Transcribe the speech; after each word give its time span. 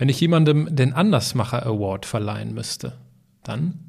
Wenn 0.00 0.08
ich 0.08 0.18
jemandem 0.18 0.74
den 0.74 0.94
Andersmacher 0.94 1.66
Award 1.66 2.06
verleihen 2.06 2.54
müsste, 2.54 2.96
dann? 3.44 3.80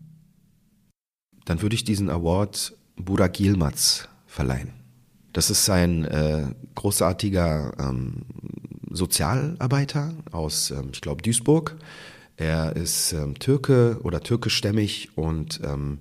Dann 1.45 1.61
würde 1.61 1.73
ich 1.73 1.85
diesen 1.85 2.09
Award 2.09 2.75
Burak 2.97 3.39
Yilmaz 3.39 4.09
verleihen. 4.27 4.73
Das 5.31 5.49
ist 5.49 5.69
ein 5.69 6.03
äh, 6.03 6.47
großartiger 6.75 7.75
ähm, 7.79 8.25
Sozialarbeiter 8.89 10.13
aus, 10.33 10.71
ähm, 10.71 10.89
ich 10.91 10.99
glaube, 10.99 11.21
Duisburg. 11.21 11.77
Er 12.35 12.75
ist 12.75 13.13
ähm, 13.13 13.39
Türke 13.39 14.01
oder 14.03 14.19
türkischstämmig 14.19 15.17
und 15.17 15.61
ähm, 15.63 15.99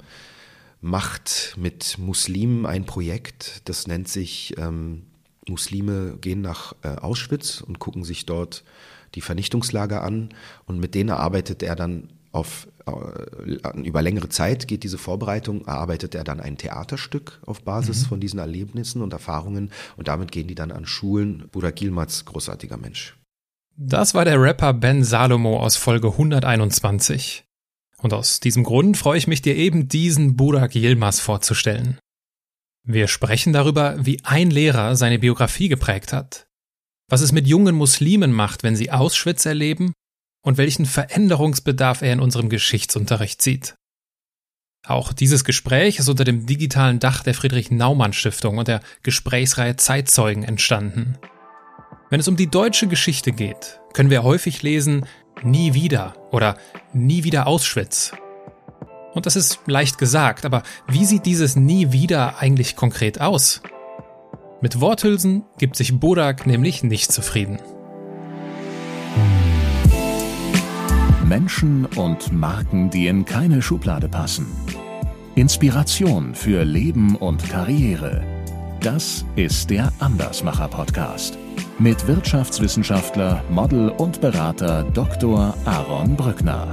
macht 0.81 1.55
mit 1.57 1.99
Muslimen 1.99 2.67
ein 2.67 2.85
Projekt, 2.85 3.63
das 3.67 3.87
nennt 3.87 4.09
sich 4.09 4.59
ähm, 4.59 5.03
Muslime 5.49 6.19
gehen 6.21 6.41
nach 6.41 6.73
äh, 6.83 6.89
Auschwitz 6.97 7.61
und 7.61 7.79
gucken 7.79 8.03
sich 8.03 8.27
dort 8.27 8.65
die 9.15 9.21
Vernichtungslager 9.21 10.03
an 10.03 10.31
und 10.67 10.79
mit 10.79 10.95
denen 10.95 11.11
arbeitet 11.11 11.63
er 11.63 11.77
dann 11.77 12.09
auf 12.33 12.69
äh, 12.87 13.81
über 13.81 14.03
längere 14.03 14.29
Zeit 14.29 14.69
geht 14.69 14.85
diese 14.85 14.99
Vorbereitung, 14.99 15.67
erarbeitet 15.67 16.15
er 16.15 16.25
dann 16.25 16.41
ein 16.41 16.57
Theaterstück 16.57 17.41
auf 17.45 17.63
Basis 17.63 18.03
mhm. 18.03 18.07
von 18.07 18.21
diesen 18.21 18.39
Erlebnissen 18.39 19.03
und 19.03 19.13
Erfahrungen 19.13 19.71
und 19.97 20.09
damit 20.09 20.31
gehen 20.33 20.47
die 20.47 20.55
dann 20.55 20.73
an 20.73 20.87
Schulen. 20.87 21.49
Burak 21.51 21.81
Yilmaz, 21.81 22.25
großartiger 22.25 22.77
Mensch. 22.77 23.17
Das 23.77 24.15
war 24.15 24.25
der 24.25 24.41
Rapper 24.41 24.75
Ben 24.75 25.03
Salomo 25.05 25.59
aus 25.59 25.77
Folge 25.77 26.09
121. 26.09 27.45
Und 27.99 28.15
aus 28.15 28.41
diesem 28.41 28.65
Grund 28.65 28.97
freue 28.97 29.19
ich 29.19 29.27
mich, 29.27 29.43
dir 29.43 29.57
eben 29.57 29.89
diesen 29.89 30.37
Burak 30.37 30.75
Yilmaz 30.75 31.21
vorzustellen. 31.21 31.99
Wir 32.83 33.09
sprechen 33.09 33.53
darüber, 33.53 33.97
wie 33.99 34.21
ein 34.25 34.51
Lehrer 34.51 34.97
seine 34.97 35.19
Biografie 35.19 35.69
geprägt 35.69 36.13
hat, 36.13 36.47
was 37.11 37.21
es 37.21 37.33
mit 37.33 37.47
jungen 37.47 37.75
Muslimen 37.75 38.33
macht, 38.33 38.63
wenn 38.63 38.77
sie 38.77 38.91
Auschwitz 38.91 39.45
erleben 39.45 39.93
und 40.43 40.57
welchen 40.57 40.87
Veränderungsbedarf 40.87 42.01
er 42.01 42.15
in 42.15 42.21
unserem 42.21 42.49
Geschichtsunterricht 42.49 43.43
sieht. 43.43 43.75
Auch 44.87 45.13
dieses 45.13 45.45
Gespräch 45.45 45.99
ist 45.99 46.09
unter 46.09 46.25
dem 46.25 46.47
digitalen 46.47 47.01
Dach 47.01 47.23
der 47.23 47.35
Friedrich 47.35 47.71
Naumann 47.71 48.15
Stiftung 48.15 48.57
und 48.57 48.69
der 48.69 48.81
Gesprächsreihe 49.03 49.77
Zeitzeugen 49.77 50.43
entstanden. 50.43 51.19
Wenn 52.09 52.21
es 52.21 52.29
um 52.29 52.37
die 52.37 52.51
deutsche 52.51 52.87
Geschichte 52.87 53.33
geht, 53.33 53.81
können 53.93 54.09
wir 54.09 54.23
häufig 54.23 54.63
lesen 54.63 55.05
Nie 55.43 55.75
wieder 55.75 56.15
oder 56.33 56.57
Nie 56.95 57.25
wieder 57.25 57.47
Auschwitz 57.47 58.13
und 59.15 59.27
das 59.27 59.37
ist 59.37 59.61
leicht 59.67 59.99
gesagt, 59.99 60.45
aber 60.45 60.63
wie 60.87 61.05
sieht 61.05 61.27
dieses 61.27 61.57
Nie 61.57 61.93
wieder 61.93 62.39
eigentlich 62.39 62.77
konkret 62.77 63.21
aus? 63.21 63.61
Mit 64.63 64.81
Worthülsen 64.81 65.45
gibt 65.59 65.77
sich 65.77 65.99
Bodak 65.99 66.47
nämlich 66.47 66.83
nicht 66.83 67.11
zufrieden. 67.13 67.59
Menschen 71.25 71.87
und 71.87 72.33
Marken, 72.33 72.91
die 72.91 73.07
in 73.07 73.25
keine 73.25 73.63
Schublade 73.63 74.09
passen. 74.09 74.47
Inspiration 75.35 76.35
für 76.35 76.65
Leben 76.65 77.17
und 77.17 77.49
Karriere. 77.49 78.23
Das 78.81 79.25
ist 79.37 79.71
der 79.71 79.93
Andersmacher 79.99 80.69
Podcast 80.69 81.39
mit 81.81 82.07
Wirtschaftswissenschaftler, 82.07 83.43
Model 83.49 83.89
und 83.89 84.21
Berater 84.21 84.85
Dr. 84.93 85.55
Aaron 85.65 86.15
Brückner. 86.15 86.71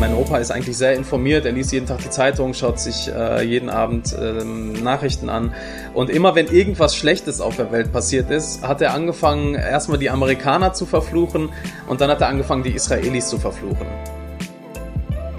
Mein 0.00 0.14
Opa 0.14 0.38
ist 0.38 0.50
eigentlich 0.50 0.78
sehr 0.78 0.94
informiert. 0.94 1.44
Er 1.44 1.52
liest 1.52 1.72
jeden 1.72 1.84
Tag 1.84 1.98
die 1.98 2.08
Zeitung, 2.08 2.54
schaut 2.54 2.80
sich 2.80 3.12
äh, 3.14 3.42
jeden 3.42 3.68
Abend 3.68 4.14
äh, 4.14 4.42
Nachrichten 4.82 5.28
an. 5.28 5.52
Und 5.92 6.08
immer 6.08 6.34
wenn 6.34 6.46
irgendwas 6.46 6.96
Schlechtes 6.96 7.42
auf 7.42 7.56
der 7.56 7.70
Welt 7.70 7.92
passiert 7.92 8.30
ist, 8.30 8.66
hat 8.66 8.80
er 8.80 8.94
angefangen, 8.94 9.54
erstmal 9.54 9.98
die 9.98 10.08
Amerikaner 10.08 10.72
zu 10.72 10.86
verfluchen 10.86 11.50
und 11.86 12.00
dann 12.00 12.08
hat 12.08 12.22
er 12.22 12.28
angefangen, 12.28 12.62
die 12.62 12.70
Israelis 12.70 13.28
zu 13.28 13.38
verfluchen. 13.38 13.86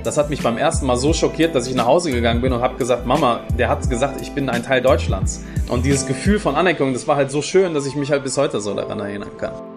Das 0.04 0.20
hat 0.20 0.30
mich 0.30 0.44
beim 0.44 0.60
ersten 0.60 0.86
Mal 0.86 0.98
so 0.98 1.12
schockiert, 1.12 1.56
dass 1.56 1.66
ich 1.66 1.74
nach 1.74 1.88
Hause 1.88 2.12
gegangen 2.12 2.42
bin 2.42 2.54
und 2.54 2.62
habe 2.62 2.78
gesagt, 2.78 3.08
Mama, 3.08 3.40
der 3.58 3.68
hat 3.68 3.90
gesagt, 3.90 4.22
ich 4.22 4.32
bin 4.34 4.48
ein 4.48 4.62
Teil 4.62 4.84
Deutschlands. 4.84 5.44
Und 5.70 5.86
dieses 5.86 6.06
Gefühl 6.06 6.38
von 6.38 6.56
Anerkennung, 6.56 6.94
das 6.94 7.08
war 7.08 7.16
halt 7.16 7.32
so 7.32 7.42
schön, 7.42 7.74
dass 7.74 7.88
ich 7.88 7.96
mich 7.96 8.12
halt 8.12 8.22
bis 8.24 8.38
heute 8.38 8.62
so 8.62 8.76
daran 8.76 9.00
erinnern 9.00 9.36
kann. 9.40 9.71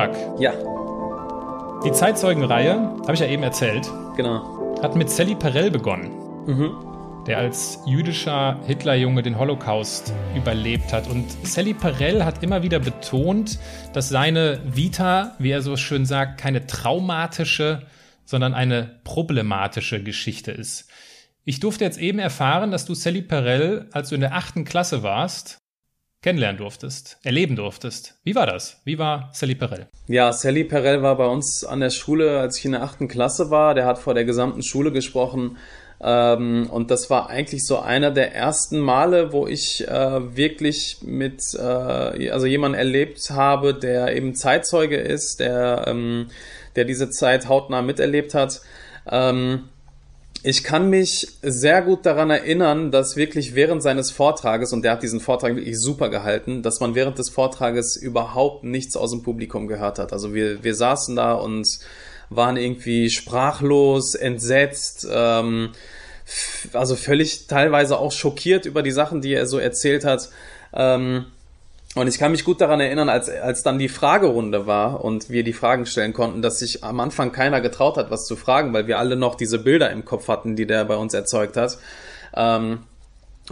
Burak. 0.00 0.40
Ja. 0.40 0.52
Die 1.84 1.92
Zeitzeugenreihe, 1.92 2.74
habe 2.74 3.12
ich 3.12 3.20
ja 3.20 3.26
eben 3.26 3.42
erzählt, 3.42 3.90
genau. 4.16 4.78
hat 4.82 4.96
mit 4.96 5.10
Sally 5.10 5.34
Perel 5.34 5.70
begonnen, 5.70 6.10
mhm. 6.46 7.24
der 7.26 7.38
als 7.38 7.80
jüdischer 7.86 8.58
Hitlerjunge 8.66 9.22
den 9.22 9.38
Holocaust 9.38 10.12
überlebt 10.34 10.92
hat. 10.92 11.08
Und 11.08 11.30
Sally 11.46 11.74
Perel 11.74 12.24
hat 12.24 12.42
immer 12.42 12.62
wieder 12.62 12.78
betont, 12.78 13.58
dass 13.92 14.08
seine 14.08 14.60
Vita, 14.64 15.34
wie 15.38 15.50
er 15.50 15.62
so 15.62 15.76
schön 15.76 16.06
sagt, 16.06 16.40
keine 16.40 16.66
traumatische, 16.66 17.82
sondern 18.24 18.54
eine 18.54 19.00
problematische 19.04 20.02
Geschichte 20.02 20.50
ist. 20.50 20.88
Ich 21.44 21.60
durfte 21.60 21.84
jetzt 21.84 21.98
eben 21.98 22.18
erfahren, 22.18 22.70
dass 22.70 22.84
du 22.84 22.94
Sally 22.94 23.22
Perel, 23.22 23.88
als 23.92 24.10
du 24.10 24.14
in 24.14 24.20
der 24.20 24.34
achten 24.34 24.64
Klasse 24.64 25.02
warst, 25.02 25.59
kennenlernen 26.22 26.58
durftest, 26.58 27.18
erleben 27.22 27.56
durftest. 27.56 28.18
Wie 28.24 28.34
war 28.34 28.46
das? 28.46 28.80
Wie 28.84 28.98
war 28.98 29.30
Sally 29.32 29.54
Perel? 29.54 29.88
Ja, 30.06 30.32
Sally 30.32 30.64
Perel 30.64 31.02
war 31.02 31.16
bei 31.16 31.26
uns 31.26 31.64
an 31.64 31.80
der 31.80 31.90
Schule, 31.90 32.40
als 32.40 32.58
ich 32.58 32.66
in 32.66 32.72
der 32.72 32.82
achten 32.82 33.08
Klasse 33.08 33.50
war. 33.50 33.74
Der 33.74 33.86
hat 33.86 33.98
vor 33.98 34.14
der 34.14 34.24
gesamten 34.24 34.62
Schule 34.62 34.92
gesprochen. 34.92 35.56
Ähm, 36.02 36.68
und 36.70 36.90
das 36.90 37.10
war 37.10 37.28
eigentlich 37.28 37.66
so 37.66 37.78
einer 37.78 38.10
der 38.10 38.34
ersten 38.34 38.78
Male, 38.78 39.32
wo 39.32 39.46
ich 39.46 39.86
äh, 39.86 40.36
wirklich 40.36 40.98
mit, 41.02 41.42
äh, 41.54 42.30
also 42.30 42.46
jemanden 42.46 42.78
erlebt 42.78 43.30
habe, 43.30 43.74
der 43.74 44.16
eben 44.16 44.34
Zeitzeuge 44.34 44.96
ist, 44.96 45.40
der, 45.40 45.84
ähm, 45.86 46.28
der 46.76 46.84
diese 46.84 47.10
Zeit 47.10 47.48
hautnah 47.48 47.82
miterlebt 47.82 48.34
hat. 48.34 48.60
Ähm, 49.10 49.68
ich 50.42 50.64
kann 50.64 50.88
mich 50.88 51.28
sehr 51.42 51.82
gut 51.82 52.06
daran 52.06 52.30
erinnern, 52.30 52.90
dass 52.90 53.16
wirklich 53.16 53.54
während 53.54 53.82
seines 53.82 54.10
Vortrages, 54.10 54.72
und 54.72 54.82
der 54.82 54.92
hat 54.92 55.02
diesen 55.02 55.20
Vortrag 55.20 55.54
wirklich 55.54 55.78
super 55.78 56.08
gehalten, 56.08 56.62
dass 56.62 56.80
man 56.80 56.94
während 56.94 57.18
des 57.18 57.28
Vortrages 57.28 57.96
überhaupt 57.96 58.64
nichts 58.64 58.96
aus 58.96 59.10
dem 59.10 59.22
Publikum 59.22 59.66
gehört 59.68 59.98
hat. 59.98 60.12
Also 60.12 60.32
wir, 60.34 60.64
wir 60.64 60.74
saßen 60.74 61.14
da 61.16 61.34
und 61.34 61.68
waren 62.30 62.56
irgendwie 62.56 63.10
sprachlos, 63.10 64.14
entsetzt, 64.14 65.06
ähm, 65.10 65.72
also 66.72 66.96
völlig 66.96 67.46
teilweise 67.46 67.98
auch 67.98 68.12
schockiert 68.12 68.64
über 68.64 68.82
die 68.82 68.92
Sachen, 68.92 69.20
die 69.20 69.34
er 69.34 69.46
so 69.46 69.58
erzählt 69.58 70.04
hat. 70.04 70.30
Ähm, 70.72 71.26
und 71.96 72.06
ich 72.06 72.18
kann 72.18 72.30
mich 72.30 72.44
gut 72.44 72.60
daran 72.60 72.78
erinnern, 72.78 73.08
als, 73.08 73.28
als 73.28 73.64
dann 73.64 73.78
die 73.78 73.88
Fragerunde 73.88 74.66
war 74.66 75.04
und 75.04 75.28
wir 75.28 75.42
die 75.42 75.52
Fragen 75.52 75.86
stellen 75.86 76.12
konnten, 76.12 76.40
dass 76.40 76.60
sich 76.60 76.84
am 76.84 77.00
Anfang 77.00 77.32
keiner 77.32 77.60
getraut 77.60 77.96
hat, 77.96 78.12
was 78.12 78.26
zu 78.26 78.36
fragen, 78.36 78.72
weil 78.72 78.86
wir 78.86 78.98
alle 78.98 79.16
noch 79.16 79.34
diese 79.34 79.58
Bilder 79.58 79.90
im 79.90 80.04
Kopf 80.04 80.28
hatten, 80.28 80.54
die 80.54 80.66
der 80.66 80.84
bei 80.84 80.96
uns 80.96 81.14
erzeugt 81.14 81.56
hat. 81.56 81.78
Ähm, 82.34 82.80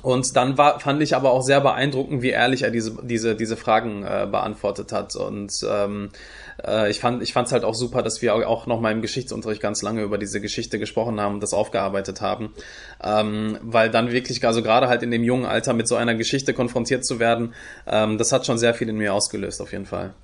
und 0.02 0.36
dann 0.36 0.56
war, 0.56 0.78
fand 0.78 1.02
ich 1.02 1.16
aber 1.16 1.32
auch 1.32 1.42
sehr 1.42 1.60
beeindruckend, 1.60 2.22
wie 2.22 2.30
ehrlich 2.30 2.62
er 2.62 2.70
diese, 2.70 2.96
diese, 3.02 3.34
diese 3.34 3.56
Fragen 3.56 4.04
äh, 4.04 4.28
beantwortet 4.30 4.92
hat. 4.92 5.16
Und 5.16 5.52
ähm, 5.68 6.10
äh, 6.64 6.90
ich 6.90 7.00
fand 7.00 7.22
ich 7.22 7.32
fand 7.32 7.46
es 7.46 7.52
halt 7.52 7.64
auch 7.64 7.74
super, 7.74 8.02
dass 8.02 8.22
wir 8.22 8.34
auch 8.48 8.66
noch 8.66 8.80
mal 8.80 8.92
im 8.92 9.02
Geschichtsunterricht 9.02 9.60
ganz 9.60 9.82
lange 9.82 10.02
über 10.02 10.18
diese 10.18 10.40
Geschichte 10.40 10.78
gesprochen 10.78 11.20
haben 11.20 11.34
und 11.34 11.42
das 11.42 11.52
aufgearbeitet 11.52 12.20
haben. 12.20 12.52
Ähm, 13.02 13.58
weil 13.62 13.90
dann 13.90 14.12
wirklich, 14.12 14.44
also 14.46 14.62
gerade 14.62 14.88
halt 14.88 15.02
in 15.02 15.10
dem 15.10 15.24
jungen 15.24 15.46
Alter 15.46 15.72
mit 15.72 15.88
so 15.88 15.96
einer 15.96 16.14
Geschichte 16.14 16.54
konfrontiert 16.54 17.04
zu 17.04 17.18
werden, 17.18 17.54
ähm, 17.86 18.18
das 18.18 18.32
hat 18.32 18.46
schon 18.46 18.58
sehr 18.58 18.74
viel 18.74 18.88
in 18.88 18.96
mir 18.96 19.14
ausgelöst, 19.14 19.60
auf 19.60 19.72
jeden 19.72 19.86
Fall. 19.86 20.14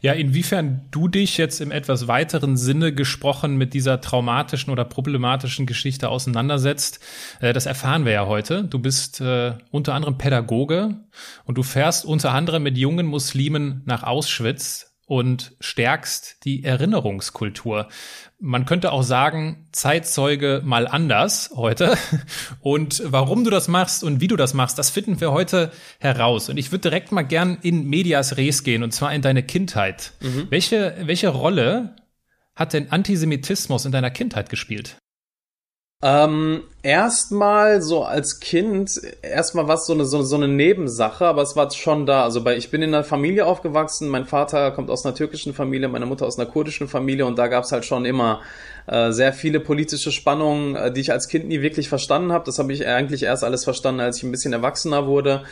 Ja, 0.00 0.12
inwiefern 0.12 0.82
du 0.90 1.08
dich 1.08 1.38
jetzt 1.38 1.60
im 1.60 1.72
etwas 1.72 2.06
weiteren 2.06 2.56
Sinne 2.56 2.92
gesprochen 2.92 3.56
mit 3.56 3.74
dieser 3.74 4.00
traumatischen 4.00 4.72
oder 4.72 4.84
problematischen 4.84 5.66
Geschichte 5.66 6.08
auseinandersetzt, 6.08 7.00
äh, 7.40 7.52
das 7.52 7.66
erfahren 7.66 8.04
wir 8.04 8.12
ja 8.12 8.26
heute. 8.26 8.64
Du 8.64 8.78
bist 8.78 9.20
äh, 9.20 9.54
unter 9.70 9.94
anderem 9.94 10.18
Pädagoge 10.18 10.96
und 11.44 11.58
du 11.58 11.62
fährst 11.62 12.04
unter 12.04 12.32
anderem 12.32 12.62
mit 12.62 12.78
jungen 12.78 13.06
Muslimen 13.06 13.82
nach 13.86 14.04
Auschwitz 14.04 14.87
und 15.08 15.52
stärkst 15.58 16.44
die 16.44 16.64
Erinnerungskultur. 16.64 17.88
Man 18.38 18.66
könnte 18.66 18.92
auch 18.92 19.02
sagen, 19.02 19.66
Zeitzeuge 19.72 20.60
mal 20.62 20.86
anders 20.86 21.50
heute. 21.56 21.96
Und 22.60 23.02
warum 23.04 23.42
du 23.42 23.50
das 23.50 23.68
machst 23.68 24.04
und 24.04 24.20
wie 24.20 24.28
du 24.28 24.36
das 24.36 24.52
machst, 24.54 24.78
das 24.78 24.90
finden 24.90 25.20
wir 25.20 25.32
heute 25.32 25.72
heraus. 25.98 26.50
Und 26.50 26.58
ich 26.58 26.70
würde 26.70 26.82
direkt 26.82 27.10
mal 27.10 27.22
gern 27.22 27.58
in 27.62 27.88
Medias 27.88 28.36
Res 28.36 28.62
gehen, 28.62 28.82
und 28.82 28.92
zwar 28.92 29.12
in 29.14 29.22
deine 29.22 29.42
Kindheit. 29.42 30.12
Mhm. 30.20 30.46
Welche, 30.50 30.94
welche 31.00 31.28
Rolle 31.28 31.96
hat 32.54 32.74
denn 32.74 32.92
Antisemitismus 32.92 33.86
in 33.86 33.92
deiner 33.92 34.10
Kindheit 34.10 34.50
gespielt? 34.50 34.98
Ähm, 36.00 36.62
erstmal 36.84 37.82
so 37.82 38.04
als 38.04 38.38
Kind, 38.38 39.00
erstmal 39.20 39.66
was 39.66 39.84
so 39.84 39.94
eine, 39.94 40.04
so, 40.04 40.22
so 40.22 40.36
eine 40.36 40.46
Nebensache, 40.46 41.26
aber 41.26 41.42
es 41.42 41.56
war 41.56 41.68
schon 41.72 42.06
da. 42.06 42.22
Also 42.22 42.44
bei, 42.44 42.56
ich 42.56 42.70
bin 42.70 42.82
in 42.82 42.94
einer 42.94 43.02
Familie 43.02 43.46
aufgewachsen, 43.46 44.08
mein 44.08 44.24
Vater 44.24 44.70
kommt 44.70 44.90
aus 44.90 45.04
einer 45.04 45.16
türkischen 45.16 45.54
Familie, 45.54 45.88
meine 45.88 46.06
Mutter 46.06 46.24
aus 46.24 46.38
einer 46.38 46.48
kurdischen 46.48 46.86
Familie 46.86 47.26
und 47.26 47.36
da 47.36 47.48
gab's 47.48 47.72
halt 47.72 47.84
schon 47.84 48.04
immer 48.04 48.42
äh, 48.86 49.10
sehr 49.10 49.32
viele 49.32 49.58
politische 49.58 50.12
Spannungen, 50.12 50.76
äh, 50.76 50.92
die 50.92 51.00
ich 51.00 51.10
als 51.10 51.26
Kind 51.26 51.48
nie 51.48 51.62
wirklich 51.62 51.88
verstanden 51.88 52.30
habe. 52.30 52.44
Das 52.44 52.60
habe 52.60 52.72
ich 52.72 52.86
eigentlich 52.86 53.24
erst 53.24 53.42
alles 53.42 53.64
verstanden, 53.64 54.00
als 54.00 54.18
ich 54.18 54.22
ein 54.22 54.30
bisschen 54.30 54.52
erwachsener 54.52 55.08
wurde. 55.08 55.42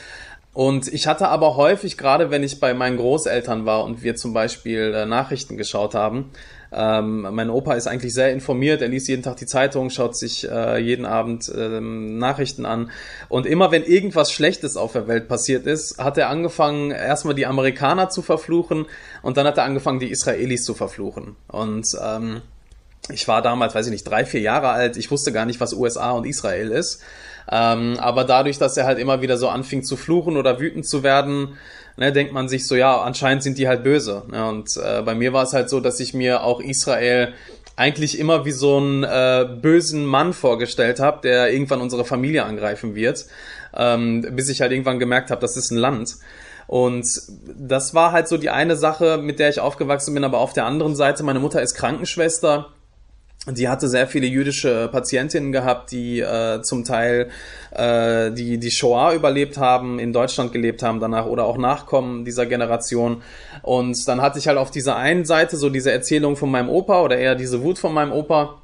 Und 0.52 0.86
ich 0.86 1.08
hatte 1.08 1.28
aber 1.28 1.56
häufig, 1.56 1.98
gerade 1.98 2.30
wenn 2.30 2.44
ich 2.44 2.60
bei 2.60 2.72
meinen 2.72 2.98
Großeltern 2.98 3.66
war 3.66 3.84
und 3.84 4.04
wir 4.04 4.14
zum 4.14 4.32
Beispiel 4.32 4.94
äh, 4.94 5.06
Nachrichten 5.06 5.56
geschaut 5.56 5.96
haben, 5.96 6.30
ähm, 6.72 7.22
mein 7.30 7.50
Opa 7.50 7.74
ist 7.74 7.86
eigentlich 7.86 8.14
sehr 8.14 8.32
informiert, 8.32 8.82
er 8.82 8.88
liest 8.88 9.08
jeden 9.08 9.22
Tag 9.22 9.36
die 9.36 9.46
Zeitung, 9.46 9.90
schaut 9.90 10.16
sich 10.16 10.48
äh, 10.48 10.78
jeden 10.78 11.06
Abend 11.06 11.50
ähm, 11.56 12.18
Nachrichten 12.18 12.66
an. 12.66 12.90
Und 13.28 13.46
immer 13.46 13.70
wenn 13.70 13.84
irgendwas 13.84 14.32
Schlechtes 14.32 14.76
auf 14.76 14.92
der 14.92 15.08
Welt 15.08 15.28
passiert 15.28 15.66
ist, 15.66 15.98
hat 15.98 16.18
er 16.18 16.28
angefangen, 16.28 16.90
erstmal 16.90 17.34
die 17.34 17.46
Amerikaner 17.46 18.08
zu 18.08 18.22
verfluchen 18.22 18.86
und 19.22 19.36
dann 19.36 19.46
hat 19.46 19.58
er 19.58 19.64
angefangen, 19.64 20.00
die 20.00 20.10
Israelis 20.10 20.64
zu 20.64 20.74
verfluchen. 20.74 21.36
Und 21.48 21.86
ähm, 22.02 22.42
ich 23.10 23.28
war 23.28 23.42
damals, 23.42 23.74
weiß 23.74 23.86
ich 23.86 23.92
nicht, 23.92 24.08
drei, 24.08 24.24
vier 24.24 24.40
Jahre 24.40 24.68
alt, 24.70 24.96
ich 24.96 25.10
wusste 25.10 25.32
gar 25.32 25.46
nicht, 25.46 25.60
was 25.60 25.74
USA 25.74 26.10
und 26.12 26.26
Israel 26.26 26.70
ist. 26.70 27.02
Ähm, 27.50 27.96
aber 28.00 28.24
dadurch, 28.24 28.58
dass 28.58 28.76
er 28.76 28.86
halt 28.86 28.98
immer 28.98 29.22
wieder 29.22 29.36
so 29.38 29.48
anfing 29.48 29.84
zu 29.84 29.96
fluchen 29.96 30.36
oder 30.36 30.58
wütend 30.58 30.86
zu 30.86 31.04
werden, 31.04 31.56
ne, 31.96 32.12
denkt 32.12 32.32
man 32.32 32.48
sich 32.48 32.66
so, 32.66 32.74
ja, 32.74 33.00
anscheinend 33.00 33.42
sind 33.42 33.58
die 33.58 33.68
halt 33.68 33.82
böse. 33.82 34.22
Ne? 34.30 34.46
Und 34.48 34.76
äh, 34.76 35.02
bei 35.02 35.14
mir 35.14 35.32
war 35.32 35.44
es 35.44 35.52
halt 35.52 35.70
so, 35.70 35.80
dass 35.80 36.00
ich 36.00 36.14
mir 36.14 36.42
auch 36.42 36.60
Israel 36.60 37.32
eigentlich 37.76 38.18
immer 38.18 38.44
wie 38.44 38.52
so 38.52 38.78
einen 38.78 39.04
äh, 39.04 39.46
bösen 39.60 40.06
Mann 40.06 40.32
vorgestellt 40.32 40.98
habe, 40.98 41.20
der 41.22 41.52
irgendwann 41.52 41.80
unsere 41.80 42.04
Familie 42.04 42.44
angreifen 42.44 42.94
wird, 42.94 43.26
ähm, 43.74 44.22
bis 44.32 44.48
ich 44.48 44.62
halt 44.62 44.72
irgendwann 44.72 44.98
gemerkt 44.98 45.30
habe, 45.30 45.40
das 45.40 45.56
ist 45.56 45.70
ein 45.70 45.76
Land. 45.76 46.16
Und 46.66 47.06
das 47.46 47.94
war 47.94 48.12
halt 48.12 48.28
so 48.28 48.38
die 48.38 48.50
eine 48.50 48.76
Sache, 48.76 49.18
mit 49.18 49.38
der 49.38 49.50
ich 49.50 49.60
aufgewachsen 49.60 50.14
bin, 50.14 50.24
aber 50.24 50.38
auf 50.38 50.52
der 50.52 50.64
anderen 50.64 50.96
Seite, 50.96 51.22
meine 51.22 51.38
Mutter 51.38 51.62
ist 51.62 51.74
Krankenschwester 51.74 52.70
die 53.48 53.68
hatte 53.68 53.88
sehr 53.88 54.08
viele 54.08 54.26
jüdische 54.26 54.88
Patientinnen 54.88 55.52
gehabt, 55.52 55.92
die 55.92 56.20
äh, 56.20 56.62
zum 56.62 56.84
Teil 56.84 57.30
äh, 57.76 58.32
die 58.32 58.58
die 58.58 58.70
Shoah 58.70 59.12
überlebt 59.12 59.58
haben, 59.58 59.98
in 59.98 60.12
Deutschland 60.12 60.52
gelebt 60.52 60.82
haben 60.82 60.98
danach 60.98 61.26
oder 61.26 61.44
auch 61.44 61.58
Nachkommen 61.58 62.24
dieser 62.24 62.46
Generation. 62.46 63.22
Und 63.62 64.08
dann 64.08 64.20
hatte 64.22 64.38
ich 64.38 64.48
halt 64.48 64.58
auf 64.58 64.70
dieser 64.70 64.96
einen 64.96 65.24
Seite 65.24 65.56
so 65.56 65.68
diese 65.68 65.92
Erzählung 65.92 66.36
von 66.36 66.50
meinem 66.50 66.68
Opa 66.68 67.02
oder 67.02 67.18
eher 67.18 67.34
diese 67.34 67.62
Wut 67.62 67.78
von 67.78 67.92
meinem 67.92 68.12
Opa. 68.12 68.60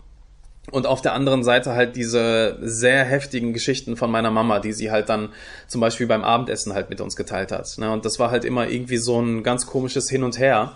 Und 0.71 0.87
auf 0.87 1.03
der 1.03 1.13
anderen 1.13 1.43
Seite 1.43 1.73
halt 1.73 1.97
diese 1.97 2.57
sehr 2.63 3.05
heftigen 3.05 3.53
Geschichten 3.53 3.97
von 3.97 4.11
meiner 4.11 4.31
Mama, 4.31 4.61
die 4.61 4.73
sie 4.73 4.93
halt 4.93 5.09
dann 5.09 5.31
zum 5.67 5.81
Beispiel 5.81 6.07
beim 6.07 6.23
Abendessen 6.23 6.73
halt 6.73 6.89
mit 6.89 7.01
uns 7.01 7.17
geteilt 7.17 7.51
hat. 7.51 7.77
Ne? 7.79 7.93
Und 7.93 8.05
das 8.05 8.21
war 8.21 8.31
halt 8.31 8.45
immer 8.45 8.69
irgendwie 8.69 8.99
so 8.99 9.21
ein 9.21 9.43
ganz 9.43 9.67
komisches 9.67 10.09
Hin 10.09 10.23
und 10.23 10.39
Her. 10.39 10.75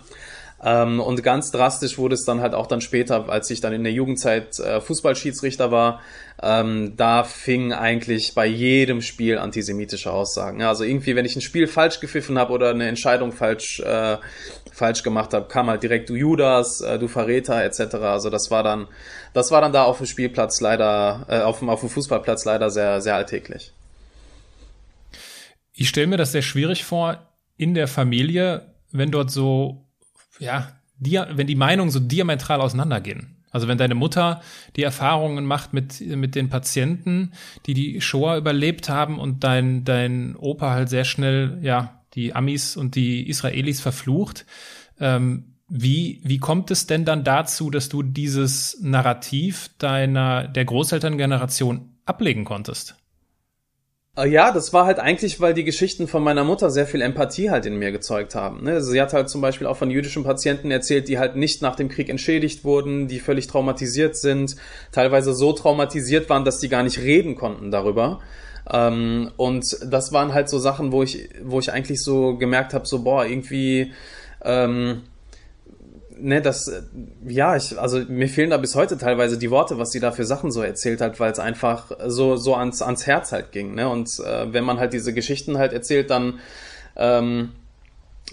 Ähm, 0.63 0.99
und 0.99 1.21
ganz 1.21 1.51
drastisch 1.51 1.97
wurde 1.97 2.15
es 2.15 2.25
dann 2.25 2.41
halt 2.41 2.55
auch 2.55 2.65
dann 2.65 2.81
später, 2.81 3.29
als 3.29 3.49
ich 3.51 3.61
dann 3.61 3.73
in 3.73 3.83
der 3.83 3.93
Jugendzeit 3.93 4.59
äh, 4.59 4.81
Fußballschiedsrichter 4.81 5.71
war. 5.71 6.01
Ähm, 6.41 6.93
da 6.97 7.23
fing 7.23 7.73
eigentlich 7.73 8.33
bei 8.33 8.45
jedem 8.45 9.01
Spiel 9.01 9.37
antisemitische 9.37 10.11
Aussagen. 10.11 10.61
Also 10.63 10.83
irgendwie, 10.83 11.15
wenn 11.15 11.25
ich 11.25 11.35
ein 11.35 11.41
Spiel 11.41 11.67
falsch 11.67 11.99
gepfiffen 11.99 12.37
habe 12.37 12.53
oder 12.53 12.71
eine 12.71 12.87
Entscheidung 12.87 13.31
falsch 13.31 13.79
äh, 13.79 14.17
falsch 14.71 15.01
gemacht 15.01 15.33
habe, 15.33 15.47
kam 15.47 15.67
halt 15.67 15.81
direkt 15.81 16.09
du 16.09 16.15
Judas, 16.15 16.81
äh, 16.81 16.99
du 16.99 17.07
Verräter 17.07 17.63
etc. 17.63 17.95
Also 17.95 18.29
das 18.29 18.51
war 18.51 18.63
dann, 18.63 18.87
das 19.33 19.51
war 19.51 19.61
dann 19.61 19.73
da 19.73 19.83
auf 19.83 19.97
dem 19.97 20.05
Spielplatz 20.05 20.61
leider, 20.61 21.25
äh, 21.27 21.39
auf, 21.39 21.59
dem, 21.59 21.69
auf 21.69 21.79
dem 21.79 21.89
Fußballplatz 21.89 22.45
leider 22.45 22.69
sehr 22.69 23.01
sehr 23.01 23.15
alltäglich. 23.15 23.73
Ich 25.73 25.89
stelle 25.89 26.07
mir 26.07 26.17
das 26.17 26.31
sehr 26.31 26.41
schwierig 26.41 26.85
vor 26.85 27.31
in 27.57 27.73
der 27.73 27.87
Familie, 27.87 28.73
wenn 28.91 29.11
dort 29.11 29.31
so 29.31 29.86
ja, 30.39 30.69
die, 30.99 31.19
wenn 31.31 31.47
die 31.47 31.55
Meinungen 31.55 31.91
so 31.91 31.99
diametral 31.99 32.61
auseinandergehen. 32.61 33.37
Also 33.51 33.67
wenn 33.67 33.77
deine 33.77 33.95
Mutter 33.95 34.41
die 34.75 34.83
Erfahrungen 34.83 35.45
macht 35.45 35.73
mit, 35.73 36.01
mit 36.01 36.35
den 36.35 36.49
Patienten, 36.49 37.31
die 37.65 37.73
die 37.73 38.01
Shoah 38.01 38.37
überlebt 38.37 38.89
haben 38.89 39.19
und 39.19 39.43
dein, 39.43 39.83
dein 39.83 40.35
Opa 40.35 40.71
halt 40.71 40.89
sehr 40.89 41.05
schnell, 41.05 41.59
ja, 41.61 42.03
die 42.13 42.35
Amis 42.35 42.75
und 42.77 42.95
die 42.95 43.27
Israelis 43.27 43.79
verflucht, 43.79 44.45
ähm, 44.99 45.55
wie, 45.69 46.21
wie 46.23 46.37
kommt 46.37 46.71
es 46.71 46.87
denn 46.87 47.03
dann 47.03 47.23
dazu, 47.23 47.69
dass 47.69 47.89
du 47.89 48.01
dieses 48.01 48.79
Narrativ 48.81 49.69
deiner, 49.77 50.47
der 50.47 50.65
Großelterngeneration 50.65 51.89
ablegen 52.05 52.45
konntest? 52.45 52.95
Äh, 54.17 54.27
ja, 54.29 54.51
das 54.51 54.73
war 54.73 54.85
halt 54.85 54.99
eigentlich, 54.99 55.39
weil 55.39 55.53
die 55.53 55.63
Geschichten 55.63 56.07
von 56.07 56.23
meiner 56.23 56.43
Mutter 56.43 56.69
sehr 56.71 56.87
viel 56.87 57.01
Empathie 57.01 57.49
halt 57.49 57.65
in 57.65 57.77
mir 57.77 57.91
gezeugt 57.91 58.35
haben. 58.35 58.63
Ne? 58.63 58.81
Sie 58.81 58.99
hat 58.99 59.13
halt 59.13 59.29
zum 59.29 59.41
Beispiel 59.41 59.67
auch 59.67 59.77
von 59.77 59.91
jüdischen 59.91 60.23
Patienten 60.23 60.71
erzählt, 60.71 61.07
die 61.07 61.19
halt 61.19 61.35
nicht 61.35 61.61
nach 61.61 61.75
dem 61.75 61.87
Krieg 61.87 62.09
entschädigt 62.09 62.63
wurden, 62.63 63.07
die 63.07 63.19
völlig 63.19 63.47
traumatisiert 63.47 64.17
sind, 64.17 64.55
teilweise 64.91 65.33
so 65.33 65.53
traumatisiert 65.53 66.29
waren, 66.29 66.45
dass 66.45 66.59
die 66.59 66.69
gar 66.69 66.83
nicht 66.83 66.99
reden 66.99 67.35
konnten 67.35 67.69
darüber. 67.71 68.19
Ähm, 68.69 69.31
und 69.37 69.65
das 69.85 70.11
waren 70.11 70.33
halt 70.33 70.49
so 70.49 70.57
Sachen, 70.57 70.91
wo 70.91 71.03
ich, 71.03 71.29
wo 71.43 71.59
ich 71.59 71.71
eigentlich 71.71 72.01
so 72.01 72.35
gemerkt 72.37 72.73
habe, 72.73 72.87
so 72.87 73.03
boah, 73.03 73.25
irgendwie 73.25 73.93
ähm, 74.43 75.03
ne, 76.19 76.41
das, 76.41 76.71
ja, 77.27 77.55
ich, 77.55 77.79
also 77.79 77.99
mir 78.07 78.27
fehlen 78.27 78.49
da 78.49 78.57
bis 78.57 78.75
heute 78.75 78.97
teilweise 78.97 79.37
die 79.37 79.51
Worte, 79.51 79.77
was 79.77 79.91
sie 79.91 79.99
da 79.99 80.11
für 80.11 80.25
Sachen 80.25 80.51
so 80.51 80.61
erzählt 80.61 81.01
hat, 81.01 81.19
weil 81.19 81.31
es 81.31 81.39
einfach 81.39 81.91
so, 82.07 82.35
so 82.35 82.55
ans, 82.55 82.81
ans 82.81 83.07
Herz 83.07 83.31
halt 83.31 83.51
ging, 83.51 83.75
ne, 83.75 83.89
und 83.89 84.19
äh, 84.19 84.51
wenn 84.51 84.63
man 84.63 84.79
halt 84.79 84.93
diese 84.93 85.13
Geschichten 85.13 85.57
halt 85.57 85.73
erzählt, 85.73 86.09
dann, 86.09 86.39
ähm, 86.95 87.51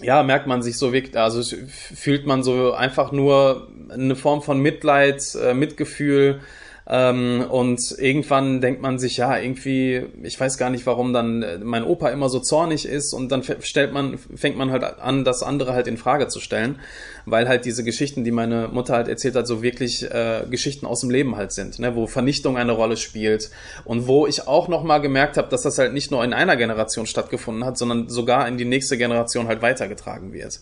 ja, 0.01 0.23
merkt 0.23 0.47
man 0.47 0.61
sich 0.61 0.77
so 0.77 0.91
wirklich, 0.91 1.17
also 1.17 1.41
fühlt 1.67 2.25
man 2.25 2.43
so 2.43 2.73
einfach 2.73 3.11
nur 3.11 3.67
eine 3.89 4.15
Form 4.15 4.41
von 4.41 4.59
Mitleid, 4.59 5.23
äh, 5.35 5.53
Mitgefühl, 5.53 6.41
ähm, 6.87 7.45
und 7.49 7.95
irgendwann 7.97 8.61
denkt 8.61 8.81
man 8.81 8.99
sich, 8.99 9.17
ja, 9.17 9.39
irgendwie, 9.39 10.05
ich 10.21 10.39
weiß 10.39 10.59
gar 10.59 10.69
nicht, 10.69 10.85
warum 10.85 11.13
dann 11.13 11.41
äh, 11.41 11.57
mein 11.57 11.83
Opa 11.83 12.09
immer 12.09 12.29
so 12.29 12.39
zornig 12.39 12.87
ist 12.87 13.11
und 13.13 13.31
dann 13.31 13.41
stellt 13.61 13.91
man, 13.91 14.19
fängt 14.19 14.55
man 14.55 14.69
halt 14.69 14.83
an, 14.83 15.23
das 15.23 15.41
andere 15.41 15.73
halt 15.73 15.87
in 15.87 15.97
Frage 15.97 16.27
zu 16.27 16.39
stellen, 16.39 16.79
weil 17.25 17.47
halt 17.47 17.65
diese 17.65 17.83
Geschichten, 17.83 18.23
die 18.23 18.31
meine 18.31 18.67
Mutter 18.67 18.93
halt 18.93 19.07
erzählt 19.07 19.35
hat, 19.35 19.47
so 19.47 19.63
wirklich 19.63 20.03
äh, 20.11 20.45
Geschichten 20.47 20.85
aus 20.85 21.01
dem 21.01 21.09
Leben 21.09 21.35
halt 21.35 21.53
sind, 21.53 21.79
ne, 21.79 21.95
wo 21.95 22.05
Vernichtung 22.05 22.55
eine 22.55 22.73
Rolle 22.73 22.97
spielt 22.97 23.49
und 23.83 24.05
wo 24.07 24.27
ich 24.27 24.47
auch 24.47 24.67
nochmal 24.67 25.01
gemerkt 25.01 25.37
habe, 25.37 25.49
dass 25.49 25.63
das 25.63 25.79
halt 25.79 25.93
nicht 25.93 26.11
nur 26.11 26.23
in 26.23 26.33
einer 26.33 26.55
Generation 26.55 27.07
stattgefunden 27.07 27.65
hat, 27.65 27.79
sondern 27.79 28.09
sogar 28.09 28.47
in 28.47 28.59
die 28.59 28.65
nächste 28.65 28.95
Generation 28.95 29.47
halt 29.47 29.63
weitergetragen 29.63 30.33
wird. 30.33 30.59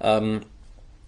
Ähm, 0.00 0.40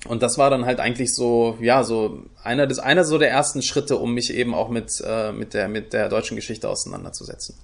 und 0.06 0.22
das 0.22 0.38
war 0.38 0.50
dann 0.50 0.64
halt 0.64 0.78
eigentlich 0.80 1.14
so, 1.14 1.58
ja, 1.60 1.82
so 1.82 2.22
einer 2.42 2.66
des, 2.66 2.78
einer 2.78 3.04
so 3.04 3.18
der 3.18 3.30
ersten 3.30 3.62
Schritte, 3.62 3.96
um 3.96 4.14
mich 4.14 4.32
eben 4.32 4.54
auch 4.54 4.68
mit, 4.68 5.02
äh, 5.04 5.32
mit 5.32 5.54
der, 5.54 5.68
mit 5.68 5.92
der 5.92 6.08
deutschen 6.08 6.36
Geschichte 6.36 6.68
auseinanderzusetzen. 6.68 7.56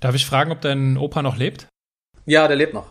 Darf 0.00 0.14
ich 0.14 0.26
fragen, 0.26 0.52
ob 0.52 0.60
dein 0.60 0.96
Opa 0.96 1.22
noch 1.22 1.36
lebt? 1.36 1.66
Ja, 2.24 2.46
der 2.46 2.56
lebt 2.56 2.74
noch. 2.74 2.86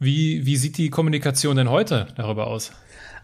Wie, 0.00 0.46
wie 0.46 0.56
sieht 0.56 0.78
die 0.78 0.90
Kommunikation 0.90 1.56
denn 1.56 1.70
heute 1.70 2.08
darüber 2.16 2.46
aus? 2.46 2.72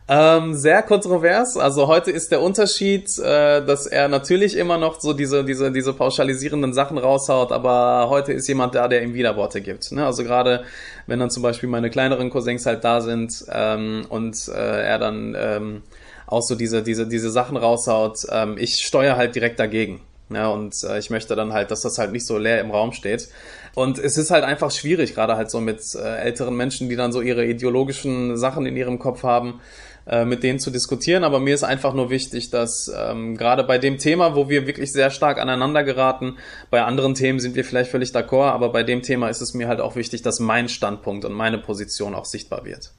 Ähm, 0.07 0.53
sehr 0.53 0.83
kontrovers. 0.83 1.57
Also 1.57 1.87
heute 1.87 2.11
ist 2.11 2.31
der 2.31 2.43
Unterschied, 2.43 3.19
äh, 3.19 3.65
dass 3.65 3.87
er 3.87 4.09
natürlich 4.09 4.55
immer 4.55 4.77
noch 4.77 5.01
so 5.01 5.15
diese, 5.15 5.45
diese, 5.45 5.73
diese 5.73 5.95
pauschalisierenden 5.95 6.75
Sachen 6.75 6.99
raushaut, 6.99 7.53
aber 7.53 8.11
heute 8.11 8.35
ist 8.35 8.47
jemand 8.47 8.75
da, 8.75 8.87
der 8.87 9.03
ihm 9.03 9.15
Widerworte 9.15 9.63
gibt. 9.63 9.93
Ne? 9.93 10.05
Also 10.05 10.23
gerade 10.23 10.65
wenn 11.07 11.21
dann 11.21 11.31
zum 11.31 11.43
Beispiel 11.43 11.71
meine 11.71 11.89
kleineren 11.89 12.29
Cousins 12.29 12.67
halt 12.67 12.85
da 12.85 13.01
sind 13.01 13.47
ähm, 13.51 14.05
und 14.11 14.49
äh, 14.49 14.83
er 14.83 14.99
dann 14.99 15.35
ähm, 15.39 15.83
auch 16.27 16.43
so 16.43 16.55
diese, 16.55 16.83
diese, 16.83 17.07
diese 17.07 17.31
Sachen 17.31 17.57
raushaut, 17.57 18.27
ähm, 18.31 18.57
ich 18.59 18.85
steuere 18.85 19.17
halt 19.17 19.35
direkt 19.35 19.59
dagegen. 19.59 20.03
Ja, 20.31 20.49
und 20.49 20.83
äh, 20.85 20.99
ich 20.99 21.11
möchte 21.11 21.37
dann 21.37 21.53
halt, 21.53 21.71
dass 21.71 21.83
das 21.83 21.99
halt 21.99 22.13
nicht 22.13 22.27
so 22.27 22.39
leer 22.39 22.61
im 22.61 22.71
Raum 22.71 22.93
steht. 22.93 23.29
Und 23.75 23.99
es 23.99 24.17
ist 24.17 24.31
halt 24.31 24.45
einfach 24.45 24.71
schwierig, 24.71 25.15
gerade 25.15 25.37
halt 25.37 25.51
so 25.51 25.61
mit 25.61 25.81
äh, 25.95 26.17
älteren 26.19 26.57
Menschen, 26.57 26.89
die 26.89 26.97
dann 26.97 27.13
so 27.13 27.21
ihre 27.21 27.45
ideologischen 27.45 28.37
Sachen 28.37 28.67
in 28.67 28.77
ihrem 28.77 28.99
Kopf 28.99 29.23
haben, 29.23 29.61
äh, 30.07 30.25
mit 30.25 30.43
denen 30.43 30.59
zu 30.59 30.71
diskutieren. 30.71 31.25
Aber 31.25 31.41
mir 31.41 31.55
ist 31.55 31.65
einfach 31.65 31.95
nur 31.95 32.11
wichtig, 32.11 32.51
dass 32.51 32.93
ähm, 32.95 33.37
gerade 33.37 33.65
bei 33.65 33.79
dem 33.79 33.99
Thema, 33.99 34.35
wo 34.35 34.49
wir 34.49 34.67
wirklich 34.67 34.93
sehr 34.93 35.11
stark 35.11 35.39
aneinander 35.39 35.83
geraten, 35.83 36.37
bei 36.71 36.83
anderen 36.83 37.15
Themen 37.15 37.41
sind 37.41 37.55
wir 37.55 37.65
vielleicht 37.65 37.91
völlig 37.91 38.11
d'accord, 38.11 38.51
aber 38.51 38.71
bei 38.71 38.83
dem 38.83 39.03
Thema 39.03 39.29
ist 39.29 39.41
es 39.41 39.55
mir 39.55 39.69
halt 39.69 39.81
auch 39.81 39.97
wichtig, 39.97 40.23
dass 40.23 40.41
mein 40.41 40.69
Standpunkt 40.69 41.25
und 41.25 41.33
meine 41.33 41.59
Position 41.59 42.15
auch 42.15 42.27
sichtbar 42.27 42.65
wird. 42.65 42.93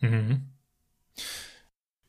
Mhm. 0.00 0.48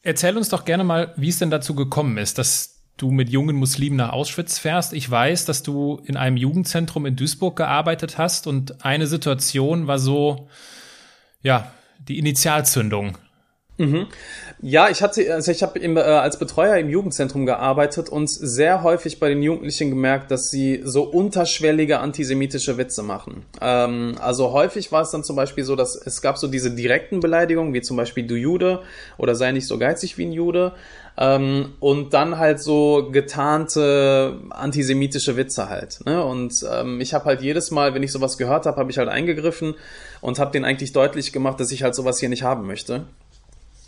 Erzähl 0.01 0.37
uns 0.37 0.49
doch 0.49 0.65
gerne 0.65 0.83
mal, 0.83 1.13
wie 1.15 1.29
es 1.29 1.39
denn 1.39 1.49
dazu 1.49 1.75
gekommen 1.75 2.17
ist, 2.17 2.37
dass 2.37 2.73
du 2.97 3.09
mit 3.09 3.29
jungen 3.29 3.55
Muslimen 3.55 3.97
nach 3.97 4.11
Auschwitz 4.11 4.59
fährst. 4.59 4.93
Ich 4.93 5.09
weiß, 5.09 5.45
dass 5.45 5.63
du 5.63 6.01
in 6.05 6.17
einem 6.17 6.37
Jugendzentrum 6.37 7.05
in 7.05 7.15
Duisburg 7.15 7.55
gearbeitet 7.55 8.17
hast 8.17 8.45
und 8.45 8.85
eine 8.85 9.07
Situation 9.07 9.87
war 9.87 9.97
so, 9.97 10.49
ja, 11.41 11.71
die 11.99 12.19
Initialzündung 12.19 13.17
Mhm. 13.77 14.05
Ja, 14.61 14.89
ich 14.89 15.01
hatte, 15.01 15.33
also 15.33 15.51
ich 15.51 15.63
habe 15.63 15.79
äh, 15.79 15.99
als 15.99 16.37
Betreuer 16.37 16.77
im 16.77 16.89
Jugendzentrum 16.89 17.45
gearbeitet 17.45 18.07
und 18.07 18.29
sehr 18.29 18.83
häufig 18.83 19.19
bei 19.19 19.29
den 19.29 19.41
Jugendlichen 19.41 19.89
gemerkt, 19.89 20.29
dass 20.29 20.51
sie 20.51 20.81
so 20.83 21.03
unterschwellige 21.03 21.99
antisemitische 21.99 22.77
Witze 22.77 23.01
machen. 23.01 23.45
Ähm, 23.61 24.15
also 24.19 24.53
häufig 24.53 24.91
war 24.91 25.01
es 25.01 25.09
dann 25.09 25.23
zum 25.23 25.35
Beispiel 25.35 25.63
so, 25.63 25.75
dass 25.75 25.95
es 25.95 26.21
gab 26.21 26.37
so 26.37 26.47
diese 26.47 26.71
direkten 26.71 27.19
Beleidigungen, 27.19 27.73
wie 27.73 27.81
zum 27.81 27.97
Beispiel 27.97 28.27
du 28.27 28.35
Jude 28.35 28.83
oder 29.17 29.33
sei 29.33 29.51
nicht 29.51 29.67
so 29.67 29.79
geizig 29.79 30.17
wie 30.17 30.25
ein 30.25 30.33
Jude. 30.33 30.73
Ähm, 31.15 31.73
und 31.79 32.13
dann 32.13 32.39
halt 32.39 32.59
so 32.59 33.09
getarnte 33.11 34.39
antisemitische 34.49 35.35
Witze 35.37 35.69
halt. 35.69 35.99
Ne? 36.05 36.23
Und 36.23 36.65
ähm, 36.71 37.01
ich 37.01 37.13
habe 37.13 37.25
halt 37.25 37.41
jedes 37.41 37.69
Mal, 37.69 37.93
wenn 37.93 38.01
ich 38.01 38.11
sowas 38.11 38.37
gehört 38.37 38.65
habe, 38.65 38.77
habe 38.77 38.89
ich 38.89 38.97
halt 38.97 39.09
eingegriffen 39.09 39.75
und 40.21 40.39
habe 40.39 40.51
denen 40.51 40.65
eigentlich 40.65 40.91
deutlich 40.91 41.31
gemacht, 41.31 41.59
dass 41.59 41.71
ich 41.71 41.83
halt 41.83 41.93
sowas 41.93 42.19
hier 42.19 42.29
nicht 42.29 42.43
haben 42.43 42.65
möchte. 42.65 43.05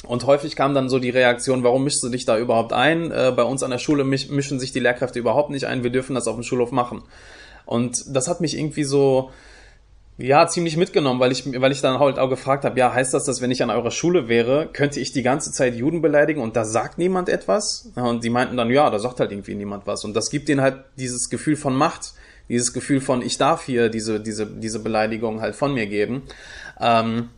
Und 0.07 0.25
häufig 0.25 0.55
kam 0.55 0.73
dann 0.73 0.89
so 0.89 0.99
die 0.99 1.09
Reaktion, 1.09 1.63
warum 1.63 1.83
mischst 1.83 2.03
du 2.03 2.09
dich 2.09 2.25
da 2.25 2.37
überhaupt 2.37 2.73
ein? 2.73 3.11
Äh, 3.11 3.33
bei 3.35 3.43
uns 3.43 3.63
an 3.63 3.71
der 3.71 3.79
Schule 3.79 4.03
misch, 4.03 4.29
mischen 4.29 4.59
sich 4.59 4.71
die 4.71 4.79
Lehrkräfte 4.79 5.19
überhaupt 5.19 5.49
nicht 5.49 5.65
ein, 5.65 5.83
wir 5.83 5.89
dürfen 5.89 6.15
das 6.15 6.27
auf 6.27 6.35
dem 6.35 6.43
Schulhof 6.43 6.71
machen. 6.71 7.03
Und 7.65 8.15
das 8.15 8.27
hat 8.27 8.41
mich 8.41 8.57
irgendwie 8.57 8.83
so, 8.83 9.31
ja, 10.17 10.47
ziemlich 10.47 10.77
mitgenommen, 10.77 11.19
weil 11.19 11.31
ich, 11.31 11.45
weil 11.59 11.71
ich 11.71 11.81
dann 11.81 11.99
halt 11.99 12.19
auch 12.19 12.29
gefragt 12.29 12.63
habe, 12.63 12.79
ja, 12.79 12.93
heißt 12.93 13.13
das, 13.13 13.25
dass 13.25 13.41
wenn 13.41 13.51
ich 13.51 13.61
an 13.63 13.69
eurer 13.69 13.91
Schule 13.91 14.29
wäre, 14.29 14.69
könnte 14.71 14.99
ich 14.99 15.11
die 15.11 15.23
ganze 15.23 15.51
Zeit 15.51 15.75
Juden 15.75 16.01
beleidigen 16.01 16.41
und 16.41 16.55
da 16.55 16.63
sagt 16.63 16.97
niemand 16.97 17.27
etwas? 17.27 17.91
Und 17.95 18.23
die 18.23 18.29
meinten 18.29 18.55
dann, 18.55 18.69
ja, 18.69 18.89
da 18.89 18.99
sagt 18.99 19.19
halt 19.19 19.31
irgendwie 19.31 19.55
niemand 19.55 19.87
was. 19.87 20.05
Und 20.05 20.15
das 20.15 20.29
gibt 20.29 20.47
ihnen 20.47 20.61
halt 20.61 20.77
dieses 20.97 21.29
Gefühl 21.29 21.57
von 21.57 21.75
Macht, 21.75 22.13
dieses 22.47 22.71
Gefühl 22.71 23.01
von, 23.01 23.21
ich 23.21 23.37
darf 23.37 23.63
hier 23.65 23.89
diese, 23.89 24.21
diese, 24.21 24.45
diese 24.45 24.79
Beleidigung 24.79 25.41
halt 25.41 25.55
von 25.55 25.73
mir 25.73 25.87
geben. 25.87 26.23
Ähm, 26.79 27.29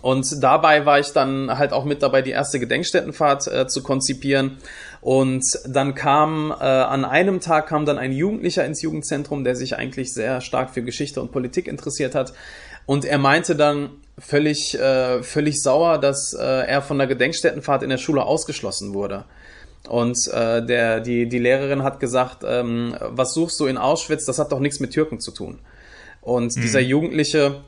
und 0.00 0.42
dabei 0.42 0.86
war 0.86 0.98
ich 0.98 1.12
dann 1.12 1.58
halt 1.58 1.72
auch 1.72 1.84
mit 1.84 2.02
dabei, 2.02 2.22
die 2.22 2.30
erste 2.30 2.58
Gedenkstättenfahrt 2.58 3.46
äh, 3.46 3.66
zu 3.66 3.82
konzipieren. 3.82 4.56
Und 5.02 5.44
dann 5.66 5.94
kam, 5.94 6.50
äh, 6.50 6.64
an 6.64 7.04
einem 7.04 7.40
Tag 7.40 7.66
kam 7.66 7.84
dann 7.84 7.98
ein 7.98 8.12
Jugendlicher 8.12 8.64
ins 8.64 8.80
Jugendzentrum, 8.80 9.44
der 9.44 9.54
sich 9.54 9.76
eigentlich 9.76 10.14
sehr 10.14 10.40
stark 10.40 10.70
für 10.70 10.82
Geschichte 10.82 11.20
und 11.20 11.30
Politik 11.30 11.68
interessiert 11.68 12.14
hat. 12.14 12.32
Und 12.86 13.04
er 13.04 13.18
meinte 13.18 13.54
dann 13.54 13.90
völlig, 14.18 14.78
äh, 14.78 15.22
völlig 15.22 15.62
sauer, 15.62 15.98
dass 15.98 16.32
äh, 16.32 16.42
er 16.42 16.80
von 16.80 16.96
der 16.96 17.06
Gedenkstättenfahrt 17.06 17.82
in 17.82 17.90
der 17.90 17.98
Schule 17.98 18.24
ausgeschlossen 18.24 18.94
wurde. 18.94 19.24
Und 19.88 20.16
äh, 20.28 20.64
der, 20.64 21.00
die, 21.00 21.28
die 21.28 21.38
Lehrerin 21.38 21.82
hat 21.82 22.00
gesagt, 22.00 22.44
ähm, 22.46 22.96
was 23.00 23.34
suchst 23.34 23.60
du 23.60 23.66
in 23.66 23.76
Auschwitz? 23.76 24.24
Das 24.24 24.38
hat 24.38 24.52
doch 24.52 24.60
nichts 24.60 24.80
mit 24.80 24.92
Türken 24.92 25.20
zu 25.20 25.32
tun. 25.32 25.58
Und 26.22 26.56
mhm. 26.56 26.60
dieser 26.60 26.80
Jugendliche 26.80 27.62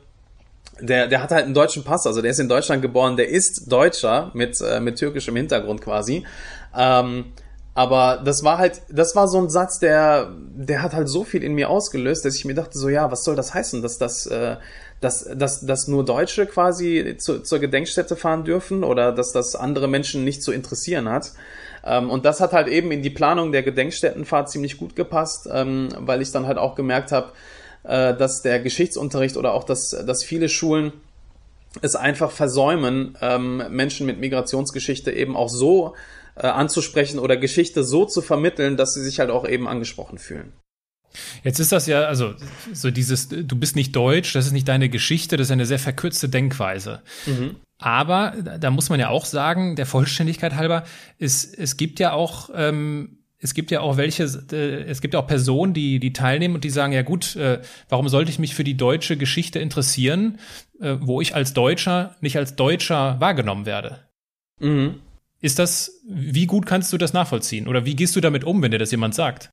der, 0.79 1.07
der 1.07 1.21
hat 1.21 1.31
halt 1.31 1.45
einen 1.45 1.53
deutschen 1.53 1.83
Pass, 1.83 2.05
also 2.05 2.21
der 2.21 2.31
ist 2.31 2.39
in 2.39 2.49
Deutschland 2.49 2.81
geboren, 2.81 3.17
der 3.17 3.29
ist 3.29 3.71
Deutscher 3.71 4.31
mit, 4.33 4.59
äh, 4.61 4.79
mit 4.79 4.97
türkischem 4.97 5.35
Hintergrund 5.35 5.81
quasi. 5.81 6.25
Ähm, 6.77 7.25
aber 7.73 8.21
das 8.23 8.43
war 8.43 8.57
halt, 8.57 8.81
das 8.89 9.17
war 9.17 9.27
so 9.27 9.37
ein 9.37 9.49
Satz, 9.49 9.79
der, 9.79 10.31
der 10.55 10.81
hat 10.81 10.93
halt 10.93 11.09
so 11.09 11.25
viel 11.25 11.43
in 11.43 11.53
mir 11.53 11.69
ausgelöst, 11.69 12.23
dass 12.23 12.35
ich 12.35 12.45
mir 12.45 12.53
dachte, 12.53 12.77
so 12.77 12.87
ja, 12.87 13.11
was 13.11 13.25
soll 13.25 13.35
das 13.35 13.53
heißen, 13.53 13.81
dass 13.81 13.97
das, 13.97 14.25
äh, 14.27 14.55
dass, 15.01 15.29
dass, 15.35 15.65
dass 15.65 15.87
nur 15.87 16.05
Deutsche 16.05 16.45
quasi 16.45 17.15
zu, 17.17 17.41
zur 17.43 17.59
Gedenkstätte 17.59 18.15
fahren 18.15 18.45
dürfen 18.45 18.85
oder 18.85 19.11
dass 19.11 19.33
das 19.33 19.55
andere 19.55 19.89
Menschen 19.89 20.23
nicht 20.23 20.41
zu 20.41 20.53
interessieren 20.53 21.09
hat. 21.09 21.33
Ähm, 21.85 22.09
und 22.09 22.23
das 22.23 22.39
hat 22.39 22.53
halt 22.53 22.69
eben 22.69 22.91
in 22.91 23.01
die 23.01 23.09
Planung 23.09 23.51
der 23.51 23.63
Gedenkstättenfahrt 23.63 24.49
ziemlich 24.49 24.77
gut 24.77 24.95
gepasst, 24.95 25.49
ähm, 25.51 25.89
weil 25.99 26.21
ich 26.21 26.31
dann 26.31 26.47
halt 26.47 26.57
auch 26.57 26.75
gemerkt 26.75 27.11
habe, 27.11 27.33
äh, 27.87 28.15
dass 28.15 28.41
der 28.41 28.59
Geschichtsunterricht 28.59 29.37
oder 29.37 29.53
auch 29.53 29.63
dass, 29.63 29.89
dass 29.89 30.23
viele 30.23 30.49
Schulen 30.49 30.93
es 31.81 31.95
einfach 31.95 32.31
versäumen, 32.31 33.17
ähm, 33.21 33.63
Menschen 33.69 34.05
mit 34.05 34.19
Migrationsgeschichte 34.19 35.11
eben 35.11 35.35
auch 35.35 35.49
so 35.49 35.93
äh, 36.35 36.47
anzusprechen 36.47 37.19
oder 37.19 37.37
Geschichte 37.37 37.83
so 37.83 38.05
zu 38.05 38.21
vermitteln, 38.21 38.77
dass 38.77 38.93
sie 38.93 39.03
sich 39.03 39.19
halt 39.19 39.29
auch 39.29 39.47
eben 39.47 39.67
angesprochen 39.67 40.17
fühlen. 40.17 40.53
Jetzt 41.43 41.59
ist 41.59 41.71
das 41.71 41.87
ja, 41.87 42.03
also 42.03 42.33
so 42.73 42.91
dieses, 42.91 43.29
du 43.29 43.55
bist 43.55 43.75
nicht 43.75 43.95
deutsch, 43.95 44.33
das 44.33 44.47
ist 44.47 44.51
nicht 44.51 44.67
deine 44.67 44.89
Geschichte, 44.89 45.37
das 45.37 45.47
ist 45.47 45.51
eine 45.51 45.65
sehr 45.65 45.79
verkürzte 45.79 46.27
Denkweise. 46.27 47.01
Mhm. 47.25 47.55
Aber 47.77 48.33
da 48.59 48.69
muss 48.69 48.89
man 48.89 48.99
ja 48.99 49.09
auch 49.09 49.25
sagen, 49.25 49.75
der 49.75 49.85
Vollständigkeit 49.85 50.55
halber, 50.55 50.83
es, 51.19 51.45
es 51.45 51.77
gibt 51.77 51.99
ja 51.99 52.13
auch 52.13 52.49
ähm, 52.53 53.19
es 53.39 53.53
gibt 53.53 53.71
ja 53.71 53.81
auch 53.81 53.97
welche, 53.97 54.23
äh, 54.51 54.83
es 54.83 55.01
gibt 55.01 55.15
auch 55.15 55.27
Personen, 55.27 55.73
die, 55.73 55.99
die 55.99 56.13
teilnehmen 56.13 56.55
und 56.55 56.63
die 56.63 56.69
sagen, 56.69 56.93
ja 56.93 57.01
gut, 57.01 57.35
äh, 57.35 57.61
warum 57.89 58.09
sollte 58.09 58.31
ich 58.31 58.39
mich 58.39 58.55
für 58.55 58.63
die 58.63 58.77
deutsche 58.77 59.17
Geschichte 59.17 59.59
interessieren, 59.59 60.39
äh, 60.79 60.95
wo 60.99 61.21
ich 61.21 61.35
als 61.35 61.53
Deutscher 61.53 62.15
nicht 62.21 62.37
als 62.37 62.55
Deutscher 62.55 63.19
wahrgenommen 63.19 63.65
werde? 63.65 63.99
Mhm. 64.59 65.01
Ist 65.41 65.59
das, 65.59 66.01
wie 66.07 66.47
gut 66.47 66.65
kannst 66.65 66.91
du 66.91 66.97
das 66.97 67.13
nachvollziehen? 67.13 67.67
Oder 67.67 67.85
wie 67.85 67.95
gehst 67.95 68.15
du 68.15 68.21
damit 68.21 68.43
um, 68.45 68.63
wenn 68.63 68.71
dir 68.71 68.79
das 68.79 68.89
jemand 68.89 69.13
sagt? 69.13 69.51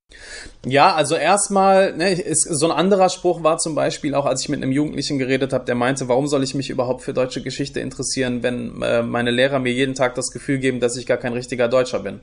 Ja, 0.64 0.94
also 0.94 1.16
erstmal, 1.16 1.94
ne, 1.94 2.12
ist, 2.12 2.44
so 2.44 2.70
ein 2.70 2.72
anderer 2.72 3.10
Spruch 3.10 3.42
war 3.42 3.58
zum 3.58 3.74
Beispiel 3.74 4.14
auch, 4.14 4.24
als 4.24 4.40
ich 4.40 4.48
mit 4.48 4.62
einem 4.62 4.72
Jugendlichen 4.72 5.18
geredet 5.18 5.52
habe, 5.52 5.66
der 5.66 5.74
meinte, 5.74 6.08
warum 6.08 6.28
soll 6.28 6.44
ich 6.44 6.54
mich 6.54 6.70
überhaupt 6.70 7.02
für 7.02 7.12
deutsche 7.12 7.42
Geschichte 7.42 7.80
interessieren, 7.80 8.42
wenn 8.42 8.80
äh, 8.80 9.02
meine 9.02 9.32
Lehrer 9.32 9.58
mir 9.58 9.72
jeden 9.72 9.94
Tag 9.94 10.14
das 10.14 10.30
Gefühl 10.30 10.58
geben, 10.58 10.80
dass 10.80 10.96
ich 10.96 11.04
gar 11.04 11.18
kein 11.18 11.34
richtiger 11.34 11.68
Deutscher 11.68 11.98
bin? 11.98 12.20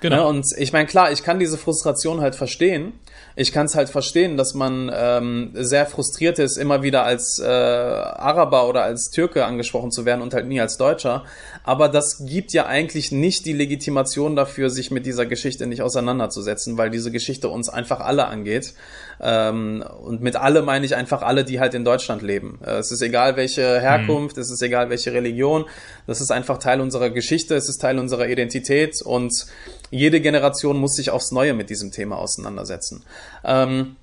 Genau. 0.00 0.16
Ne? 0.16 0.26
Und 0.26 0.46
ich 0.56 0.72
meine, 0.72 0.86
klar, 0.86 1.12
ich 1.12 1.22
kann 1.22 1.38
diese 1.38 1.58
Frustration 1.58 2.20
halt 2.20 2.34
verstehen. 2.34 2.92
Ich 3.36 3.52
kann 3.52 3.66
es 3.66 3.74
halt 3.74 3.88
verstehen, 3.88 4.36
dass 4.36 4.54
man 4.54 4.90
ähm, 4.92 5.50
sehr 5.54 5.86
frustriert 5.86 6.38
ist, 6.38 6.56
immer 6.56 6.82
wieder 6.82 7.04
als 7.04 7.38
äh, 7.38 7.46
Araber 7.46 8.68
oder 8.68 8.82
als 8.82 9.10
Türke 9.10 9.44
angesprochen 9.44 9.92
zu 9.92 10.04
werden 10.04 10.22
und 10.22 10.34
halt 10.34 10.46
nie 10.46 10.60
als 10.60 10.76
Deutscher. 10.76 11.24
Aber 11.68 11.90
das 11.90 12.24
gibt 12.24 12.54
ja 12.54 12.64
eigentlich 12.64 13.12
nicht 13.12 13.44
die 13.44 13.52
Legitimation 13.52 14.36
dafür, 14.36 14.70
sich 14.70 14.90
mit 14.90 15.04
dieser 15.04 15.26
Geschichte 15.26 15.66
nicht 15.66 15.82
auseinanderzusetzen, 15.82 16.78
weil 16.78 16.88
diese 16.88 17.10
Geschichte 17.10 17.50
uns 17.50 17.68
einfach 17.68 18.00
alle 18.00 18.24
angeht. 18.24 18.72
Ähm, 19.20 19.84
und 20.00 20.22
mit 20.22 20.36
alle 20.36 20.62
meine 20.62 20.86
ich 20.86 20.96
einfach 20.96 21.20
alle, 21.20 21.44
die 21.44 21.60
halt 21.60 21.74
in 21.74 21.84
Deutschland 21.84 22.22
leben. 22.22 22.58
Äh, 22.64 22.78
es 22.78 22.90
ist 22.90 23.02
egal, 23.02 23.36
welche 23.36 23.82
Herkunft, 23.82 24.36
mhm. 24.36 24.42
es 24.44 24.50
ist 24.50 24.62
egal, 24.62 24.88
welche 24.88 25.12
Religion. 25.12 25.66
Das 26.06 26.22
ist 26.22 26.30
einfach 26.30 26.56
Teil 26.56 26.80
unserer 26.80 27.10
Geschichte, 27.10 27.54
es 27.54 27.68
ist 27.68 27.82
Teil 27.82 27.98
unserer 27.98 28.30
Identität 28.30 29.02
und 29.02 29.44
jede 29.90 30.22
Generation 30.22 30.78
muss 30.78 30.94
sich 30.94 31.10
aufs 31.10 31.32
Neue 31.32 31.52
mit 31.52 31.68
diesem 31.68 31.92
Thema 31.92 32.16
auseinandersetzen. 32.16 33.04
Ähm, 33.44 33.96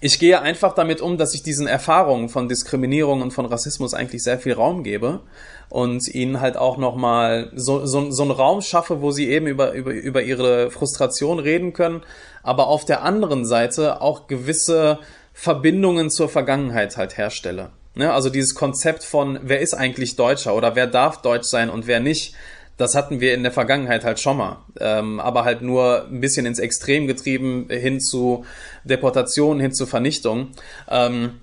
ich 0.00 0.18
gehe 0.18 0.40
einfach 0.40 0.74
damit 0.74 1.00
um, 1.00 1.16
dass 1.16 1.34
ich 1.34 1.42
diesen 1.42 1.66
Erfahrungen 1.66 2.28
von 2.28 2.48
Diskriminierung 2.48 3.22
und 3.22 3.32
von 3.32 3.46
Rassismus 3.46 3.94
eigentlich 3.94 4.22
sehr 4.22 4.38
viel 4.38 4.52
Raum 4.52 4.82
gebe 4.82 5.20
und 5.68 6.06
ihnen 6.08 6.40
halt 6.40 6.56
auch 6.56 6.76
nochmal 6.76 7.50
so, 7.54 7.86
so, 7.86 8.10
so 8.10 8.22
einen 8.22 8.32
Raum 8.32 8.60
schaffe, 8.60 9.00
wo 9.00 9.10
sie 9.10 9.28
eben 9.30 9.46
über, 9.46 9.72
über, 9.72 9.92
über 9.92 10.22
ihre 10.22 10.70
Frustration 10.70 11.38
reden 11.38 11.72
können, 11.72 12.02
aber 12.42 12.66
auf 12.66 12.84
der 12.84 13.02
anderen 13.02 13.46
Seite 13.46 14.00
auch 14.02 14.26
gewisse 14.26 14.98
Verbindungen 15.32 16.10
zur 16.10 16.28
Vergangenheit 16.28 16.96
halt 16.96 17.16
herstelle. 17.16 17.70
Ne? 17.94 18.12
Also 18.12 18.28
dieses 18.28 18.54
Konzept 18.54 19.02
von, 19.02 19.38
wer 19.42 19.60
ist 19.60 19.74
eigentlich 19.74 20.16
Deutscher 20.16 20.54
oder 20.54 20.76
wer 20.76 20.86
darf 20.86 21.22
Deutsch 21.22 21.48
sein 21.48 21.70
und 21.70 21.86
wer 21.86 22.00
nicht, 22.00 22.34
das 22.76 22.94
hatten 22.94 23.20
wir 23.20 23.34
in 23.34 23.42
der 23.42 23.52
Vergangenheit 23.52 24.04
halt 24.04 24.20
schon 24.20 24.36
mal, 24.36 24.58
ähm, 24.80 25.18
aber 25.20 25.44
halt 25.44 25.62
nur 25.62 26.06
ein 26.06 26.20
bisschen 26.20 26.44
ins 26.44 26.58
Extrem 26.58 27.06
getrieben 27.06 27.66
hin 27.70 28.00
zu 28.00 28.44
Deportation, 28.84 29.60
hin 29.60 29.72
zu 29.72 29.86
Vernichtung. 29.86 30.48
Ähm, 30.88 31.40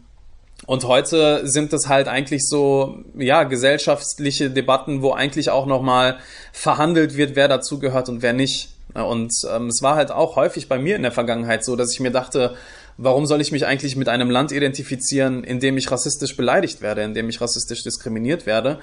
und 0.66 0.86
heute 0.86 1.46
sind 1.48 1.74
es 1.74 1.90
halt 1.90 2.08
eigentlich 2.08 2.48
so, 2.48 3.00
ja, 3.18 3.44
gesellschaftliche 3.44 4.50
Debatten, 4.50 5.02
wo 5.02 5.12
eigentlich 5.12 5.50
auch 5.50 5.66
nochmal 5.66 6.18
verhandelt 6.54 7.18
wird, 7.18 7.36
wer 7.36 7.48
dazugehört 7.48 8.08
und 8.08 8.22
wer 8.22 8.34
nicht. 8.34 8.70
Und 8.94 9.34
ähm, 9.52 9.68
es 9.68 9.82
war 9.82 9.96
halt 9.96 10.12
auch 10.12 10.36
häufig 10.36 10.70
bei 10.70 10.78
mir 10.78 10.96
in 10.96 11.02
der 11.02 11.12
Vergangenheit 11.12 11.66
so, 11.66 11.76
dass 11.76 11.92
ich 11.92 12.00
mir 12.00 12.12
dachte, 12.12 12.56
warum 12.98 13.26
soll 13.26 13.42
ich 13.42 13.52
mich 13.52 13.66
eigentlich 13.66 13.96
mit 13.96 14.08
einem 14.08 14.30
Land 14.30 14.52
identifizieren, 14.52 15.44
in 15.44 15.60
dem 15.60 15.78
ich 15.78 15.90
rassistisch 15.92 16.38
beleidigt 16.38 16.82
werde, 16.82 17.02
in 17.02 17.14
dem 17.14 17.28
ich 17.28 17.42
rassistisch 17.42 17.84
diskriminiert 17.84 18.46
werde? 18.46 18.80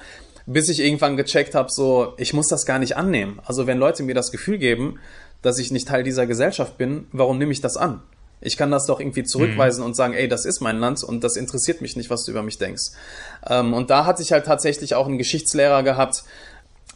Bis 0.53 0.69
ich 0.69 0.79
irgendwann 0.79 1.17
gecheckt 1.17 1.55
habe, 1.55 1.71
so, 1.71 2.13
ich 2.17 2.33
muss 2.33 2.47
das 2.47 2.65
gar 2.65 2.79
nicht 2.79 2.97
annehmen. 2.97 3.39
Also 3.45 3.67
wenn 3.67 3.77
Leute 3.77 4.03
mir 4.03 4.15
das 4.15 4.31
Gefühl 4.31 4.57
geben, 4.57 4.99
dass 5.41 5.59
ich 5.59 5.71
nicht 5.71 5.87
Teil 5.87 6.03
dieser 6.03 6.27
Gesellschaft 6.27 6.77
bin, 6.77 7.07
warum 7.11 7.37
nehme 7.37 7.51
ich 7.51 7.61
das 7.61 7.77
an? 7.77 8.01
Ich 8.41 8.57
kann 8.57 8.71
das 8.71 8.87
doch 8.87 8.99
irgendwie 8.99 9.23
zurückweisen 9.23 9.81
mhm. 9.81 9.87
und 9.87 9.95
sagen, 9.95 10.13
ey, 10.13 10.27
das 10.27 10.45
ist 10.45 10.61
mein 10.61 10.79
Land 10.79 11.03
und 11.03 11.23
das 11.23 11.35
interessiert 11.35 11.81
mich 11.81 11.95
nicht, 11.95 12.09
was 12.09 12.25
du 12.25 12.31
über 12.31 12.41
mich 12.41 12.57
denkst. 12.57 12.91
Ähm, 13.47 13.73
und 13.73 13.89
da 13.89 14.05
hatte 14.05 14.23
ich 14.23 14.31
halt 14.31 14.45
tatsächlich 14.45 14.95
auch 14.95 15.07
einen 15.07 15.19
Geschichtslehrer 15.19 15.83
gehabt, 15.83 16.23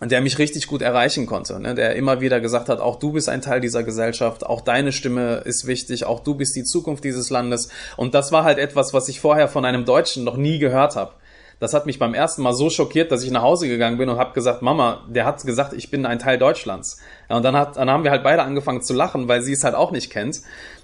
der 0.02 0.22
mich 0.22 0.40
richtig 0.40 0.68
gut 0.68 0.82
erreichen 0.82 1.26
konnte, 1.26 1.60
ne? 1.60 1.74
der 1.74 1.96
immer 1.96 2.20
wieder 2.20 2.42
gesagt 2.42 2.68
hat, 2.68 2.80
auch 2.80 2.98
du 2.98 3.14
bist 3.14 3.30
ein 3.30 3.42
Teil 3.42 3.62
dieser 3.62 3.84
Gesellschaft, 3.84 4.46
auch 4.46 4.62
deine 4.62 4.92
Stimme 4.92 5.38
ist 5.46 5.68
wichtig, 5.68 6.06
auch 6.06 6.20
du 6.20 6.36
bist 6.36 6.56
die 6.56 6.64
Zukunft 6.64 7.04
dieses 7.04 7.30
Landes. 7.30 7.70
Und 7.96 8.14
das 8.14 8.32
war 8.32 8.44
halt 8.44 8.58
etwas, 8.58 8.94
was 8.94 9.08
ich 9.08 9.22
vorher 9.22 9.48
von 9.48 9.64
einem 9.64 9.86
Deutschen 9.86 10.26
noch 10.26 10.36
nie 10.36 10.60
gehört 10.60 10.96
habe. 10.96 11.14
Das 11.60 11.74
hat 11.74 11.86
mich 11.86 12.00
beim 12.00 12.14
ersten 12.14 12.42
Mal 12.42 12.54
so 12.54 12.70
schockiert, 12.70 13.12
dass 13.12 13.24
ich 13.24 13.32
nach 13.32 13.42
Hause 13.42 13.68
gegangen 13.68 13.98
bin 13.98 14.10
und 14.10 14.18
habe 14.18 14.34
gesagt, 14.34 14.62
Mama, 14.62 15.06
der 15.10 15.26
hat 15.26 15.42
gesagt, 15.44 15.74
ich 15.74 15.90
bin 15.90 16.06
ein 16.06 16.20
Teil 16.20 16.38
Deutschlands. 16.38 17.00
Und 17.30 17.44
dann, 17.44 17.56
hat, 17.56 17.78
dann 17.78 17.90
haben 17.90 18.04
wir 18.04 18.12
halt 18.12 18.24
beide 18.24 18.44
angefangen 18.44 18.82
zu 18.82 18.94
lachen, 18.94 19.28
weil 19.28 19.42
sie 19.42 19.54
es 19.54 19.64
halt 19.64 19.76
auch 19.76 19.92
nicht 19.92 20.12
kennt. 20.12 20.42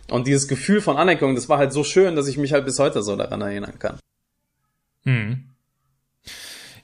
Und 0.10 0.28
dieses 0.28 0.48
Gefühl 0.48 0.82
von 0.82 0.98
Anerkennung, 0.98 1.36
das 1.36 1.50
war 1.50 1.58
halt 1.58 1.74
so 1.74 1.84
schön, 1.84 2.16
dass 2.16 2.28
ich 2.28 2.38
mich 2.38 2.54
halt 2.54 2.66
bis 2.66 2.80
heute 2.80 3.04
so 3.04 3.16
daran 3.16 3.42
erinnern 3.42 3.80
kann. 3.80 4.00
Hm. 5.04 5.50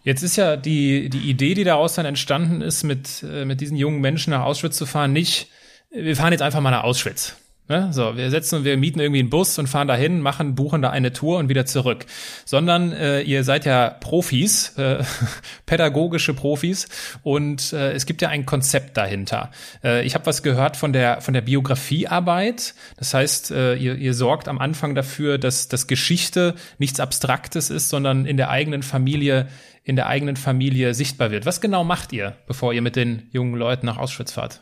Jetzt 0.03 0.23
ist 0.23 0.37
ja 0.37 0.55
die, 0.55 1.09
die 1.09 1.29
Idee, 1.29 1.53
die 1.53 1.63
daraus 1.63 1.95
dann 1.95 2.05
entstanden 2.05 2.61
ist, 2.61 2.83
mit, 2.83 3.23
äh, 3.23 3.45
mit 3.45 3.59
diesen 3.59 3.75
jungen 3.75 3.99
Menschen 3.99 4.31
nach 4.31 4.45
Auschwitz 4.45 4.77
zu 4.77 4.85
fahren, 4.85 5.11
nicht, 5.11 5.49
wir 5.91 6.15
fahren 6.15 6.31
jetzt 6.31 6.41
einfach 6.41 6.61
mal 6.61 6.71
nach 6.71 6.83
Auschwitz. 6.83 7.35
Ne? 7.69 7.89
So, 7.91 8.15
wir 8.15 8.29
setzen, 8.29 8.63
wir 8.63 8.77
mieten 8.77 8.99
irgendwie 8.99 9.19
einen 9.19 9.29
Bus 9.29 9.59
und 9.59 9.67
fahren 9.67 9.89
dahin, 9.89 10.21
machen, 10.21 10.55
buchen 10.55 10.81
da 10.81 10.89
eine 10.89 11.11
Tour 11.11 11.37
und 11.37 11.49
wieder 11.49 11.65
zurück. 11.65 12.05
Sondern 12.45 12.93
äh, 12.93 13.21
ihr 13.21 13.43
seid 13.43 13.65
ja 13.65 13.89
Profis, 13.89 14.77
äh, 14.77 15.03
pädagogische 15.65 16.33
Profis 16.33 16.87
und 17.23 17.73
äh, 17.73 17.91
es 17.91 18.05
gibt 18.05 18.21
ja 18.21 18.29
ein 18.29 18.45
Konzept 18.45 18.95
dahinter. 18.95 19.51
Äh, 19.83 20.05
ich 20.05 20.15
habe 20.15 20.25
was 20.25 20.43
gehört 20.43 20.77
von 20.77 20.93
der 20.93 21.19
von 21.19 21.33
der 21.33 21.41
Biografiearbeit. 21.41 22.73
Das 22.95 23.13
heißt, 23.13 23.51
äh, 23.51 23.75
ihr, 23.75 23.95
ihr 23.95 24.13
sorgt 24.13 24.47
am 24.47 24.59
Anfang 24.59 24.95
dafür, 24.95 25.37
dass, 25.37 25.67
dass 25.67 25.87
Geschichte 25.87 26.55
nichts 26.77 27.01
Abstraktes 27.01 27.69
ist, 27.69 27.89
sondern 27.89 28.25
in 28.25 28.37
der 28.37 28.49
eigenen 28.49 28.81
Familie 28.81 29.47
in 29.83 29.95
der 29.95 30.07
eigenen 30.07 30.35
Familie 30.35 30.93
sichtbar 30.93 31.31
wird. 31.31 31.45
Was 31.45 31.61
genau 31.61 31.85
macht 31.85 32.11
ihr, 32.11 32.35
bevor 32.45 32.73
ihr 32.73 32.81
mit 32.81 32.97
den 32.97 33.29
jungen 33.31 33.55
Leuten 33.55 33.85
nach 33.85 33.97
Auschwitz 33.97 34.33
fahrt? 34.33 34.61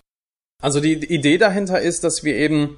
Also 0.61 0.79
die 0.79 0.93
Idee 0.93 1.39
dahinter 1.39 1.81
ist, 1.81 2.03
dass 2.03 2.23
wir 2.23 2.35
eben 2.35 2.77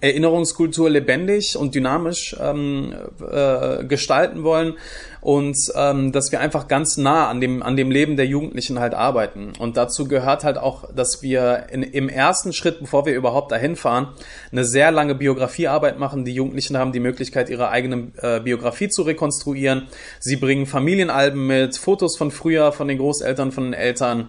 Erinnerungskultur 0.00 0.90
lebendig 0.90 1.56
und 1.56 1.74
dynamisch 1.74 2.36
ähm, 2.40 2.94
äh, 3.20 3.84
gestalten 3.84 4.44
wollen 4.44 4.74
und 5.22 5.56
ähm, 5.74 6.12
dass 6.12 6.30
wir 6.30 6.40
einfach 6.40 6.68
ganz 6.68 6.98
nah 6.98 7.28
an 7.28 7.40
dem 7.40 7.62
an 7.62 7.74
dem 7.76 7.90
Leben 7.90 8.16
der 8.16 8.26
Jugendlichen 8.26 8.78
halt 8.80 8.92
arbeiten 8.92 9.54
und 9.58 9.78
dazu 9.78 10.06
gehört 10.06 10.44
halt 10.44 10.58
auch, 10.58 10.92
dass 10.94 11.22
wir 11.22 11.66
in, 11.72 11.82
im 11.82 12.10
ersten 12.10 12.52
Schritt, 12.52 12.80
bevor 12.80 13.06
wir 13.06 13.14
überhaupt 13.14 13.50
dahin 13.50 13.76
fahren, 13.76 14.08
eine 14.52 14.64
sehr 14.64 14.90
lange 14.90 15.14
Biografiearbeit 15.14 15.98
machen. 15.98 16.24
Die 16.26 16.34
Jugendlichen 16.34 16.76
haben 16.76 16.92
die 16.92 17.00
Möglichkeit, 17.00 17.48
ihre 17.48 17.70
eigene 17.70 18.12
äh, 18.18 18.40
Biografie 18.40 18.88
zu 18.90 19.02
rekonstruieren. 19.02 19.88
Sie 20.20 20.36
bringen 20.36 20.66
Familienalben 20.66 21.46
mit, 21.46 21.78
Fotos 21.78 22.16
von 22.16 22.30
früher, 22.30 22.72
von 22.72 22.88
den 22.88 22.98
Großeltern, 22.98 23.52
von 23.52 23.64
den 23.64 23.72
Eltern 23.72 24.28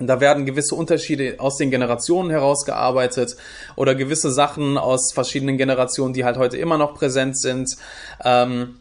da 0.00 0.20
werden 0.20 0.44
gewisse 0.44 0.74
Unterschiede 0.74 1.36
aus 1.38 1.56
den 1.56 1.70
Generationen 1.70 2.30
herausgearbeitet 2.30 3.36
oder 3.76 3.94
gewisse 3.94 4.32
Sachen 4.32 4.76
aus 4.76 5.12
verschiedenen 5.12 5.56
Generationen, 5.56 6.14
die 6.14 6.24
halt 6.24 6.36
heute 6.36 6.56
immer 6.56 6.78
noch 6.78 6.94
präsent 6.94 7.38
sind. 7.38 7.76
Ähm, 8.24 8.76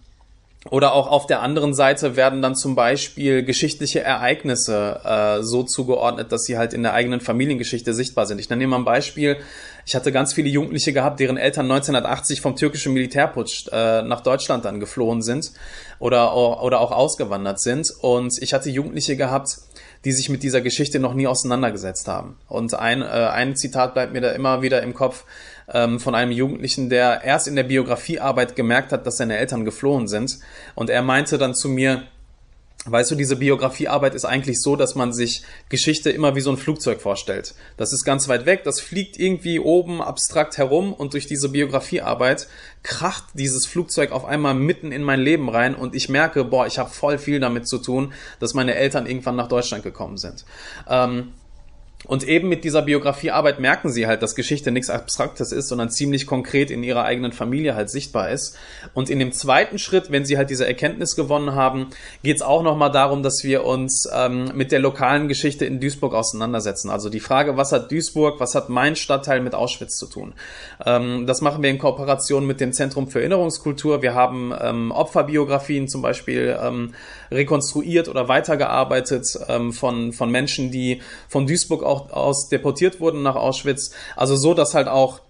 oder 0.70 0.94
auch 0.94 1.08
auf 1.08 1.28
der 1.28 1.42
anderen 1.42 1.74
Seite 1.74 2.16
werden 2.16 2.42
dann 2.42 2.56
zum 2.56 2.74
Beispiel 2.74 3.44
geschichtliche 3.44 4.02
Ereignisse 4.02 5.02
äh, 5.04 5.44
so 5.44 5.64
zugeordnet, 5.64 6.32
dass 6.32 6.46
sie 6.46 6.58
halt 6.58 6.74
in 6.74 6.84
der 6.84 6.94
eigenen 6.94 7.20
Familiengeschichte 7.20 7.94
sichtbar 7.94 8.26
sind. 8.26 8.40
Ich 8.40 8.50
nenne 8.50 8.66
mal 8.68 8.78
ein 8.78 8.86
Beispiel. 8.86 9.38
Ich 9.86 9.94
hatte 9.94 10.14
ganz 10.14 10.34
viele 10.34 10.48
Jugendliche 10.48 10.94
gehabt, 10.94 11.20
deren 11.20 11.36
Eltern 11.36 11.70
1980 11.70 12.40
vom 12.40 12.56
türkischen 12.56 12.94
Militärputsch 12.94 13.68
äh, 13.74 14.04
nach 14.04 14.22
Deutschland 14.22 14.64
dann 14.64 14.80
geflohen 14.80 15.22
sind 15.22 15.52
oder, 16.00 16.34
oder 16.64 16.80
auch 16.80 16.92
ausgewandert 16.92 17.60
sind. 17.60 17.92
Und 18.00 18.42
ich 18.42 18.54
hatte 18.54 18.70
Jugendliche 18.70 19.18
gehabt, 19.18 19.58
die 20.06 20.12
sich 20.12 20.30
mit 20.30 20.44
dieser 20.44 20.62
Geschichte 20.62 21.00
noch 21.00 21.14
nie 21.14 21.28
auseinandergesetzt 21.28 22.08
haben. 22.08 22.38
Und 22.48 22.74
ein, 22.74 23.02
äh, 23.02 23.06
ein 23.06 23.56
Zitat 23.56 23.94
bleibt 23.94 24.14
mir 24.14 24.22
da 24.22 24.32
immer 24.32 24.62
wieder 24.62 24.82
im 24.84 24.94
Kopf 24.94 25.26
ähm, 25.72 26.00
von 26.00 26.16
einem 26.16 26.32
Jugendlichen, 26.32 26.90
der 26.90 27.24
erst 27.24 27.48
in 27.48 27.56
der 27.56 27.64
Biografiearbeit 27.64 28.56
gemerkt 28.56 28.92
hat, 28.92 29.08
dass 29.08 29.18
seine 29.18 29.38
Eltern 29.38 29.66
geflohen 29.66 30.08
sind. 30.08 30.40
Und 30.76 30.90
er 30.90 31.02
meinte 31.02 31.38
dann 31.38 31.56
zu 31.56 31.70
mir, 31.70 32.04
Weißt 32.86 33.12
du, 33.12 33.16
diese 33.16 33.38
Biografiearbeit 33.38 34.14
ist 34.14 34.26
eigentlich 34.26 34.62
so, 34.62 34.76
dass 34.76 34.94
man 34.94 35.14
sich 35.14 35.44
Geschichte 35.70 36.10
immer 36.10 36.36
wie 36.36 36.42
so 36.42 36.52
ein 36.52 36.58
Flugzeug 36.58 37.02
vorstellt. 37.02 37.56
Das 37.78 37.94
ist 37.94 38.04
ganz 38.04 38.28
weit 38.28 38.46
weg, 38.46 38.66
das 38.66 38.82
fliegt 38.82 39.18
irgendwie 39.18 39.60
oben 39.60 40.02
abstrakt 40.02 40.58
herum 40.58 40.92
und 40.92 41.14
durch 41.14 41.26
diese 41.26 41.48
Biografiearbeit 41.48 42.50
kracht 42.84 43.24
dieses 43.36 43.66
Flugzeug 43.66 44.12
auf 44.12 44.26
einmal 44.26 44.54
mitten 44.54 44.92
in 44.92 45.02
mein 45.02 45.22
Leben 45.22 45.48
rein 45.48 45.76
und 45.76 45.96
ich 45.96 46.10
merke, 46.10 46.44
boah, 46.44 46.68
ich 46.68 46.78
habe 46.78 46.90
voll 46.90 47.18
viel 47.18 47.40
damit 47.40 47.70
zu 47.70 47.78
tun, 47.78 48.12
dass 48.42 48.54
meine 48.54 48.76
Eltern 48.76 49.06
irgendwann 49.06 49.38
nach 49.38 49.48
Deutschland 49.48 49.84
gekommen 49.84 50.18
sind. 50.18 50.44
Ähm, 50.90 51.32
und 52.06 52.28
eben 52.28 52.50
mit 52.50 52.64
dieser 52.64 52.82
Biografiearbeit 52.82 53.60
merken 53.60 53.90
sie 53.90 54.08
halt, 54.08 54.22
dass 54.22 54.36
Geschichte 54.36 54.72
nichts 54.72 54.90
Abstraktes 54.90 55.52
ist, 55.52 55.68
sondern 55.68 55.90
ziemlich 55.90 56.26
konkret 56.26 56.72
in 56.72 56.84
ihrer 56.84 57.04
eigenen 57.04 57.32
Familie 57.32 57.76
halt 57.76 57.90
sichtbar 57.90 58.30
ist. 58.30 58.58
Und 58.94 59.10
in 59.10 59.20
dem 59.20 59.32
zweiten 59.32 59.80
Schritt, 59.80 60.12
wenn 60.12 60.26
sie 60.26 60.38
halt 60.38 60.50
diese 60.50 60.68
Erkenntnis 60.68 61.16
gewonnen 61.16 61.56
haben, 61.56 61.88
geht 62.24 62.38
es 62.38 62.42
auch 62.42 62.64
nochmal 62.64 62.92
darum, 62.92 63.24
dass 63.24 63.44
wir 63.44 63.64
uns 63.66 64.08
ähm, 64.14 64.52
mit 64.54 64.72
der 64.72 64.80
lokalen 64.80 65.28
Geschichte 65.28 65.66
in 65.66 65.80
Duisburg 65.80 66.14
auseinandersetzen. 66.14 66.90
Also 66.90 67.10
die 67.10 67.20
Frage, 67.20 67.58
was 67.58 67.72
hat 67.72 67.92
Duisburg, 67.92 68.40
was 68.40 68.56
hat 68.56 68.70
mein 68.70 68.96
Stadtteil 68.96 69.42
mit 69.42 69.56
Auschwitz 69.56 69.98
zu 69.98 70.08
tun? 70.08 70.34
Ähm, 70.86 71.26
das 71.26 71.42
machen 71.42 71.64
wir 71.64 71.70
in 71.70 71.78
Kooperation 71.78 72.46
mit 72.46 72.60
dem 72.60 72.74
Zentrum 72.74 73.08
für 73.08 73.20
Erinnerungskultur. 73.20 74.02
Wir 74.02 74.14
haben 74.14 74.54
ähm, 74.60 74.92
Opferbiografien 74.92 75.88
zum 75.88 76.02
Beispiel 76.02 76.58
ähm, 76.62 76.94
rekonstruiert 77.32 78.10
oder 78.10 78.28
weitergearbeitet 78.28 79.26
ähm, 79.48 79.74
von, 79.74 80.14
von 80.14 80.30
Menschen, 80.30 80.72
die 80.72 81.02
von 81.28 81.48
Duisburg 81.48 81.84
auch 81.94 82.12
aus 82.12 82.50
deportiert 82.50 83.00
wurden 83.00 83.22
nach 83.22 83.36
Auschwitz. 83.36 83.92
Also 84.16 84.36
so, 84.36 84.54
dass 84.54 84.74
halt 84.74 84.88
auch 84.88 85.22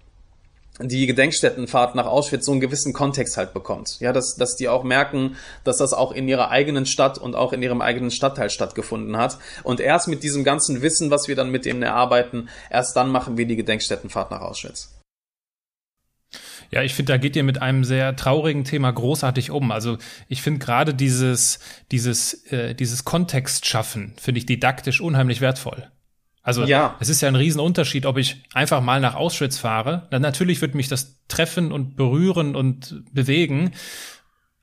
die 0.80 1.06
Gedenkstättenfahrt 1.06 1.94
nach 1.94 2.06
Auschwitz 2.06 2.46
so 2.46 2.52
einen 2.52 2.60
gewissen 2.60 2.92
Kontext 2.92 3.36
halt 3.36 3.54
bekommt. 3.54 4.00
Ja, 4.00 4.12
dass, 4.12 4.34
dass 4.34 4.56
die 4.56 4.68
auch 4.68 4.82
merken, 4.82 5.36
dass 5.62 5.78
das 5.78 5.92
auch 5.92 6.10
in 6.10 6.26
ihrer 6.26 6.50
eigenen 6.50 6.84
Stadt 6.84 7.16
und 7.16 7.36
auch 7.36 7.52
in 7.52 7.62
ihrem 7.62 7.80
eigenen 7.80 8.10
Stadtteil 8.10 8.50
stattgefunden 8.50 9.16
hat. 9.16 9.38
Und 9.62 9.80
erst 9.80 10.08
mit 10.08 10.24
diesem 10.24 10.42
ganzen 10.42 10.82
Wissen, 10.82 11.10
was 11.10 11.28
wir 11.28 11.36
dann 11.36 11.50
mit 11.50 11.64
denen 11.64 11.82
erarbeiten, 11.82 12.48
erst 12.70 12.96
dann 12.96 13.10
machen 13.10 13.36
wir 13.36 13.46
die 13.46 13.56
Gedenkstättenfahrt 13.56 14.32
nach 14.32 14.40
Auschwitz. 14.40 14.94
Ja, 16.70 16.82
ich 16.82 16.94
finde, 16.94 17.12
da 17.12 17.18
geht 17.18 17.36
ihr 17.36 17.44
mit 17.44 17.62
einem 17.62 17.84
sehr 17.84 18.16
traurigen 18.16 18.64
Thema 18.64 18.90
großartig 18.90 19.52
um. 19.52 19.70
Also 19.70 19.98
ich 20.28 20.42
finde 20.42 20.58
gerade 20.58 20.92
dieses, 20.92 21.60
dieses, 21.92 22.50
äh, 22.50 22.74
dieses 22.74 23.04
Kontext 23.04 23.66
schaffen, 23.66 24.14
finde 24.20 24.38
ich 24.38 24.46
didaktisch 24.46 25.00
unheimlich 25.00 25.40
wertvoll. 25.40 25.88
Also 26.44 26.64
ja. 26.64 26.96
es 27.00 27.08
ist 27.08 27.22
ja 27.22 27.28
ein 27.28 27.36
Riesenunterschied, 27.36 28.04
ob 28.04 28.18
ich 28.18 28.44
einfach 28.52 28.82
mal 28.82 29.00
nach 29.00 29.14
Auschwitz 29.14 29.58
fahre. 29.58 30.06
Dann 30.10 30.22
natürlich 30.22 30.60
wird 30.60 30.74
mich 30.74 30.88
das 30.88 31.24
treffen 31.26 31.72
und 31.72 31.96
berühren 31.96 32.54
und 32.54 33.02
bewegen, 33.12 33.72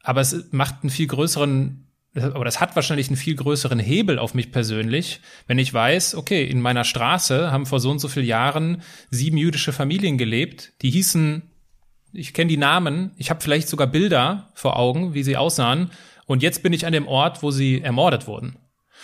aber 0.03 0.21
es 0.21 0.45
macht 0.51 0.75
einen 0.81 0.91
viel 0.91 1.07
größeren 1.07 1.87
aber 2.13 2.43
das 2.43 2.59
hat 2.59 2.75
wahrscheinlich 2.75 3.07
einen 3.07 3.15
viel 3.15 3.35
größeren 3.35 3.79
Hebel 3.79 4.19
auf 4.19 4.33
mich 4.33 4.51
persönlich, 4.51 5.21
wenn 5.47 5.57
ich 5.57 5.73
weiß, 5.73 6.15
okay, 6.15 6.43
in 6.43 6.59
meiner 6.59 6.83
Straße 6.83 7.51
haben 7.51 7.65
vor 7.65 7.79
so 7.79 7.89
und 7.89 7.99
so 7.99 8.09
vielen 8.09 8.25
Jahren 8.25 8.81
sieben 9.11 9.37
jüdische 9.37 9.71
Familien 9.71 10.17
gelebt, 10.17 10.73
die 10.81 10.89
hießen, 10.89 11.43
ich 12.11 12.33
kenne 12.33 12.49
die 12.49 12.57
Namen, 12.57 13.11
ich 13.15 13.29
habe 13.29 13.39
vielleicht 13.39 13.69
sogar 13.69 13.87
Bilder 13.87 14.51
vor 14.55 14.77
Augen, 14.77 15.13
wie 15.13 15.23
sie 15.23 15.37
aussahen, 15.37 15.91
und 16.25 16.43
jetzt 16.43 16.63
bin 16.63 16.73
ich 16.73 16.85
an 16.85 16.93
dem 16.93 17.07
Ort, 17.07 17.43
wo 17.43 17.51
sie 17.51 17.81
ermordet 17.81 18.27
wurden. 18.27 18.57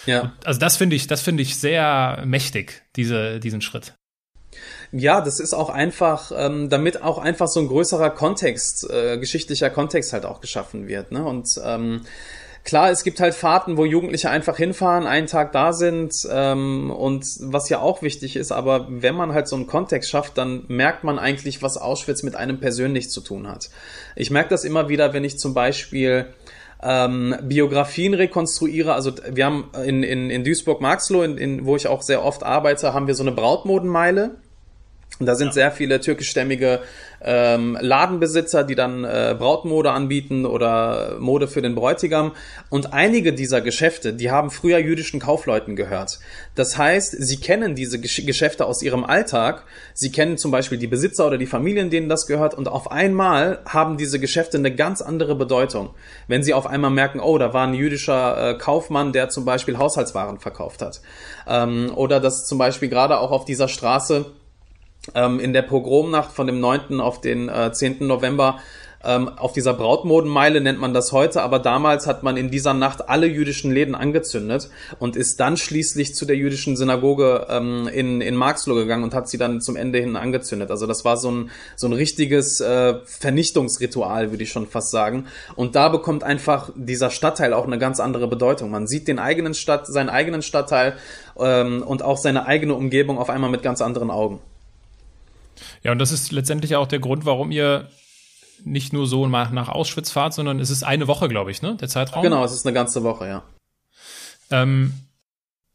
Ja. 0.06 0.34
Also 0.44 0.60
das 0.60 0.78
finde 0.78 0.96
ich, 0.96 1.08
das 1.08 1.22
finde 1.22 1.44
ich 1.44 1.58
sehr 1.58 2.24
mächtig, 2.26 2.84
diese, 2.96 3.40
diesen 3.40 3.62
Schritt. 3.62 3.94
Ja, 4.92 5.22
das 5.22 5.40
ist 5.40 5.54
auch 5.54 5.70
einfach, 5.70 6.32
ähm, 6.36 6.70
damit 6.70 7.02
auch 7.02 7.18
einfach 7.18 7.48
so 7.48 7.60
ein 7.60 7.68
größerer 7.68 8.10
Kontext, 8.12 8.90
äh, 8.90 9.18
geschichtlicher 9.18 9.70
Kontext 9.70 10.14
halt 10.14 10.26
auch 10.26 10.40
geschaffen 10.40 10.88
wird. 10.88 11.12
Ne? 11.12 11.24
Und 11.26 11.60
ähm, 11.64 12.02
klar, 12.64 12.90
es 12.90 13.04
gibt 13.04 13.20
halt 13.20 13.34
Fahrten, 13.34 13.78
wo 13.78 13.86
Jugendliche 13.86 14.30
einfach 14.30 14.58
hinfahren, 14.58 15.06
einen 15.06 15.28
Tag 15.28 15.52
da 15.52 15.74
sind 15.74 16.14
ähm, 16.32 16.90
und 16.90 17.26
was 17.40 17.70
ja 17.70 17.80
auch 17.80 18.02
wichtig 18.02 18.38
ist, 18.38 18.52
aber 18.52 18.88
wenn 18.90 19.16
man 19.16 19.34
halt 19.34 19.48
so 19.48 19.56
einen 19.56 19.68
Kontext 19.68 20.10
schafft, 20.10 20.38
dann 20.38 20.64
merkt 20.68 21.04
man 21.04 21.20
eigentlich, 21.20 21.62
was 21.62 21.78
Auschwitz 21.78 22.24
mit 22.24 22.36
einem 22.36 22.60
persönlich 22.60 23.10
zu 23.10 23.22
tun 23.22 23.48
hat. 23.48 23.70
Ich 24.16 24.32
merke 24.32 24.50
das 24.50 24.64
immer 24.64 24.90
wieder, 24.90 25.14
wenn 25.14 25.24
ich 25.26 25.38
zum 25.38 25.54
Beispiel 25.54 26.28
ähm, 26.84 27.36
Biografien 27.44 28.14
rekonstruiere. 28.14 28.94
Also 28.94 29.14
wir 29.30 29.46
haben 29.46 29.72
in, 29.86 30.04
in, 30.04 30.30
in 30.30 30.44
Duisburg-Marxloh, 30.44 31.24
in, 31.24 31.38
in, 31.38 31.66
wo 31.66 31.76
ich 31.76 31.88
auch 31.88 32.02
sehr 32.02 32.24
oft 32.24 32.44
arbeite, 32.44 32.94
haben 32.94 33.08
wir 33.08 33.16
so 33.16 33.24
eine 33.24 33.32
Brautmodenmeile. 33.32 34.36
Und 35.20 35.26
da 35.26 35.36
sind 35.36 35.48
ja. 35.48 35.54
sehr 35.54 35.72
viele 35.72 36.00
türkischstämmige 36.00 36.82
ähm, 37.22 37.78
Ladenbesitzer, 37.80 38.64
die 38.64 38.76
dann 38.76 39.04
äh, 39.04 39.36
Brautmode 39.38 39.92
anbieten 39.92 40.46
oder 40.46 41.18
Mode 41.20 41.48
für 41.48 41.62
den 41.62 41.76
Bräutigam. 41.76 42.34
Und 42.70 42.94
einige 42.94 43.34
dieser 43.34 43.62
Geschäfte, 43.62 44.14
die 44.14 44.32
haben 44.32 44.52
früher 44.52 44.80
jüdischen 44.80 45.20
Kaufleuten 45.20 45.76
gehört. 45.76 46.20
Das 46.56 46.78
heißt, 46.78 47.16
sie 47.18 47.38
kennen 47.38 47.76
diese 47.76 48.00
Gesch 48.00 48.26
Geschäfte 48.26 48.66
aus 48.66 48.82
ihrem 48.82 49.04
Alltag. 49.04 49.64
Sie 49.94 50.12
kennen 50.12 50.38
zum 50.38 50.52
Beispiel 50.52 50.78
die 50.78 50.88
Besitzer 50.88 51.28
oder 51.28 51.38
die 51.38 51.46
Familien, 51.46 51.90
denen 51.90 52.10
das 52.10 52.28
gehört. 52.28 52.54
Und 52.54 52.68
auf 52.68 52.92
einmal 52.92 53.60
haben 53.66 53.98
diese 53.98 54.20
Geschäfte 54.20 54.58
eine 54.58 54.74
ganz 54.74 55.02
andere 55.02 55.36
Bedeutung. 55.36 55.92
Wenn 56.28 56.44
sie 56.44 56.54
auf 56.54 56.68
einmal 56.68 56.92
merken, 56.92 57.20
oh, 57.20 57.38
da 57.38 57.54
war 57.54 57.68
ein 57.68 57.74
jüdischer 57.74 58.52
äh, 58.52 58.58
Kaufmann, 58.58 59.14
der 59.14 59.30
zum 59.30 59.46
Beispiel 59.46 59.78
Haushaltswaren 59.78 60.40
verkauft 60.40 60.82
hat. 60.82 61.02
Ähm, 61.48 61.92
oder 61.96 62.20
dass 62.20 62.46
zum 62.46 62.58
Beispiel 62.58 62.90
gerade 62.90 63.20
auch 63.20 63.32
auf 63.32 63.46
dieser 63.46 63.68
Straße 63.68 64.26
ähm, 65.16 65.40
in 65.40 65.54
der 65.54 65.62
Pogromnacht 65.62 66.32
von 66.32 66.48
dem 66.48 66.60
9. 66.60 67.00
auf 67.00 67.22
den 67.22 67.50
äh, 67.50 67.72
10. 67.72 68.06
November 68.08 68.60
ähm, 69.04 69.30
auf 69.30 69.54
dieser 69.54 69.74
Brautmodenmeile 69.74 70.60
nennt 70.60 70.80
man 70.80 70.94
das 70.94 71.12
heute, 71.12 71.42
aber 71.42 71.60
damals 71.60 72.08
hat 72.08 72.24
man 72.24 72.36
in 72.36 72.50
dieser 72.50 72.74
Nacht 72.74 73.10
alle 73.10 73.28
jüdischen 73.28 73.72
Läden 73.72 73.96
angezündet 73.96 74.70
und 75.00 75.16
ist 75.16 75.40
dann 75.40 75.56
schließlich 75.56 76.16
zu 76.16 76.26
der 76.26 76.36
jüdischen 76.36 76.76
Synagoge 76.76 77.48
ähm, 77.50 77.88
in, 77.88 78.22
in 78.22 78.36
Marxloh 78.36 78.76
gegangen 78.76 79.04
und 79.04 79.14
hat 79.14 79.30
sie 79.30 79.38
dann 79.38 79.62
zum 79.62 79.76
Ende 79.76 80.00
hin 80.00 80.16
angezündet. 80.16 80.72
Also 80.72 80.88
das 80.88 81.06
war 81.06 81.18
so 81.18 81.32
ein, 81.32 81.52
so 81.76 81.88
ein 81.88 81.94
richtiges 81.94 82.60
äh, 82.60 82.96
Vernichtungsritual, 83.06 84.32
würde 84.32 84.44
ich 84.44 84.52
schon 84.52 84.68
fast 84.68 84.92
sagen. 84.92 85.28
Und 85.56 85.76
da 85.76 85.90
bekommt 85.90 86.24
einfach 86.24 86.72
dieser 86.76 87.10
Stadtteil 87.10 87.54
auch 87.54 87.66
eine 87.66 87.78
ganz 87.78 88.00
andere 88.00 88.28
Bedeutung. 88.28 88.72
Man 88.72 88.88
sieht 88.88 89.08
den 89.08 89.20
eigenen 89.20 89.54
Stadt, 89.54 89.86
seinen 89.88 90.10
eigenen 90.10 90.42
Stadtteil 90.42 90.98
ähm, 91.40 91.84
und 91.84 92.02
auch 92.02 92.18
seine 92.18 92.48
eigene 92.48 92.74
Umgebung 92.74 93.20
auf 93.20 93.30
einmal 93.30 93.52
mit 93.52 93.62
ganz 93.62 93.82
anderen 93.82 94.10
Augen. 94.10 94.40
Ja, 95.84 95.92
und 95.92 96.00
das 96.00 96.12
ist 96.12 96.32
letztendlich 96.32 96.76
auch 96.76 96.88
der 96.88 97.00
Grund, 97.00 97.26
warum 97.26 97.52
ihr 97.52 97.90
nicht 98.64 98.94
nur 98.94 99.08
so 99.08 99.28
nach, 99.28 99.52
nach 99.52 99.70
Auschwitz 99.70 100.12
fahrt, 100.12 100.34
sondern 100.34 100.60
es 100.60 100.70
ist 100.70 100.84
eine 100.84 101.08
Woche, 101.08 101.28
glaube 101.28 101.52
ich, 101.52 101.62
ne? 101.62 101.76
Der 101.76 101.88
Zeitraum. 101.88 102.24
Genau, 102.24 102.44
es 102.44 102.54
ist 102.54 102.66
eine 102.66 102.74
ganze 102.74 103.04
Woche, 103.04 103.28
ja. 103.28 103.44
Ähm, 104.50 104.94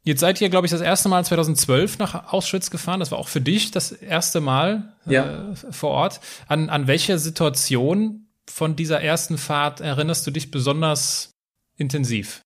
jetzt 0.03 0.21
seid 0.21 0.41
ihr, 0.41 0.49
glaube 0.49 0.67
ich, 0.67 0.71
das 0.71 0.81
erste 0.81 1.09
Mal 1.09 1.25
2012 1.25 1.99
nach 1.99 2.33
Auschwitz 2.33 2.71
gefahren. 2.71 3.01
Das 3.01 3.11
war 3.11 3.19
auch 3.19 3.29
für 3.29 3.41
dich 3.41 3.71
das 3.71 3.93
erste 3.93 4.41
Mal 4.41 4.95
äh, 5.07 5.15
ja. 5.15 5.55
vor 5.71 5.91
Ort. 5.91 6.21
An, 6.49 6.71
an 6.71 6.87
welche 6.87 7.19
Situation 7.19 8.27
von 8.49 8.77
dieser 8.77 9.01
ersten 9.01 9.39
Fahrt 9.39 9.81
erinnerst 9.81 10.27
du 10.27 10.31
dich 10.31 10.51
besonders 10.51 11.31
intensiv? 11.77 12.43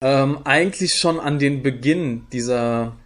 Ähm, 0.00 0.40
eigentlich 0.44 0.94
schon 0.94 1.20
an 1.20 1.38
den 1.38 1.62
Beginn 1.62 2.26
dieser 2.30 2.96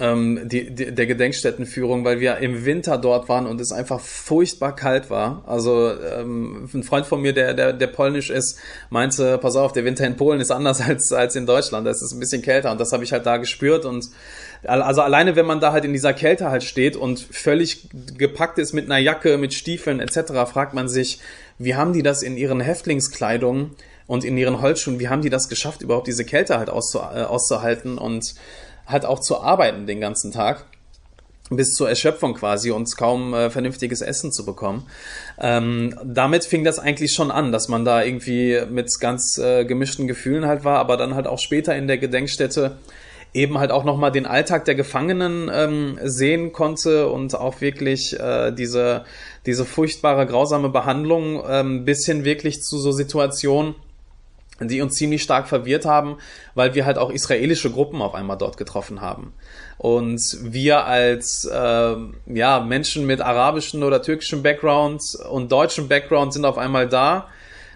ähm, 0.00 0.48
die, 0.48 0.70
die, 0.70 0.94
der 0.94 1.06
Gedenkstättenführung, 1.06 2.04
weil 2.04 2.20
wir 2.20 2.38
im 2.38 2.64
Winter 2.64 2.98
dort 2.98 3.28
waren 3.28 3.46
und 3.46 3.60
es 3.60 3.72
einfach 3.72 4.00
furchtbar 4.00 4.76
kalt 4.76 5.10
war. 5.10 5.42
Also 5.46 5.92
ähm, 5.92 6.68
ein 6.72 6.82
Freund 6.84 7.06
von 7.06 7.20
mir, 7.20 7.32
der, 7.32 7.54
der, 7.54 7.72
der 7.72 7.86
polnisch 7.88 8.30
ist, 8.30 8.58
meinte, 8.90 9.38
pass 9.38 9.56
auf, 9.56 9.72
der 9.72 9.84
Winter 9.84 10.06
in 10.06 10.16
Polen 10.16 10.40
ist 10.40 10.50
anders 10.50 10.80
als, 10.86 11.12
als 11.12 11.34
in 11.34 11.46
Deutschland. 11.46 11.86
Es 11.86 12.02
ist 12.02 12.12
ein 12.12 12.20
bisschen 12.20 12.42
kälter 12.42 12.70
und 12.70 12.80
das 12.80 12.92
habe 12.92 13.02
ich 13.02 13.12
halt 13.12 13.26
da 13.26 13.38
gespürt 13.38 13.84
und 13.84 14.08
also 14.64 15.02
alleine, 15.02 15.36
wenn 15.36 15.46
man 15.46 15.60
da 15.60 15.72
halt 15.72 15.84
in 15.84 15.92
dieser 15.92 16.12
Kälte 16.12 16.50
halt 16.50 16.64
steht 16.64 16.96
und 16.96 17.20
völlig 17.20 17.88
gepackt 18.16 18.58
ist 18.58 18.72
mit 18.72 18.86
einer 18.86 18.98
Jacke, 18.98 19.38
mit 19.38 19.54
Stiefeln 19.54 20.00
etc., 20.00 20.32
fragt 20.50 20.74
man 20.74 20.88
sich, 20.88 21.20
wie 21.58 21.76
haben 21.76 21.92
die 21.92 22.02
das 22.02 22.22
in 22.22 22.36
ihren 22.36 22.60
Häftlingskleidungen 22.60 23.76
und 24.08 24.24
in 24.24 24.36
ihren 24.36 24.60
Holzschuhen, 24.60 24.98
wie 24.98 25.08
haben 25.08 25.22
die 25.22 25.30
das 25.30 25.48
geschafft, 25.48 25.82
überhaupt 25.82 26.08
diese 26.08 26.24
Kälte 26.24 26.58
halt 26.58 26.68
äh, 26.68 26.72
auszuhalten 26.72 27.98
und 27.98 28.34
halt 28.88 29.04
auch 29.04 29.20
zu 29.20 29.40
arbeiten 29.40 29.86
den 29.86 30.00
ganzen 30.00 30.32
Tag 30.32 30.64
bis 31.50 31.74
zur 31.74 31.88
Erschöpfung 31.88 32.34
quasi 32.34 32.70
und 32.70 32.94
kaum 32.96 33.32
äh, 33.34 33.50
vernünftiges 33.50 34.00
Essen 34.02 34.32
zu 34.32 34.44
bekommen. 34.44 34.86
Ähm, 35.38 35.94
damit 36.04 36.44
fing 36.44 36.64
das 36.64 36.78
eigentlich 36.78 37.12
schon 37.12 37.30
an, 37.30 37.52
dass 37.52 37.68
man 37.68 37.84
da 37.84 38.02
irgendwie 38.02 38.60
mit 38.70 38.90
ganz 39.00 39.38
äh, 39.38 39.64
gemischten 39.64 40.06
Gefühlen 40.06 40.46
halt 40.46 40.64
war, 40.64 40.78
aber 40.78 40.96
dann 40.96 41.14
halt 41.14 41.26
auch 41.26 41.38
später 41.38 41.74
in 41.76 41.86
der 41.86 41.98
Gedenkstätte 41.98 42.76
eben 43.34 43.58
halt 43.58 43.70
auch 43.70 43.84
nochmal 43.84 44.10
den 44.10 44.26
Alltag 44.26 44.64
der 44.64 44.74
Gefangenen 44.74 45.50
ähm, 45.52 45.98
sehen 46.02 46.52
konnte 46.52 47.08
und 47.08 47.34
auch 47.34 47.60
wirklich 47.60 48.18
äh, 48.18 48.52
diese, 48.52 49.04
diese 49.44 49.64
furchtbare, 49.64 50.26
grausame 50.26 50.70
Behandlung 50.70 51.42
ähm, 51.46 51.84
bis 51.84 52.06
hin 52.06 52.24
wirklich 52.24 52.62
zu 52.62 52.78
so 52.78 52.90
Situationen, 52.90 53.74
die 54.60 54.80
uns 54.80 54.94
ziemlich 54.94 55.22
stark 55.22 55.48
verwirrt 55.48 55.84
haben, 55.84 56.16
weil 56.54 56.74
wir 56.74 56.84
halt 56.84 56.98
auch 56.98 57.10
israelische 57.10 57.70
Gruppen 57.70 58.02
auf 58.02 58.14
einmal 58.14 58.38
dort 58.38 58.56
getroffen 58.56 59.00
haben. 59.00 59.32
Und 59.76 60.20
wir 60.42 60.84
als 60.84 61.44
äh, 61.44 61.96
ja, 62.26 62.60
Menschen 62.60 63.06
mit 63.06 63.20
arabischem 63.20 63.82
oder 63.82 64.02
türkischem 64.02 64.42
Background 64.42 65.02
und 65.30 65.52
deutschem 65.52 65.88
Background 65.88 66.32
sind 66.32 66.44
auf 66.44 66.58
einmal 66.58 66.88
da, 66.88 67.28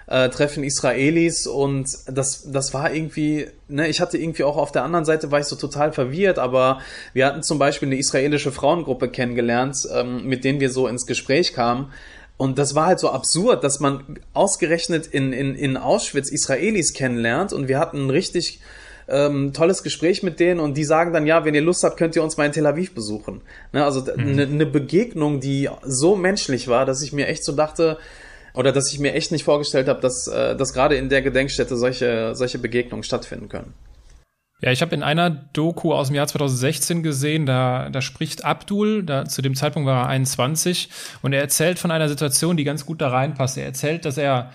äh, 0.08 0.28
treffen 0.28 0.64
Israelis 0.64 1.46
und 1.46 1.88
das, 2.06 2.50
das 2.50 2.74
war 2.74 2.92
irgendwie, 2.92 3.46
ne, 3.68 3.88
ich 3.88 4.00
hatte 4.00 4.18
irgendwie 4.18 4.42
auch 4.42 4.56
auf 4.56 4.72
der 4.72 4.82
anderen 4.82 5.04
Seite 5.04 5.30
war 5.30 5.38
ich 5.38 5.46
so 5.46 5.56
total 5.56 5.92
verwirrt, 5.92 6.38
aber 6.38 6.80
wir 7.14 7.24
hatten 7.24 7.42
zum 7.42 7.58
Beispiel 7.58 7.88
eine 7.88 7.96
israelische 7.96 8.52
Frauengruppe 8.52 9.08
kennengelernt, 9.08 9.88
ähm, 9.94 10.26
mit 10.26 10.44
denen 10.44 10.60
wir 10.60 10.70
so 10.70 10.88
ins 10.88 11.06
Gespräch 11.06 11.54
kamen 11.54 11.92
und 12.36 12.58
das 12.58 12.74
war 12.74 12.86
halt 12.86 12.98
so 12.98 13.10
absurd, 13.10 13.62
dass 13.62 13.80
man 13.80 14.18
ausgerechnet 14.32 15.06
in, 15.06 15.32
in, 15.32 15.54
in 15.54 15.76
Auschwitz 15.76 16.30
Israelis 16.30 16.92
kennenlernt 16.92 17.52
und 17.52 17.68
wir 17.68 17.78
hatten 17.78 18.06
ein 18.06 18.10
richtig 18.10 18.60
ähm, 19.08 19.52
tolles 19.52 19.82
Gespräch 19.82 20.22
mit 20.22 20.40
denen 20.40 20.60
und 20.60 20.76
die 20.76 20.84
sagen 20.84 21.12
dann, 21.12 21.26
ja, 21.26 21.44
wenn 21.44 21.54
ihr 21.54 21.60
Lust 21.60 21.84
habt, 21.84 21.96
könnt 21.96 22.16
ihr 22.16 22.22
uns 22.22 22.36
mal 22.36 22.46
in 22.46 22.52
Tel 22.52 22.66
Aviv 22.66 22.94
besuchen. 22.94 23.42
Ne, 23.72 23.84
also 23.84 24.04
eine 24.12 24.46
mhm. 24.46 24.56
ne 24.56 24.66
Begegnung, 24.66 25.40
die 25.40 25.68
so 25.82 26.16
menschlich 26.16 26.68
war, 26.68 26.86
dass 26.86 27.02
ich 27.02 27.12
mir 27.12 27.26
echt 27.28 27.44
so 27.44 27.52
dachte, 27.52 27.98
oder 28.54 28.72
dass 28.72 28.92
ich 28.92 28.98
mir 28.98 29.14
echt 29.14 29.32
nicht 29.32 29.44
vorgestellt 29.44 29.88
habe, 29.88 30.00
dass, 30.00 30.26
äh, 30.26 30.56
dass 30.56 30.72
gerade 30.72 30.96
in 30.96 31.08
der 31.08 31.22
Gedenkstätte 31.22 31.76
solche, 31.76 32.34
solche 32.34 32.58
Begegnungen 32.58 33.02
stattfinden 33.02 33.48
können. 33.48 33.72
Ja, 34.62 34.70
ich 34.70 34.80
habe 34.80 34.94
in 34.94 35.02
einer 35.02 35.28
Doku 35.28 35.92
aus 35.92 36.06
dem 36.06 36.14
Jahr 36.14 36.28
2016 36.28 37.02
gesehen, 37.02 37.46
da, 37.46 37.90
da 37.90 38.00
spricht 38.00 38.44
Abdul, 38.44 39.02
da, 39.02 39.24
zu 39.24 39.42
dem 39.42 39.56
Zeitpunkt 39.56 39.88
war 39.88 40.04
er 40.04 40.08
21, 40.08 40.88
und 41.20 41.32
er 41.32 41.40
erzählt 41.40 41.80
von 41.80 41.90
einer 41.90 42.08
Situation, 42.08 42.56
die 42.56 42.62
ganz 42.62 42.86
gut 42.86 43.00
da 43.00 43.08
reinpasst. 43.08 43.58
Er 43.58 43.64
erzählt, 43.64 44.04
dass 44.04 44.18
er, 44.18 44.52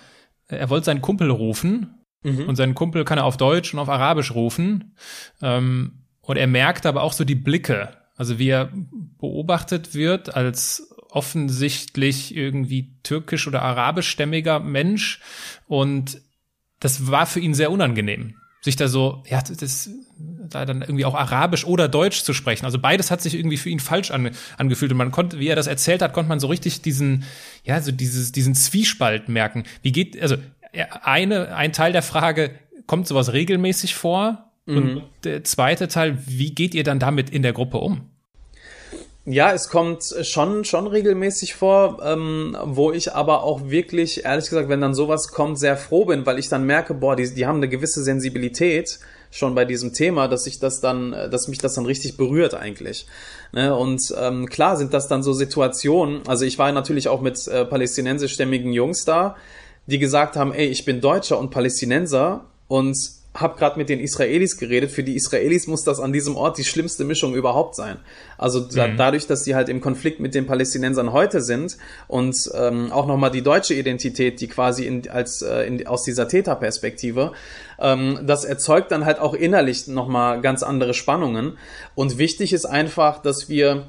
er 0.48 0.70
wollte 0.70 0.86
seinen 0.86 1.02
Kumpel 1.02 1.30
rufen, 1.30 2.06
mhm. 2.24 2.48
und 2.48 2.56
seinen 2.56 2.74
Kumpel 2.74 3.04
kann 3.04 3.18
er 3.18 3.26
auf 3.26 3.36
Deutsch 3.36 3.74
und 3.74 3.80
auf 3.82 3.90
Arabisch 3.90 4.34
rufen. 4.34 4.96
Ähm, 5.42 6.04
und 6.22 6.38
er 6.38 6.48
merkt 6.48 6.86
aber 6.86 7.04
auch 7.04 7.14
so 7.14 7.26
die 7.26 7.36
Blicke, 7.36 7.90
also 8.16 8.40
wie 8.40 8.50
er 8.50 8.72
beobachtet 9.20 9.94
wird 9.94 10.36
als 10.36 10.90
offensichtlich 11.10 12.34
irgendwie 12.34 12.96
türkisch 13.04 13.46
oder 13.46 13.62
arabischstämmiger 13.62 14.62
Mensch. 14.62 15.20
Und 15.68 16.22
das 16.80 17.12
war 17.12 17.26
für 17.26 17.42
ihn 17.42 17.54
sehr 17.54 17.72
unangenehm 17.72 18.36
sich 18.68 18.76
da 18.76 18.88
so, 18.90 19.24
ja, 19.30 19.42
das, 19.42 19.90
da 20.50 20.66
dann 20.66 20.82
irgendwie 20.82 21.06
auch 21.06 21.16
Arabisch 21.16 21.66
oder 21.66 21.88
Deutsch 21.88 22.24
zu 22.24 22.34
sprechen. 22.34 22.66
Also 22.66 22.80
beides 22.80 23.12
hat 23.12 23.22
sich 23.22 23.34
irgendwie 23.34 23.58
für 23.58 23.70
ihn 23.70 23.80
falsch 23.80 24.12
ange, 24.12 24.32
angefühlt. 24.58 24.92
Und 24.92 24.98
man 24.98 25.12
konnte, 25.12 25.40
wie 25.40 25.48
er 25.48 25.56
das 25.56 25.68
erzählt 25.68 26.02
hat, 26.02 26.14
konnte 26.14 26.28
man 26.28 26.40
so 26.40 26.48
richtig 26.48 26.82
diesen, 26.82 27.24
ja, 27.64 27.82
so 27.82 27.92
dieses, 27.92 28.34
diesen 28.34 28.56
Zwiespalt 28.56 29.30
merken. 29.30 29.64
Wie 29.82 29.94
geht, 29.94 30.22
also 30.22 30.36
eine, 31.02 31.56
ein 31.56 31.72
Teil 31.72 31.94
der 31.94 32.04
Frage, 32.04 32.52
kommt 32.88 33.08
sowas 33.08 33.32
regelmäßig 33.32 33.96
vor? 33.96 34.52
Mhm. 34.66 34.78
Und 34.78 35.04
der 35.24 35.44
zweite 35.46 35.88
Teil, 35.88 36.18
wie 36.26 36.54
geht 36.54 36.76
ihr 36.76 36.84
dann 36.84 37.00
damit 37.00 37.30
in 37.30 37.42
der 37.42 37.54
Gruppe 37.54 37.78
um? 37.78 38.10
Ja, 39.30 39.52
es 39.52 39.68
kommt 39.68 40.06
schon, 40.22 40.64
schon 40.64 40.88
regelmäßig 40.88 41.54
vor, 41.54 42.00
ähm, 42.02 42.56
wo 42.64 42.94
ich 42.94 43.14
aber 43.14 43.44
auch 43.44 43.70
wirklich, 43.70 44.24
ehrlich 44.24 44.48
gesagt, 44.48 44.70
wenn 44.70 44.80
dann 44.80 44.94
sowas 44.94 45.28
kommt, 45.28 45.60
sehr 45.60 45.76
froh 45.76 46.06
bin, 46.06 46.26
weil 46.26 46.40
ich 46.40 46.48
dann 46.48 46.66
merke, 46.66 46.94
boah, 46.94 47.18
die, 47.18 47.36
die 47.36 47.46
haben 47.46 47.58
eine 47.58 47.68
gewisse 47.68 48.02
Sensibilität 48.04 49.00
schon 49.30 49.54
bei 49.54 49.66
diesem 49.66 49.92
Thema, 49.92 50.30
dass 50.30 50.48
ich 50.48 50.60
das 50.60 50.80
dann, 50.80 51.12
dass 51.12 51.50
mich 51.50 51.58
das 51.58 51.74
dann 51.74 51.86
richtig 51.86 52.16
berührt 52.16 52.54
eigentlich. 52.54 53.06
Ne? 53.52 53.76
Und 53.76 54.16
ähm, 54.18 54.48
klar 54.48 54.78
sind 54.78 54.94
das 54.94 55.10
dann 55.10 55.24
so 55.24 55.34
Situationen, 55.34 56.22
also 56.26 56.46
ich 56.46 56.58
war 56.58 56.72
natürlich 56.72 57.10
auch 57.10 57.20
mit 57.20 57.50
äh, 57.50 57.66
palästinensischstämmigen 57.66 58.72
Jungs 58.72 59.04
da, 59.04 59.36
die 59.88 60.00
gesagt 60.00 60.38
haben, 60.38 60.54
ey, 60.54 60.68
ich 60.68 60.86
bin 60.86 61.02
Deutscher 61.02 61.38
und 61.38 61.50
Palästinenser 61.52 62.46
und 62.70 62.98
habe 63.38 63.58
gerade 63.58 63.78
mit 63.78 63.88
den 63.88 64.00
Israelis 64.00 64.58
geredet. 64.58 64.92
Für 64.92 65.04
die 65.04 65.16
Israelis 65.16 65.68
muss 65.68 65.84
das 65.84 66.00
an 66.00 66.12
diesem 66.12 66.36
Ort 66.36 66.58
die 66.58 66.64
schlimmste 66.64 67.06
Mischung 67.06 67.36
überhaupt 67.36 67.76
sein. 67.76 67.98
Also 68.38 68.60
da, 68.60 68.88
mhm. 68.88 68.98
dadurch, 68.98 69.28
dass 69.28 69.44
sie 69.44 69.56
halt 69.56 69.70
im 69.70 69.80
Konflikt 69.80 70.20
mit 70.20 70.34
den 70.34 70.48
Palästinensern 70.48 71.14
heute 71.14 71.42
sind 71.42 71.78
und 72.08 72.36
ähm, 72.56 72.92
auch 72.92 73.06
nochmal 73.06 73.32
die 73.32 73.44
deutsche 73.44 73.76
Identität, 73.76 74.42
die 74.42 74.48
quasi 74.48 74.86
in, 74.86 75.08
als 75.10 75.42
äh, 75.44 75.68
in, 75.68 75.86
aus 75.88 76.04
dieser 76.04 76.28
Täterperspektive, 76.28 77.32
ähm, 77.80 78.20
das 78.24 78.44
erzeugt 78.44 78.92
dann 78.92 79.06
halt 79.06 79.20
auch 79.20 79.36
innerlich 79.36 79.88
nochmal 79.88 80.42
ganz 80.42 80.64
andere 80.64 80.94
Spannungen. 80.94 81.58
Und 81.94 82.18
wichtig 82.18 82.54
ist 82.54 82.66
einfach, 82.66 83.22
dass 83.22 83.50
wir 83.50 83.88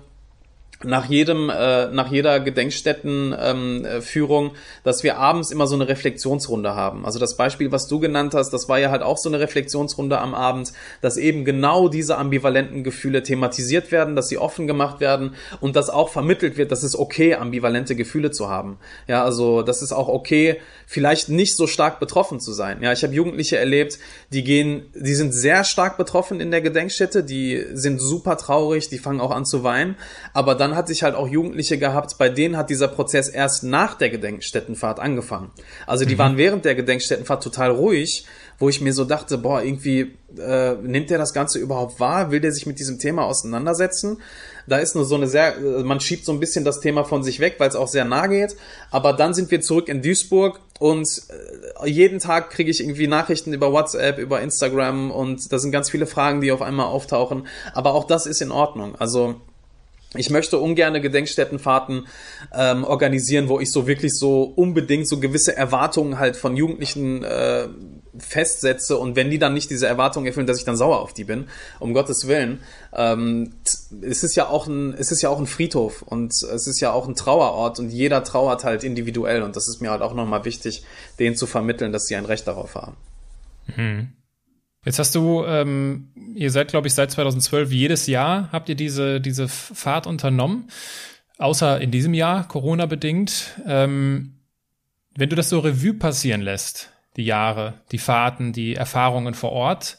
nach 0.84 1.06
jedem, 1.06 1.50
äh, 1.50 1.88
nach 1.88 2.10
jeder 2.10 2.38
Gedenkstättenführung, 2.38 4.46
ähm, 4.46 4.52
dass 4.84 5.02
wir 5.02 5.18
abends 5.18 5.50
immer 5.50 5.66
so 5.66 5.74
eine 5.74 5.88
Reflexionsrunde 5.88 6.76
haben. 6.76 7.04
Also 7.04 7.18
das 7.18 7.36
Beispiel, 7.36 7.72
was 7.72 7.88
du 7.88 7.98
genannt 7.98 8.34
hast, 8.34 8.50
das 8.50 8.68
war 8.68 8.78
ja 8.78 8.90
halt 8.90 9.02
auch 9.02 9.18
so 9.18 9.28
eine 9.28 9.40
Reflexionsrunde 9.40 10.18
am 10.18 10.34
Abend, 10.34 10.72
dass 11.00 11.16
eben 11.16 11.44
genau 11.44 11.88
diese 11.88 12.16
ambivalenten 12.16 12.84
Gefühle 12.84 13.24
thematisiert 13.24 13.90
werden, 13.90 14.14
dass 14.14 14.28
sie 14.28 14.38
offen 14.38 14.68
gemacht 14.68 15.00
werden 15.00 15.34
und 15.60 15.74
dass 15.74 15.90
auch 15.90 16.10
vermittelt 16.10 16.56
wird, 16.56 16.70
dass 16.70 16.84
es 16.84 16.96
okay, 16.96 17.34
ambivalente 17.34 17.96
Gefühle 17.96 18.30
zu 18.30 18.48
haben. 18.48 18.78
Ja, 19.08 19.24
also 19.24 19.62
das 19.62 19.82
ist 19.82 19.92
auch 19.92 20.08
okay, 20.08 20.58
vielleicht 20.86 21.28
nicht 21.28 21.56
so 21.56 21.66
stark 21.66 22.00
betroffen 22.00 22.40
zu 22.40 22.52
sein. 22.52 22.82
Ja, 22.82 22.92
ich 22.92 23.02
habe 23.02 23.12
Jugendliche 23.12 23.58
erlebt, 23.58 23.98
die 24.32 24.44
gehen, 24.44 24.86
die 24.94 25.14
sind 25.14 25.32
sehr 25.32 25.64
stark 25.64 25.98
betroffen 25.98 26.40
in 26.40 26.50
der 26.50 26.60
Gedenkstätte, 26.60 27.24
die 27.24 27.64
sind 27.72 28.00
super 28.00 28.36
traurig, 28.36 28.88
die 28.88 28.98
fangen 28.98 29.20
auch 29.20 29.30
an 29.30 29.44
zu 29.44 29.64
weinen, 29.64 29.96
aber 30.32 30.54
dann 30.54 30.67
dann 30.68 30.76
hatte 30.76 30.92
ich 30.92 31.02
halt 31.02 31.14
auch 31.14 31.26
Jugendliche 31.26 31.78
gehabt, 31.78 32.18
bei 32.18 32.28
denen 32.28 32.56
hat 32.56 32.70
dieser 32.70 32.88
Prozess 32.88 33.28
erst 33.28 33.64
nach 33.64 33.94
der 33.94 34.10
Gedenkstättenfahrt 34.10 35.00
angefangen. 35.00 35.50
Also 35.86 36.04
die 36.04 36.14
mhm. 36.14 36.18
waren 36.18 36.36
während 36.36 36.64
der 36.64 36.74
Gedenkstättenfahrt 36.74 37.42
total 37.42 37.70
ruhig, 37.70 38.26
wo 38.58 38.68
ich 38.68 38.80
mir 38.80 38.92
so 38.92 39.04
dachte, 39.04 39.38
boah, 39.38 39.62
irgendwie 39.62 40.16
äh, 40.36 40.74
nimmt 40.74 41.10
der 41.10 41.18
das 41.18 41.32
Ganze 41.32 41.58
überhaupt 41.58 42.00
wahr? 42.00 42.30
Will 42.30 42.40
der 42.40 42.52
sich 42.52 42.66
mit 42.66 42.78
diesem 42.78 42.98
Thema 42.98 43.24
auseinandersetzen? 43.24 44.20
Da 44.66 44.78
ist 44.78 44.94
nur 44.94 45.04
so 45.06 45.14
eine 45.14 45.26
sehr, 45.26 45.58
man 45.84 46.00
schiebt 46.00 46.26
so 46.26 46.32
ein 46.32 46.40
bisschen 46.40 46.64
das 46.64 46.80
Thema 46.80 47.04
von 47.04 47.22
sich 47.22 47.40
weg, 47.40 47.54
weil 47.58 47.68
es 47.68 47.76
auch 47.76 47.88
sehr 47.88 48.04
nah 48.04 48.26
geht. 48.26 48.56
Aber 48.90 49.14
dann 49.14 49.32
sind 49.32 49.50
wir 49.50 49.60
zurück 49.62 49.88
in 49.88 50.02
Duisburg 50.02 50.60
und 50.78 51.08
äh, 51.82 51.88
jeden 51.88 52.18
Tag 52.18 52.50
kriege 52.50 52.70
ich 52.70 52.80
irgendwie 52.80 53.06
Nachrichten 53.06 53.52
über 53.52 53.72
WhatsApp, 53.72 54.18
über 54.18 54.42
Instagram 54.42 55.10
und 55.10 55.50
da 55.50 55.58
sind 55.58 55.72
ganz 55.72 55.88
viele 55.88 56.06
Fragen, 56.06 56.40
die 56.40 56.52
auf 56.52 56.60
einmal 56.60 56.86
auftauchen. 56.86 57.46
Aber 57.72 57.94
auch 57.94 58.04
das 58.04 58.26
ist 58.26 58.42
in 58.42 58.50
Ordnung. 58.50 58.96
Also 58.96 59.36
ich 60.14 60.30
möchte 60.30 60.58
ungerne 60.58 61.02
Gedenkstättenfahrten 61.02 62.06
ähm, 62.54 62.84
organisieren, 62.84 63.50
wo 63.50 63.60
ich 63.60 63.70
so 63.70 63.86
wirklich 63.86 64.16
so 64.16 64.42
unbedingt 64.42 65.06
so 65.06 65.20
gewisse 65.20 65.54
Erwartungen 65.54 66.18
halt 66.18 66.36
von 66.36 66.56
Jugendlichen 66.56 67.24
äh, 67.24 67.68
festsetze 68.18 68.96
und 68.96 69.16
wenn 69.16 69.30
die 69.30 69.38
dann 69.38 69.52
nicht 69.52 69.68
diese 69.68 69.86
Erwartungen 69.86 70.26
erfüllen, 70.26 70.46
dass 70.46 70.58
ich 70.58 70.64
dann 70.64 70.78
sauer 70.78 71.00
auf 71.00 71.12
die 71.12 71.24
bin, 71.24 71.48
um 71.78 71.92
Gottes 71.92 72.26
Willen. 72.26 72.60
Ähm, 72.94 73.52
es 74.00 74.24
ist 74.24 74.34
ja 74.34 74.48
auch 74.48 74.66
ein, 74.66 74.94
es 74.94 75.12
ist 75.12 75.20
ja 75.20 75.28
auch 75.28 75.38
ein 75.38 75.46
Friedhof 75.46 76.00
und 76.00 76.32
es 76.32 76.66
ist 76.66 76.80
ja 76.80 76.90
auch 76.90 77.06
ein 77.06 77.14
Trauerort 77.14 77.78
und 77.78 77.90
jeder 77.90 78.24
trauert 78.24 78.64
halt 78.64 78.84
individuell 78.84 79.42
und 79.42 79.56
das 79.56 79.68
ist 79.68 79.82
mir 79.82 79.90
halt 79.90 80.00
auch 80.00 80.14
nochmal 80.14 80.46
wichtig, 80.46 80.84
denen 81.18 81.36
zu 81.36 81.46
vermitteln, 81.46 81.92
dass 81.92 82.06
sie 82.06 82.16
ein 82.16 82.24
Recht 82.24 82.48
darauf 82.48 82.76
haben. 82.76 82.96
Mhm. 83.76 84.12
Jetzt 84.84 84.98
hast 84.98 85.14
du, 85.14 85.44
ähm, 85.44 86.12
ihr 86.34 86.50
seid, 86.50 86.68
glaube 86.68 86.86
ich, 86.86 86.94
seit 86.94 87.10
2012 87.10 87.72
jedes 87.72 88.06
Jahr 88.06 88.48
habt 88.52 88.68
ihr 88.68 88.74
diese, 88.74 89.20
diese 89.20 89.48
Fahrt 89.48 90.06
unternommen, 90.06 90.68
außer 91.36 91.80
in 91.80 91.90
diesem 91.90 92.14
Jahr, 92.14 92.46
Corona 92.46 92.86
bedingt. 92.86 93.60
Ähm, 93.66 94.38
wenn 95.16 95.28
du 95.28 95.36
das 95.36 95.48
so 95.48 95.58
Revue 95.58 95.94
passieren 95.94 96.42
lässt, 96.42 96.90
die 97.16 97.24
Jahre, 97.24 97.74
die 97.90 97.98
Fahrten, 97.98 98.52
die 98.52 98.76
Erfahrungen 98.76 99.34
vor 99.34 99.52
Ort, 99.52 99.98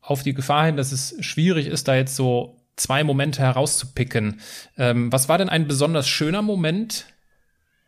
auf 0.00 0.22
die 0.22 0.34
Gefahr 0.34 0.66
hin, 0.66 0.76
dass 0.76 0.92
es 0.92 1.16
schwierig 1.20 1.66
ist, 1.66 1.88
da 1.88 1.94
jetzt 1.94 2.16
so 2.16 2.60
zwei 2.76 3.04
Momente 3.04 3.42
herauszupicken. 3.42 4.40
Ähm, 4.78 5.12
was 5.12 5.28
war 5.28 5.38
denn 5.38 5.48
ein 5.48 5.66
besonders 5.66 6.08
schöner 6.08 6.42
Moment 6.42 7.06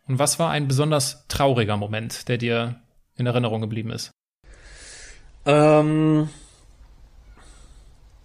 und 0.07 0.19
was 0.19 0.37
war 0.39 0.51
ein 0.51 0.67
besonders 0.67 1.27
trauriger 1.27 1.77
Moment, 1.77 2.27
der 2.27 2.37
dir 2.37 2.81
in 3.15 3.25
Erinnerung 3.25 3.61
geblieben 3.61 3.89
ist? 3.89 4.11
Ähm, 5.45 6.29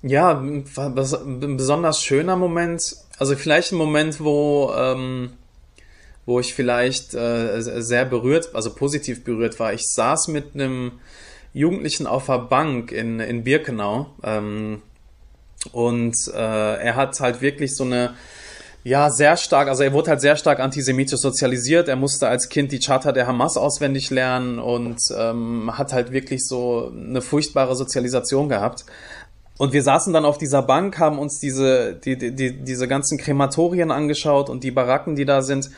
ja, 0.03 0.39
ein 0.39 0.65
besonders 1.57 2.03
schöner 2.03 2.37
Moment, 2.37 2.97
also 3.19 3.35
vielleicht 3.35 3.73
ein 3.73 3.79
Moment, 3.79 4.21
wo, 4.21 4.73
ähm, 4.77 5.33
wo 6.25 6.39
ich 6.39 6.55
vielleicht 6.55 7.15
äh, 7.15 7.61
sehr 7.61 8.05
berührt, 8.05 8.55
also 8.55 8.73
positiv 8.75 9.25
berührt 9.25 9.59
war. 9.59 9.73
Ich 9.73 9.89
saß 9.89 10.29
mit 10.29 10.55
einem 10.55 10.93
Jugendlichen 11.53 12.07
auf 12.07 12.27
der 12.27 12.39
Bank 12.39 12.93
in, 12.93 13.19
in 13.19 13.43
Birkenau 13.43 14.07
ähm, 14.23 14.83
und 15.73 16.15
äh, 16.33 16.37
er 16.37 16.95
hat 16.95 17.19
halt 17.19 17.41
wirklich 17.41 17.75
so 17.75 17.85
eine 17.85 18.15
ja, 18.85 19.11
sehr 19.11 19.37
stark. 19.37 19.69
Also 19.69 19.83
er 19.83 19.93
wurde 19.93 20.11
halt 20.11 20.21
sehr 20.21 20.37
stark 20.37 20.61
antisemitisch 20.61 21.21
sozialisiert. 21.21 21.89
Er 21.89 21.97
musste 21.97 22.29
als 22.29 22.49
Kind 22.49 22.73
die 22.73 22.79
Charta 22.79 23.13
der 23.13 23.27
Hamas 23.27 23.57
auswendig 23.57 24.11
lernen 24.11 24.59
und 24.59 24.99
ähm, 25.17 25.77
hat 25.77 25.93
halt 25.93 26.13
wirklich 26.13 26.47
so 26.47 26.93
eine 26.95 27.21
furchtbare 27.21 27.77
Sozialisation 27.77 28.49
gehabt. 28.49 28.87
Und 29.59 29.73
wir 29.73 29.83
saßen 29.83 30.13
dann 30.13 30.25
auf 30.25 30.39
dieser 30.39 30.63
Bank, 30.63 30.99
haben 30.99 31.19
uns 31.19 31.41
diese, 31.41 31.95
die, 31.97 32.17
die, 32.17 32.63
diese 32.63 32.87
ganzen 32.87 33.19
Krematorien 33.19 33.91
angeschaut 33.91 34.49
und 34.49 34.63
die 34.63 34.71
Baracken, 34.71 35.17
die 35.17 35.25
da 35.25 35.43
sind. 35.43 35.71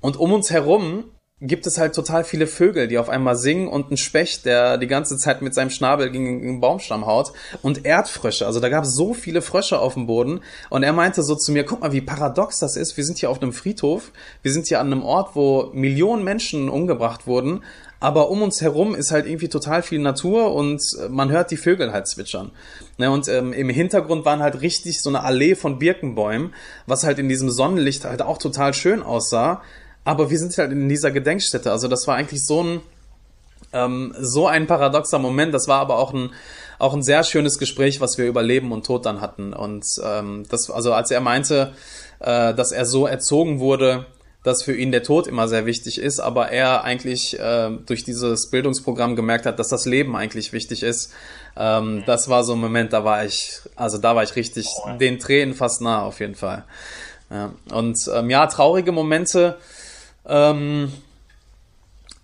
Und 0.00 0.18
um 0.18 0.32
uns 0.32 0.50
herum 0.50 1.04
gibt 1.42 1.66
es 1.66 1.76
halt 1.76 1.94
total 1.94 2.22
viele 2.22 2.46
Vögel, 2.46 2.86
die 2.86 2.98
auf 2.98 3.08
einmal 3.08 3.34
singen 3.34 3.66
und 3.66 3.90
ein 3.90 3.96
Specht, 3.96 4.46
der 4.46 4.78
die 4.78 4.86
ganze 4.86 5.18
Zeit 5.18 5.42
mit 5.42 5.54
seinem 5.54 5.70
Schnabel 5.70 6.10
gegen 6.10 6.40
den 6.40 6.60
Baumstamm 6.60 7.04
haut 7.04 7.32
und 7.62 7.84
Erdfrösche. 7.84 8.46
Also 8.46 8.60
da 8.60 8.68
gab 8.68 8.84
es 8.84 8.94
so 8.94 9.12
viele 9.12 9.42
Frösche 9.42 9.80
auf 9.80 9.94
dem 9.94 10.06
Boden 10.06 10.40
und 10.70 10.84
er 10.84 10.92
meinte 10.92 11.24
so 11.24 11.34
zu 11.34 11.50
mir, 11.50 11.64
guck 11.64 11.80
mal, 11.80 11.92
wie 11.92 12.00
paradox 12.00 12.60
das 12.60 12.76
ist. 12.76 12.96
Wir 12.96 13.04
sind 13.04 13.18
hier 13.18 13.28
auf 13.28 13.42
einem 13.42 13.52
Friedhof, 13.52 14.12
wir 14.42 14.52
sind 14.52 14.68
hier 14.68 14.78
an 14.78 14.86
einem 14.86 15.02
Ort, 15.02 15.34
wo 15.34 15.70
Millionen 15.72 16.22
Menschen 16.22 16.68
umgebracht 16.68 17.26
wurden, 17.26 17.62
aber 17.98 18.30
um 18.30 18.42
uns 18.42 18.60
herum 18.60 18.94
ist 18.94 19.10
halt 19.10 19.26
irgendwie 19.26 19.48
total 19.48 19.82
viel 19.82 20.00
Natur 20.00 20.54
und 20.54 20.80
man 21.08 21.30
hört 21.30 21.50
die 21.50 21.56
Vögel 21.56 21.92
halt 21.92 22.06
zwitschern. 22.08 22.50
Ne, 22.98 23.10
und 23.10 23.28
ähm, 23.28 23.52
im 23.52 23.68
Hintergrund 23.68 24.24
waren 24.24 24.42
halt 24.42 24.60
richtig 24.60 25.00
so 25.00 25.08
eine 25.08 25.22
Allee 25.22 25.54
von 25.54 25.78
Birkenbäumen, 25.78 26.52
was 26.86 27.04
halt 27.04 27.18
in 27.18 27.28
diesem 27.28 27.50
Sonnenlicht 27.50 28.04
halt 28.04 28.22
auch 28.22 28.38
total 28.38 28.74
schön 28.74 29.02
aussah. 29.02 29.62
Aber 30.04 30.30
wir 30.30 30.38
sind 30.38 30.56
halt 30.58 30.72
in 30.72 30.88
dieser 30.88 31.10
Gedenkstätte. 31.10 31.70
Also 31.70 31.88
das 31.88 32.06
war 32.06 32.16
eigentlich 32.16 32.44
so 32.44 32.62
ein, 32.62 32.80
ähm, 33.72 34.14
so 34.18 34.46
ein 34.46 34.66
paradoxer 34.66 35.18
Moment. 35.18 35.54
Das 35.54 35.68
war 35.68 35.80
aber 35.80 35.98
auch 35.98 36.12
ein, 36.12 36.30
auch 36.78 36.94
ein 36.94 37.02
sehr 37.02 37.22
schönes 37.22 37.58
Gespräch, 37.58 38.00
was 38.00 38.18
wir 38.18 38.26
über 38.26 38.42
Leben 38.42 38.72
und 38.72 38.84
Tod 38.84 39.06
dann 39.06 39.20
hatten. 39.20 39.52
Und 39.52 39.84
ähm, 40.04 40.44
das, 40.48 40.70
also 40.70 40.92
als 40.92 41.10
er 41.10 41.20
meinte, 41.20 41.72
äh, 42.18 42.54
dass 42.54 42.72
er 42.72 42.84
so 42.84 43.06
erzogen 43.06 43.60
wurde, 43.60 44.06
dass 44.42 44.64
für 44.64 44.74
ihn 44.74 44.90
der 44.90 45.04
Tod 45.04 45.28
immer 45.28 45.46
sehr 45.46 45.66
wichtig 45.66 45.98
ist, 45.98 46.18
aber 46.18 46.50
er 46.50 46.82
eigentlich 46.82 47.38
äh, 47.38 47.70
durch 47.86 48.02
dieses 48.02 48.50
Bildungsprogramm 48.50 49.14
gemerkt 49.14 49.46
hat, 49.46 49.58
dass 49.58 49.68
das 49.68 49.86
Leben 49.86 50.16
eigentlich 50.16 50.52
wichtig 50.52 50.82
ist. 50.82 51.12
Ähm, 51.56 52.02
das 52.06 52.28
war 52.28 52.42
so 52.42 52.54
ein 52.54 52.58
Moment, 52.58 52.92
da 52.92 53.04
war 53.04 53.24
ich, 53.24 53.60
also 53.76 53.98
da 53.98 54.16
war 54.16 54.24
ich 54.24 54.34
richtig 54.34 54.66
den 54.98 55.20
Tränen 55.20 55.54
fast 55.54 55.80
nah 55.80 56.02
auf 56.02 56.18
jeden 56.18 56.34
Fall. 56.34 56.64
Ja. 57.30 57.52
Und 57.72 57.98
ähm, 58.12 58.30
ja, 58.30 58.46
traurige 58.46 58.90
Momente. 58.90 59.58
Ähm, 60.26 60.92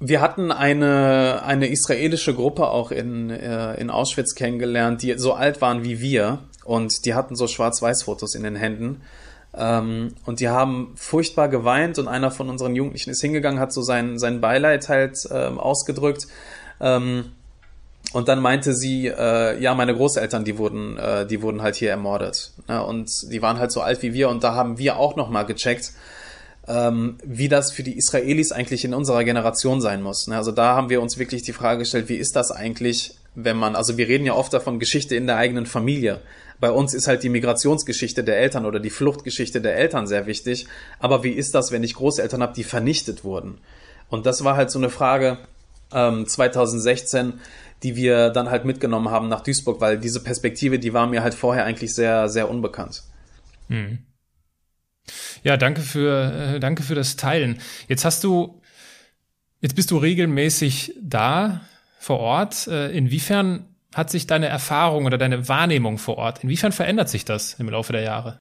wir 0.01 0.21
hatten 0.21 0.53
eine, 0.53 1.43
eine 1.45 1.69
israelische 1.69 2.35
Gruppe 2.35 2.69
auch 2.69 2.91
in, 2.93 3.31
äh, 3.31 3.75
in 3.75 3.91
Auschwitz 3.91 4.35
kennengelernt, 4.35 5.03
die 5.03 5.19
so 5.19 5.33
alt 5.33 5.61
waren 5.61 5.83
wie 5.83 6.01
wir 6.01 6.39
und 6.65 7.05
die 7.05 7.15
hatten 7.15 7.35
so 7.35 7.49
Schwarz-Weiß-Fotos 7.49 8.35
in 8.35 8.45
den 8.45 8.55
Händen. 8.55 9.01
Ähm, 9.57 10.15
und 10.25 10.41
die 10.41 10.49
haben 10.49 10.93
furchtbar 10.95 11.49
geweint 11.49 11.99
und 11.99 12.07
einer 12.07 12.31
von 12.31 12.49
unseren 12.49 12.77
Jugendlichen 12.77 13.11
ist 13.11 13.21
hingegangen, 13.21 13.59
hat 13.59 13.73
so 13.73 13.83
sein, 13.83 14.19
sein 14.19 14.41
Beileid 14.41 14.89
halt 14.89 15.19
äh, 15.31 15.35
ausgedrückt. 15.35 16.29
Ähm, 16.81 17.33
und 18.13 18.29
dann 18.29 18.41
meinte 18.41 18.75
sie, 18.75 19.09
äh, 19.09 19.61
ja, 19.61 19.75
meine 19.75 19.95
Großeltern, 19.95 20.45
die 20.45 20.59
wurden, 20.59 20.97
äh, 20.97 21.27
die 21.27 21.43
wurden 21.43 21.61
halt 21.61 21.75
hier 21.75 21.91
ermordet. 21.91 22.53
Ne? 22.69 22.83
Und 22.83 23.11
die 23.31 23.43
waren 23.43 23.59
halt 23.59 23.73
so 23.73 23.81
alt 23.81 24.03
wie 24.03 24.15
wir 24.15 24.29
und 24.29 24.45
da 24.45 24.55
haben 24.55 24.79
wir 24.79 24.97
auch 24.97 25.17
nochmal 25.17 25.45
gecheckt, 25.45 25.93
ähm, 26.69 27.17
wie 27.25 27.49
das 27.49 27.73
für 27.73 27.83
die 27.83 27.97
Israelis 27.97 28.53
eigentlich 28.53 28.85
in 28.85 28.93
unserer 28.93 29.25
Generation 29.25 29.81
sein 29.81 30.03
muss. 30.03 30.27
Ne? 30.27 30.37
Also 30.37 30.53
da 30.53 30.77
haben 30.77 30.91
wir 30.91 31.01
uns 31.01 31.19
wirklich 31.19 31.43
die 31.43 31.55
Frage 31.55 31.81
gestellt, 31.81 32.09
wie 32.11 32.17
ist 32.17 32.37
das 32.37 32.53
eigentlich, 32.53 33.17
wenn 33.35 33.57
man, 33.57 33.75
also 33.75 33.97
wir 33.97 34.07
reden 34.07 34.27
ja 34.27 34.35
oft 34.35 34.53
davon 34.53 34.79
Geschichte 34.79 35.17
in 35.17 35.27
der 35.27 35.39
eigenen 35.39 35.65
Familie. 35.65 36.21
Bei 36.61 36.71
uns 36.71 36.93
ist 36.93 37.09
halt 37.09 37.23
die 37.23 37.31
Migrationsgeschichte 37.31 38.23
der 38.23 38.39
Eltern 38.39 38.67
oder 38.67 38.81
die 38.81 38.91
Fluchtgeschichte 38.91 39.61
der 39.61 39.77
Eltern 39.77 40.07
sehr 40.07 40.27
wichtig. 40.27 40.67
Aber 40.99 41.25
wie 41.25 41.31
ist 41.31 41.55
das, 41.55 41.73
wenn 41.73 41.85
ich 41.85 41.95
Großeltern 41.95 42.43
habe, 42.43 42.55
die 42.55 42.65
vernichtet 42.65 43.25
wurden? 43.25 43.59
Und 44.11 44.27
das 44.27 44.45
war 44.45 44.57
halt 44.57 44.71
so 44.71 44.79
eine 44.79 44.91
Frage 44.91 45.39
ähm, 45.93 46.27
2016, 46.27 47.35
die 47.83 47.97
wir 47.97 48.31
dann 48.31 48.51
halt 48.51 48.65
mitgenommen 48.65 49.11
haben 49.11 49.29
nach 49.29 49.43
Duisburg, 49.43 49.81
weil 49.81 49.99
diese 49.99 50.21
Perspektive, 50.21 50.79
die 50.79 50.93
war 50.93 51.07
mir 51.07 51.23
halt 51.23 51.35
vorher 51.35 51.65
eigentlich 51.65 51.95
sehr, 51.95 52.29
sehr 52.29 52.51
unbekannt. 52.51 53.05
Hm. 53.69 53.99
Ja, 55.49 55.57
danke 55.57 55.81
für, 55.81 56.57
äh, 56.57 56.61
danke 56.61 56.83
für 56.83 56.95
das 56.95 57.17
Teilen. 57.17 57.57
Jetzt 57.89 58.05
hast 58.05 58.23
du, 58.23 58.61
jetzt 59.63 59.75
bist 59.75 59.91
du 59.91 59.97
regelmäßig 59.97 60.95
da 61.01 61.63
vor 61.99 62.21
Ort. 62.21 62.67
Äh, 62.67 62.91
inwiefern 62.91 63.65
hat 63.95 64.11
sich 64.11 64.27
deine 64.27 64.49
Erfahrung 64.49 65.07
oder 65.07 65.17
deine 65.17 65.49
Wahrnehmung 65.49 65.97
vor 65.97 66.19
Ort, 66.19 66.45
inwiefern 66.45 66.73
verändert 66.73 67.09
sich 67.09 67.25
das 67.25 67.55
im 67.55 67.71
Laufe 67.71 67.95
der 67.95 68.03
Jahre? 68.03 68.39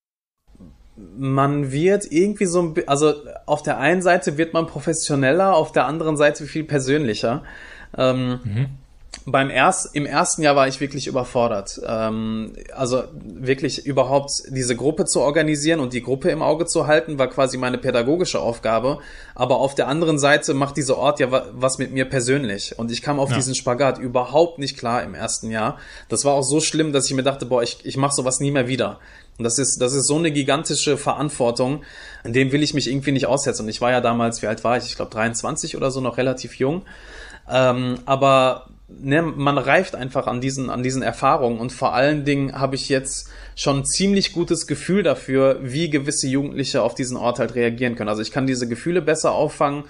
Man 1.18 1.72
wird 1.72 2.12
irgendwie 2.12 2.46
so 2.46 2.62
ein, 2.62 2.76
also 2.88 3.14
auf 3.46 3.64
der 3.64 3.78
einen 3.78 4.02
Seite 4.02 4.38
wird 4.38 4.52
man 4.52 4.68
professioneller, 4.68 5.56
auf 5.56 5.72
der 5.72 5.86
anderen 5.86 6.18
Seite 6.18 6.46
viel 6.46 6.66
persönlicher. 6.66 7.42
Ähm, 7.98 8.42
mhm 8.44 8.66
beim 9.30 9.50
erst, 9.50 9.94
im 9.94 10.06
ersten 10.06 10.42
Jahr 10.42 10.56
war 10.56 10.70
ich 10.70 10.80
wirklich 10.80 11.06
überfordert. 11.06 11.82
Ähm, 11.86 12.54
also 12.74 13.04
wirklich 13.14 13.86
überhaupt 13.86 14.32
diese 14.50 14.78
Gruppe 14.78 15.04
zu 15.04 15.20
organisieren 15.20 15.82
und 15.82 15.92
die 15.92 16.02
Gruppe 16.02 16.30
im 16.30 16.42
Auge 16.42 16.66
zu 16.66 16.88
halten, 16.88 17.20
war 17.20 17.28
quasi 17.28 17.58
meine 17.58 17.78
pädagogische 17.78 18.40
Aufgabe. 18.40 19.00
Aber 19.36 19.58
auf 19.58 19.76
der 19.76 19.90
anderen 19.90 20.18
Seite 20.18 20.54
macht 20.54 20.78
dieser 20.78 20.98
Ort 20.98 21.20
ja 21.20 21.28
was 21.52 21.78
mit 21.78 21.92
mir 21.92 22.06
persönlich. 22.06 22.80
Und 22.80 22.90
ich 22.90 23.02
kam 23.02 23.20
auf 23.20 23.30
ja. 23.30 23.36
diesen 23.36 23.54
Spagat 23.54 23.98
überhaupt 23.98 24.60
nicht 24.60 24.78
klar 24.78 25.04
im 25.04 25.14
ersten 25.14 25.52
Jahr. 25.52 25.78
Das 26.08 26.24
war 26.24 26.34
auch 26.34 26.44
so 26.44 26.62
schlimm, 26.62 26.94
dass 26.94 27.08
ich 27.08 27.14
mir 27.14 27.24
dachte, 27.24 27.46
boah, 27.46 27.62
ich, 27.62 27.86
ich 27.86 27.98
mache 27.98 28.16
sowas 28.16 28.40
nie 28.40 28.52
mehr 28.52 28.70
wieder. 28.70 29.00
Und 29.38 29.44
das 29.44 29.60
ist, 29.60 29.82
das 29.82 29.94
ist 29.94 30.08
so 30.08 30.16
eine 30.16 30.32
gigantische 30.32 30.96
Verantwortung, 30.96 31.84
an 32.24 32.32
dem 32.32 32.54
will 32.54 32.64
ich 32.64 32.74
mich 32.74 32.90
irgendwie 32.90 33.12
nicht 33.12 33.26
aussetzen. 33.26 33.64
Und 33.64 33.70
ich 33.70 33.82
war 33.82 33.92
ja 33.92 34.00
damals, 34.00 34.42
wie 34.42 34.48
alt 34.48 34.64
war 34.64 34.78
ich? 34.78 34.86
Ich 34.86 34.96
glaube 34.96 35.12
23 35.12 35.76
oder 35.76 35.92
so, 35.92 36.00
noch 36.00 36.18
relativ 36.18 36.56
jung. 36.56 36.84
Ähm, 37.50 38.00
aber 38.06 38.68
ne, 38.88 39.22
man 39.22 39.58
reift 39.58 39.96
einfach 39.96 40.28
an 40.28 40.42
diesen, 40.42 40.70
an 40.70 40.84
diesen 40.84 41.02
Erfahrungen 41.02 41.60
und 41.60 41.72
vor 41.72 41.94
allen 41.94 42.26
Dingen 42.26 42.58
habe 42.60 42.76
ich 42.76 42.90
jetzt 42.90 43.30
schon 43.56 43.80
ein 43.80 43.86
ziemlich 43.86 44.34
gutes 44.34 44.68
Gefühl 44.68 45.04
dafür, 45.04 45.60
wie 45.62 45.90
gewisse 45.90 46.28
Jugendliche 46.28 46.82
auf 46.82 46.96
diesen 46.96 47.18
Ort 47.18 47.40
halt 47.40 47.56
reagieren 47.56 47.96
können. 47.96 48.10
Also 48.10 48.22
ich 48.22 48.32
kann 48.32 48.48
diese 48.48 48.68
Gefühle 48.68 49.02
besser 49.02 49.32
auffangen, 49.34 49.84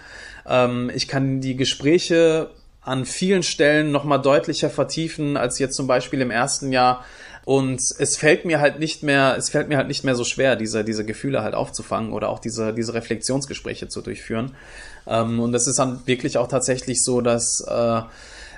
ähm, 0.47 0.91
ich 0.93 1.07
kann 1.07 1.41
die 1.41 1.55
Gespräche 1.55 2.49
an 2.81 3.05
vielen 3.05 3.43
Stellen 3.43 3.91
nochmal 3.91 4.21
deutlicher 4.21 4.69
vertiefen 4.69 5.35
als 5.35 5.59
jetzt 5.59 5.75
zum 5.75 5.87
Beispiel 5.87 6.21
im 6.21 6.31
ersten 6.31 6.71
Jahr. 6.71 7.03
Und 7.43 7.79
es 7.79 8.17
fällt 8.17 8.43
mir 8.43 8.59
halt 8.59 8.79
nicht 8.79 9.03
mehr, 9.03 9.35
es 9.37 9.49
fällt 9.49 9.69
mir 9.69 9.77
halt 9.77 9.87
nicht 9.87 10.03
mehr 10.03 10.15
so 10.15 10.23
schwer, 10.23 10.55
diese, 10.55 10.83
diese 10.83 11.05
Gefühle 11.05 11.43
halt 11.43 11.53
aufzufangen 11.53 12.11
oder 12.11 12.29
auch 12.29 12.39
diese, 12.39 12.73
diese 12.73 12.93
Reflexionsgespräche 12.93 13.87
zu 13.87 14.01
durchführen. 14.01 14.55
Ähm, 15.05 15.39
und 15.39 15.53
es 15.53 15.67
ist 15.67 15.79
dann 15.79 16.05
wirklich 16.05 16.37
auch 16.37 16.47
tatsächlich 16.47 17.03
so, 17.03 17.21
dass 17.21 17.61
äh, 17.61 18.01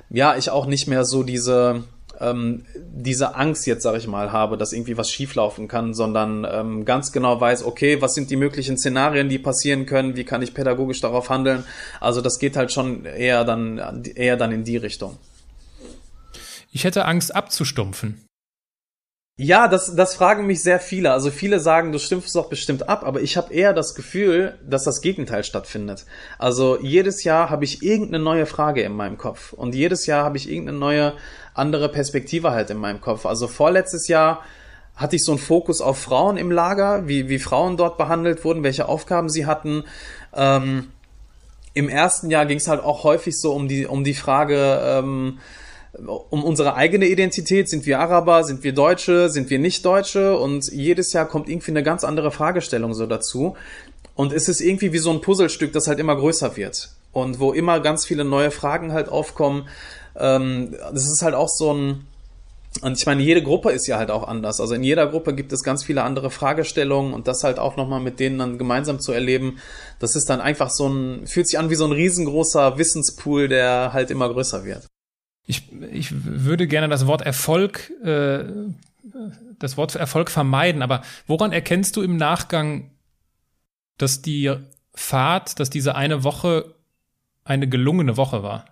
ja 0.09 0.35
ich 0.37 0.49
auch 0.49 0.65
nicht 0.65 0.87
mehr 0.87 1.05
so 1.05 1.23
diese 1.23 1.83
ähm, 2.19 2.65
diese 2.75 3.35
Angst 3.35 3.65
jetzt, 3.65 3.83
sag 3.83 3.97
ich 3.97 4.07
mal, 4.07 4.31
habe, 4.31 4.57
dass 4.57 4.73
irgendwie 4.73 4.97
was 4.97 5.09
schieflaufen 5.09 5.67
kann, 5.67 5.93
sondern 5.93 6.45
ähm, 6.49 6.85
ganz 6.85 7.11
genau 7.11 7.39
weiß, 7.39 7.63
okay, 7.63 8.01
was 8.01 8.13
sind 8.13 8.29
die 8.29 8.35
möglichen 8.35 8.77
Szenarien, 8.77 9.29
die 9.29 9.39
passieren 9.39 9.85
können, 9.85 10.15
wie 10.15 10.25
kann 10.25 10.41
ich 10.41 10.53
pädagogisch 10.53 11.01
darauf 11.01 11.29
handeln. 11.29 11.63
Also 11.99 12.21
das 12.21 12.39
geht 12.39 12.57
halt 12.57 12.71
schon 12.71 13.05
eher 13.05 13.45
dann, 13.45 14.03
eher 14.03 14.37
dann 14.37 14.51
in 14.51 14.63
die 14.63 14.77
Richtung. 14.77 15.17
Ich 16.71 16.83
hätte 16.83 17.05
Angst 17.05 17.33
abzustumpfen. 17.33 18.28
Ja, 19.41 19.69
das, 19.69 19.95
das 19.95 20.15
fragen 20.15 20.47
mich 20.47 20.61
sehr 20.61 20.81
viele. 20.81 21.13
Also 21.13 21.31
viele 21.31 21.61
sagen, 21.61 21.93
du 21.93 21.97
stimmst 21.97 22.35
doch 22.35 22.49
bestimmt 22.49 22.89
ab, 22.89 23.03
aber 23.05 23.21
ich 23.21 23.37
habe 23.37 23.53
eher 23.53 23.71
das 23.71 23.95
Gefühl, 23.95 24.59
dass 24.67 24.83
das 24.83 24.99
Gegenteil 24.99 25.45
stattfindet. 25.45 26.05
Also 26.37 26.77
jedes 26.81 27.23
Jahr 27.23 27.49
habe 27.49 27.63
ich 27.63 27.81
irgendeine 27.81 28.21
neue 28.21 28.45
Frage 28.45 28.81
in 28.81 28.91
meinem 28.91 29.17
Kopf 29.17 29.53
und 29.53 29.75
jedes 29.75 30.07
Jahr 30.07 30.25
habe 30.25 30.35
ich 30.35 30.51
irgendeine 30.51 30.77
neue 30.77 31.13
andere 31.53 31.87
Perspektive 31.87 32.51
halt 32.51 32.69
in 32.69 32.75
meinem 32.75 32.99
Kopf. 32.99 33.25
Also 33.25 33.47
vorletztes 33.47 34.09
Jahr 34.09 34.43
hatte 34.97 35.15
ich 35.15 35.23
so 35.23 35.31
einen 35.31 35.39
Fokus 35.39 35.79
auf 35.79 35.97
Frauen 35.97 36.35
im 36.35 36.51
Lager, 36.51 37.07
wie, 37.07 37.29
wie 37.29 37.39
Frauen 37.39 37.77
dort 37.77 37.97
behandelt 37.97 38.43
wurden, 38.43 38.63
welche 38.63 38.89
Aufgaben 38.89 39.29
sie 39.29 39.45
hatten. 39.45 39.85
Ähm, 40.35 40.91
Im 41.73 41.87
ersten 41.87 42.29
Jahr 42.29 42.45
ging 42.45 42.57
es 42.57 42.67
halt 42.67 42.83
auch 42.83 43.05
häufig 43.05 43.39
so 43.39 43.53
um 43.53 43.69
die, 43.69 43.87
um 43.87 44.03
die 44.03 44.15
Frage, 44.15 44.81
ähm, 44.83 45.39
um 46.05 46.43
unsere 46.43 46.75
eigene 46.75 47.07
Identität. 47.07 47.69
Sind 47.69 47.85
wir 47.85 47.99
Araber? 47.99 48.43
Sind 48.43 48.63
wir 48.63 48.73
Deutsche? 48.73 49.29
Sind 49.29 49.49
wir 49.49 49.59
nicht 49.59 49.85
Deutsche? 49.85 50.37
Und 50.37 50.71
jedes 50.71 51.13
Jahr 51.13 51.27
kommt 51.27 51.49
irgendwie 51.49 51.71
eine 51.71 51.83
ganz 51.83 52.03
andere 52.03 52.31
Fragestellung 52.31 52.93
so 52.93 53.05
dazu. 53.05 53.55
Und 54.15 54.33
es 54.33 54.49
ist 54.49 54.61
irgendwie 54.61 54.91
wie 54.93 54.97
so 54.97 55.11
ein 55.11 55.21
Puzzlestück, 55.21 55.71
das 55.73 55.87
halt 55.87 55.99
immer 55.99 56.15
größer 56.15 56.57
wird. 56.57 56.89
Und 57.11 57.39
wo 57.39 57.53
immer 57.53 57.79
ganz 57.79 58.05
viele 58.05 58.23
neue 58.23 58.51
Fragen 58.51 58.91
halt 58.91 59.09
aufkommen. 59.09 59.67
Ähm, 60.17 60.75
das 60.93 61.09
ist 61.09 61.21
halt 61.21 61.35
auch 61.35 61.49
so 61.49 61.73
ein, 61.73 62.05
und 62.81 62.97
ich 62.97 63.05
meine, 63.05 63.21
jede 63.21 63.41
Gruppe 63.41 63.71
ist 63.71 63.87
ja 63.87 63.97
halt 63.97 64.11
auch 64.11 64.27
anders. 64.27 64.61
Also 64.61 64.75
in 64.75 64.83
jeder 64.83 65.07
Gruppe 65.07 65.33
gibt 65.33 65.51
es 65.51 65.63
ganz 65.63 65.83
viele 65.83 66.03
andere 66.03 66.29
Fragestellungen 66.29 67.13
und 67.13 67.27
das 67.27 67.43
halt 67.43 67.59
auch 67.59 67.77
nochmal 67.77 67.99
mit 67.99 68.19
denen 68.19 68.37
dann 68.37 68.57
gemeinsam 68.57 68.99
zu 68.99 69.11
erleben, 69.11 69.59
das 69.99 70.15
ist 70.15 70.29
dann 70.29 70.39
einfach 70.39 70.69
so 70.69 70.87
ein, 70.87 71.27
fühlt 71.27 71.47
sich 71.47 71.59
an 71.59 71.69
wie 71.69 71.75
so 71.75 71.85
ein 71.85 71.91
riesengroßer 71.91 72.77
Wissenspool, 72.77 73.47
der 73.47 73.91
halt 73.91 74.11
immer 74.11 74.29
größer 74.31 74.63
wird. 74.65 74.87
Ich, 75.49 75.63
ich 75.91 76.11
würde 76.11 76.67
gerne 76.67 76.89
das 76.89 77.07
Wort 77.07 77.23
Erfolg, 77.23 77.91
äh, 78.03 78.43
das 79.57 79.77
Wort 79.77 79.95
Erfolg 79.95 80.29
vermeiden, 80.29 80.83
aber 80.83 81.01
woran 81.25 81.51
erkennst 81.51 81.95
du 81.95 82.03
im 82.03 82.17
Nachgang, 82.17 82.91
dass 83.97 84.21
die 84.21 84.55
Fahrt, 84.93 85.59
dass 85.59 85.71
diese 85.71 85.95
eine 85.95 86.23
Woche 86.23 86.75
eine 87.45 87.67
gelungene 87.67 88.15
Woche 88.15 88.43
war? 88.43 88.65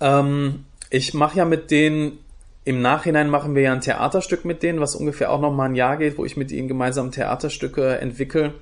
Ähm, 0.00 0.64
ich 0.88 1.12
mache 1.12 1.36
ja 1.36 1.44
mit 1.44 1.70
denen, 1.70 2.18
im 2.64 2.80
Nachhinein 2.80 3.28
machen 3.28 3.54
wir 3.54 3.60
ja 3.60 3.74
ein 3.74 3.82
Theaterstück 3.82 4.46
mit 4.46 4.62
denen, 4.62 4.80
was 4.80 4.96
ungefähr 4.96 5.30
auch 5.30 5.40
noch 5.40 5.52
mal 5.52 5.66
ein 5.66 5.74
Jahr 5.74 5.98
geht, 5.98 6.16
wo 6.16 6.24
ich 6.24 6.38
mit 6.38 6.50
ihnen 6.50 6.66
gemeinsam 6.66 7.10
Theaterstücke 7.10 7.98
entwickle. 7.98 8.54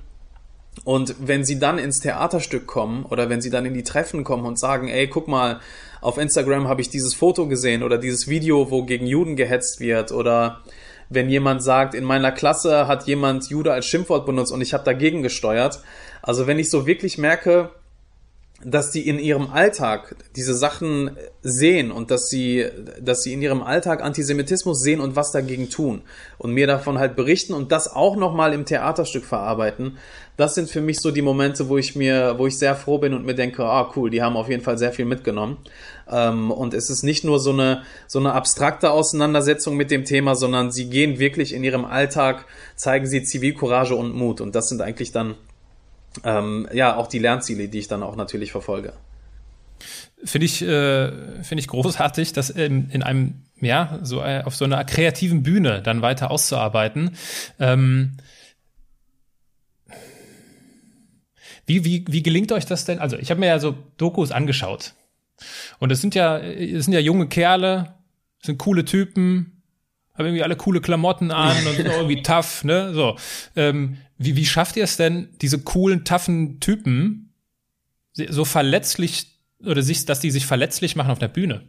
Und 0.85 1.15
wenn 1.19 1.45
sie 1.45 1.59
dann 1.59 1.77
ins 1.77 1.99
Theaterstück 1.99 2.67
kommen 2.67 3.05
oder 3.05 3.29
wenn 3.29 3.41
sie 3.41 3.49
dann 3.49 3.65
in 3.65 3.73
die 3.73 3.83
Treffen 3.83 4.23
kommen 4.23 4.45
und 4.45 4.59
sagen, 4.59 4.89
ey, 4.89 5.07
guck 5.07 5.27
mal, 5.27 5.59
auf 6.01 6.17
Instagram 6.17 6.67
habe 6.67 6.81
ich 6.81 6.89
dieses 6.89 7.13
Foto 7.13 7.47
gesehen 7.47 7.83
oder 7.83 7.97
dieses 7.97 8.27
Video, 8.27 8.69
wo 8.69 8.83
gegen 8.83 9.07
Juden 9.07 9.35
gehetzt 9.35 9.79
wird 9.79 10.11
oder 10.11 10.61
wenn 11.09 11.29
jemand 11.29 11.63
sagt, 11.63 11.93
in 11.93 12.03
meiner 12.03 12.31
Klasse 12.31 12.87
hat 12.87 13.05
jemand 13.07 13.49
Jude 13.49 13.71
als 13.71 13.85
Schimpfwort 13.85 14.25
benutzt 14.25 14.51
und 14.51 14.61
ich 14.61 14.73
habe 14.73 14.83
dagegen 14.83 15.21
gesteuert. 15.21 15.81
Also 16.21 16.47
wenn 16.47 16.59
ich 16.59 16.69
so 16.69 16.85
wirklich 16.85 17.17
merke, 17.17 17.69
dass 18.65 18.91
die 18.91 19.07
in 19.07 19.19
ihrem 19.19 19.49
Alltag 19.51 20.15
diese 20.35 20.55
Sachen 20.55 21.11
sehen 21.41 21.91
und 21.91 22.11
dass 22.11 22.29
sie, 22.29 22.65
dass 23.01 23.21
sie 23.21 23.33
in 23.33 23.41
ihrem 23.41 23.61
Alltag 23.61 24.01
Antisemitismus 24.01 24.81
sehen 24.81 24.99
und 24.99 25.15
was 25.15 25.31
dagegen 25.31 25.69
tun 25.69 26.01
und 26.37 26.53
mir 26.53 26.67
davon 26.67 26.99
halt 26.99 27.15
berichten 27.15 27.53
und 27.53 27.71
das 27.71 27.93
auch 27.93 28.15
nochmal 28.15 28.53
im 28.53 28.65
Theaterstück 28.65 29.25
verarbeiten, 29.25 29.97
das 30.35 30.55
sind 30.55 30.69
für 30.69 30.81
mich 30.81 30.99
so 30.99 31.11
die 31.11 31.21
Momente, 31.21 31.69
wo 31.69 31.77
ich 31.77 31.95
mir, 31.95 32.35
wo 32.37 32.47
ich 32.47 32.57
sehr 32.57 32.75
froh 32.75 32.97
bin 32.97 33.13
und 33.13 33.25
mir 33.25 33.35
denke, 33.35 33.63
ah 33.63 33.91
cool, 33.95 34.09
die 34.09 34.21
haben 34.21 34.35
auf 34.35 34.49
jeden 34.49 34.63
Fall 34.63 34.77
sehr 34.77 34.91
viel 34.91 35.05
mitgenommen. 35.05 35.57
Ähm, 36.09 36.49
und 36.49 36.73
es 36.73 36.89
ist 36.89 37.03
nicht 37.03 37.23
nur 37.23 37.39
so 37.39 37.51
eine, 37.51 37.83
so 38.07 38.19
eine 38.19 38.33
abstrakte 38.33 38.91
Auseinandersetzung 38.91 39.77
mit 39.77 39.91
dem 39.91 40.05
Thema, 40.05 40.35
sondern 40.35 40.71
sie 40.71 40.89
gehen 40.89 41.19
wirklich 41.19 41.53
in 41.53 41.63
ihrem 41.63 41.85
Alltag, 41.85 42.45
zeigen 42.75 43.05
sie 43.05 43.23
Zivilcourage 43.23 43.95
und 43.95 44.15
Mut. 44.15 44.41
Und 44.41 44.55
das 44.55 44.69
sind 44.69 44.81
eigentlich 44.81 45.11
dann 45.11 45.35
ähm, 46.23 46.67
ja 46.73 46.95
auch 46.95 47.07
die 47.07 47.19
Lernziele, 47.19 47.67
die 47.67 47.79
ich 47.79 47.87
dann 47.87 48.03
auch 48.03 48.15
natürlich 48.15 48.51
verfolge. 48.51 48.93
Finde 50.23 50.45
ich, 50.45 50.61
äh, 50.61 51.43
finde 51.43 51.59
ich 51.59 51.67
großartig, 51.67 52.33
das 52.33 52.49
in, 52.49 52.89
in 52.89 53.03
einem, 53.03 53.43
ja, 53.59 53.99
so 54.03 54.21
äh, 54.21 54.43
auf 54.45 54.55
so 54.55 54.65
einer 54.65 54.83
kreativen 54.85 55.43
Bühne 55.43 55.81
dann 55.81 56.01
weiter 56.01 56.31
auszuarbeiten. 56.31 57.17
Ähm, 57.59 58.17
wie, 61.65 61.83
wie, 61.83 62.05
wie 62.07 62.23
gelingt 62.23 62.51
euch 62.51 62.65
das 62.65 62.85
denn? 62.85 62.99
Also, 62.99 63.17
ich 63.17 63.31
habe 63.31 63.39
mir 63.39 63.47
ja 63.47 63.59
so 63.59 63.75
Dokus 63.97 64.31
angeschaut. 64.31 64.93
Und 65.79 65.91
es 65.91 65.99
sind 65.99 66.15
ja, 66.15 66.37
es 66.37 66.85
sind 66.85 66.93
ja 66.93 66.99
junge 66.99 67.27
Kerle, 67.27 67.95
sind 68.41 68.57
coole 68.59 68.85
Typen, 68.85 69.52
haben 70.15 70.25
irgendwie 70.25 70.43
alle 70.43 70.55
coole 70.55 70.81
Klamotten 70.81 71.31
an 71.31 71.65
und 71.65 71.75
sind 71.75 71.87
irgendwie 71.87 72.21
tough, 72.23 72.63
ne? 72.63 72.93
So. 72.93 73.15
Ähm, 73.55 73.97
wie, 74.17 74.35
wie 74.35 74.45
schafft 74.45 74.77
ihr 74.77 74.83
es 74.83 74.97
denn, 74.97 75.29
diese 75.41 75.59
coolen, 75.59 76.05
toughen 76.05 76.59
Typen 76.59 77.33
so 78.13 78.45
verletzlich 78.45 79.39
oder 79.65 79.81
sich, 79.81 80.05
dass 80.05 80.19
die 80.19 80.31
sich 80.31 80.45
verletzlich 80.45 80.95
machen 80.95 81.11
auf 81.11 81.19
der 81.19 81.29
Bühne? 81.29 81.63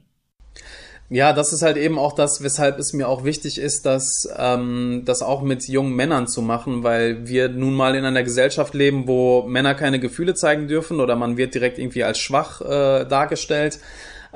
Ja, 1.11 1.33
das 1.33 1.53
ist 1.53 1.63
halt 1.63 1.77
eben 1.77 1.99
auch 1.99 2.15
das, 2.15 2.43
weshalb 2.43 2.79
es 2.79 2.93
mir 2.95 3.09
auch 3.09 3.25
wichtig 3.25 3.59
ist, 3.59 3.85
dass 3.85 4.27
ähm, 4.37 5.03
das 5.05 5.23
auch 5.23 5.43
mit 5.43 5.69
jungen 5.69 5.95
Männern 5.95 6.27
zu 6.27 6.41
machen, 6.41 6.83
weil 6.83 7.29
wir 7.29 7.51
nun 7.51 7.75
mal 7.75 7.95
in 7.95 8.05
einer 8.05 8.23
Gesellschaft 8.23 8.73
leben, 8.75 9.07
wo 9.07 9.43
Männer 9.43 9.75
keine 9.75 10.01
Gefühle 10.01 10.35
zeigen 10.35 10.67
dürfen 10.67 11.01
oder 11.01 11.15
man 11.15 11.37
wird 11.37 11.55
direkt 11.55 11.79
irgendwie 11.79 12.05
als 12.05 12.19
schwach 12.19 12.63
äh, 12.63 13.05
dargestellt. 13.05 13.81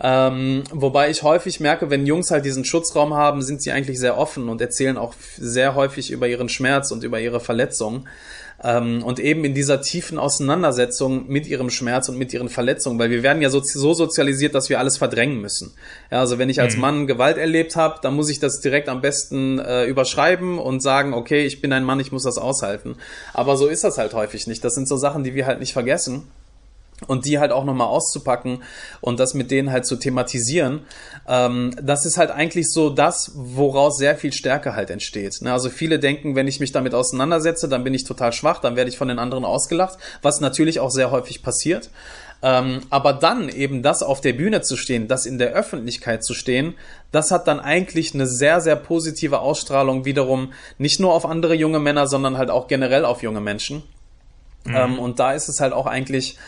Ähm, 0.00 0.62
wobei 0.72 1.10
ich 1.10 1.24
häufig 1.24 1.58
merke, 1.58 1.90
wenn 1.90 2.06
Jungs 2.06 2.30
halt 2.30 2.44
diesen 2.44 2.64
Schutzraum 2.64 3.14
haben, 3.14 3.42
sind 3.42 3.62
sie 3.62 3.72
eigentlich 3.72 3.98
sehr 3.98 4.16
offen 4.16 4.48
und 4.48 4.60
erzählen 4.60 4.96
auch 4.96 5.14
sehr 5.36 5.74
häufig 5.74 6.12
über 6.12 6.28
ihren 6.28 6.48
Schmerz 6.48 6.92
und 6.92 7.02
über 7.02 7.18
ihre 7.18 7.40
Verletzungen. 7.40 8.08
Ähm, 8.62 9.02
und 9.04 9.20
eben 9.20 9.44
in 9.44 9.54
dieser 9.54 9.80
tiefen 9.80 10.18
Auseinandersetzung 10.18 11.28
mit 11.28 11.46
ihrem 11.46 11.70
Schmerz 11.70 12.08
und 12.08 12.18
mit 12.18 12.32
ihren 12.32 12.48
Verletzungen, 12.48 12.98
weil 12.98 13.10
wir 13.10 13.22
werden 13.22 13.40
ja 13.40 13.50
so, 13.50 13.60
so 13.60 13.94
sozialisiert, 13.94 14.54
dass 14.54 14.68
wir 14.68 14.78
alles 14.78 14.98
verdrängen 14.98 15.40
müssen. 15.40 15.74
Ja, 16.10 16.20
also 16.20 16.38
wenn 16.38 16.48
ich 16.48 16.60
als 16.60 16.74
mhm. 16.74 16.80
Mann 16.80 17.06
Gewalt 17.06 17.36
erlebt 17.36 17.76
habe, 17.76 17.98
dann 18.02 18.14
muss 18.14 18.30
ich 18.30 18.40
das 18.40 18.60
direkt 18.60 18.88
am 18.88 19.00
besten 19.00 19.58
äh, 19.58 19.84
überschreiben 19.86 20.58
und 20.58 20.80
sagen, 20.80 21.14
okay, 21.14 21.44
ich 21.44 21.60
bin 21.60 21.72
ein 21.72 21.84
Mann, 21.84 22.00
ich 22.00 22.10
muss 22.10 22.24
das 22.24 22.38
aushalten. 22.38 22.96
Aber 23.32 23.56
so 23.56 23.66
ist 23.68 23.84
das 23.84 23.98
halt 23.98 24.14
häufig 24.14 24.46
nicht. 24.46 24.64
Das 24.64 24.74
sind 24.74 24.88
so 24.88 24.96
Sachen, 24.96 25.22
die 25.22 25.34
wir 25.34 25.46
halt 25.46 25.60
nicht 25.60 25.72
vergessen 25.72 26.24
und 27.06 27.24
die 27.24 27.38
halt 27.38 27.52
auch 27.52 27.64
nochmal 27.64 27.86
auszupacken 27.86 28.62
und 29.00 29.20
das 29.20 29.34
mit 29.34 29.50
denen 29.50 29.70
halt 29.70 29.86
zu 29.86 29.96
thematisieren, 29.96 30.80
ähm, 31.28 31.74
das 31.80 32.04
ist 32.04 32.18
halt 32.18 32.30
eigentlich 32.30 32.70
so 32.72 32.90
das, 32.90 33.32
woraus 33.34 33.98
sehr 33.98 34.16
viel 34.16 34.32
Stärke 34.32 34.74
halt 34.74 34.90
entsteht. 34.90 35.40
Ne? 35.42 35.52
Also 35.52 35.70
viele 35.70 35.98
denken, 35.98 36.34
wenn 36.34 36.48
ich 36.48 36.60
mich 36.60 36.72
damit 36.72 36.94
auseinandersetze, 36.94 37.68
dann 37.68 37.84
bin 37.84 37.94
ich 37.94 38.04
total 38.04 38.32
schwach, 38.32 38.60
dann 38.60 38.76
werde 38.76 38.90
ich 38.90 38.98
von 38.98 39.08
den 39.08 39.18
anderen 39.18 39.44
ausgelacht, 39.44 39.98
was 40.22 40.40
natürlich 40.40 40.80
auch 40.80 40.90
sehr 40.90 41.10
häufig 41.10 41.42
passiert. 41.42 41.90
Ähm, 42.40 42.82
aber 42.88 43.14
dann 43.14 43.48
eben 43.48 43.82
das 43.82 44.02
auf 44.02 44.20
der 44.20 44.32
Bühne 44.32 44.62
zu 44.62 44.76
stehen, 44.76 45.08
das 45.08 45.26
in 45.26 45.38
der 45.38 45.52
Öffentlichkeit 45.52 46.22
zu 46.22 46.34
stehen, 46.34 46.74
das 47.10 47.32
hat 47.32 47.48
dann 47.48 47.58
eigentlich 47.58 48.14
eine 48.14 48.28
sehr, 48.28 48.60
sehr 48.60 48.76
positive 48.76 49.40
Ausstrahlung 49.40 50.04
wiederum 50.04 50.52
nicht 50.78 51.00
nur 51.00 51.14
auf 51.14 51.26
andere 51.26 51.54
junge 51.54 51.80
Männer, 51.80 52.06
sondern 52.06 52.38
halt 52.38 52.50
auch 52.50 52.68
generell 52.68 53.04
auf 53.04 53.22
junge 53.22 53.40
Menschen. 53.40 53.82
Mhm. 54.64 54.74
Ähm, 54.74 54.98
und 54.98 55.18
da 55.18 55.32
ist 55.32 55.48
es 55.48 55.60
halt 55.60 55.72
auch 55.72 55.86
eigentlich 55.86 56.38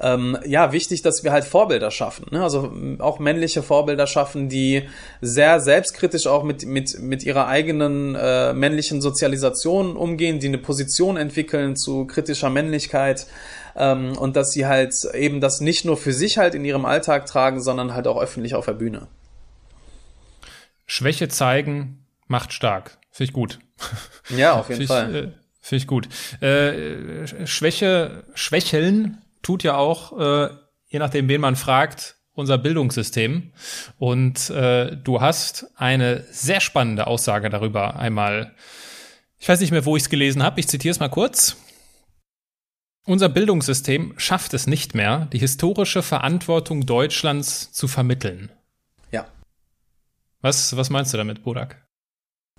ähm, 0.00 0.38
ja, 0.46 0.72
wichtig, 0.72 1.02
dass 1.02 1.24
wir 1.24 1.32
halt 1.32 1.44
Vorbilder 1.44 1.90
schaffen. 1.90 2.26
Ne? 2.30 2.42
Also 2.42 2.72
auch 2.98 3.18
männliche 3.18 3.62
Vorbilder 3.62 4.06
schaffen, 4.06 4.48
die 4.48 4.88
sehr 5.20 5.60
selbstkritisch 5.60 6.26
auch 6.26 6.42
mit, 6.42 6.64
mit, 6.64 6.98
mit 7.00 7.22
ihrer 7.22 7.46
eigenen 7.46 8.14
äh, 8.14 8.54
männlichen 8.54 9.02
Sozialisation 9.02 9.96
umgehen, 9.96 10.40
die 10.40 10.48
eine 10.48 10.58
Position 10.58 11.16
entwickeln 11.16 11.76
zu 11.76 12.06
kritischer 12.06 12.48
Männlichkeit 12.48 13.26
ähm, 13.76 14.16
und 14.16 14.36
dass 14.36 14.52
sie 14.52 14.66
halt 14.66 14.94
eben 15.14 15.40
das 15.40 15.60
nicht 15.60 15.84
nur 15.84 15.98
für 15.98 16.14
sich 16.14 16.38
halt 16.38 16.54
in 16.54 16.64
ihrem 16.64 16.86
Alltag 16.86 17.26
tragen, 17.26 17.60
sondern 17.60 17.92
halt 17.92 18.06
auch 18.06 18.20
öffentlich 18.20 18.54
auf 18.54 18.64
der 18.64 18.72
Bühne. 18.72 19.06
Schwäche 20.86 21.28
zeigen 21.28 22.06
macht 22.26 22.52
stark. 22.52 22.98
Finde 23.10 23.30
ich 23.30 23.32
gut. 23.34 23.58
Ja, 24.36 24.54
auf 24.54 24.68
jeden 24.70 24.86
Fall. 24.86 25.14
äh, 25.14 25.28
Finde 25.60 25.82
ich 25.82 25.86
gut. 25.86 26.08
Äh, 26.40 27.46
Schwäche, 27.46 28.24
Schwächeln 28.34 29.18
tut 29.42 29.62
ja 29.62 29.76
auch, 29.76 30.18
äh, 30.18 30.50
je 30.88 30.98
nachdem, 30.98 31.28
wen 31.28 31.40
man 31.40 31.56
fragt, 31.56 32.16
unser 32.32 32.58
Bildungssystem. 32.58 33.52
Und 33.98 34.50
äh, 34.50 34.96
du 34.96 35.20
hast 35.20 35.66
eine 35.76 36.24
sehr 36.30 36.60
spannende 36.60 37.06
Aussage 37.06 37.50
darüber 37.50 37.96
einmal. 37.96 38.54
Ich 39.38 39.48
weiß 39.48 39.60
nicht 39.60 39.70
mehr, 39.70 39.84
wo 39.84 39.96
ich 39.96 40.04
es 40.04 40.08
gelesen 40.08 40.42
habe. 40.42 40.60
Ich 40.60 40.68
zitiere 40.68 40.92
es 40.92 41.00
mal 41.00 41.08
kurz. 41.08 41.56
Unser 43.06 43.28
Bildungssystem 43.28 44.14
schafft 44.18 44.54
es 44.54 44.66
nicht 44.66 44.94
mehr, 44.94 45.26
die 45.32 45.38
historische 45.38 46.02
Verantwortung 46.02 46.86
Deutschlands 46.86 47.72
zu 47.72 47.88
vermitteln. 47.88 48.52
Ja. 49.10 49.26
Was, 50.42 50.76
was 50.76 50.90
meinst 50.90 51.12
du 51.12 51.16
damit, 51.16 51.42
Burak? 51.42 51.86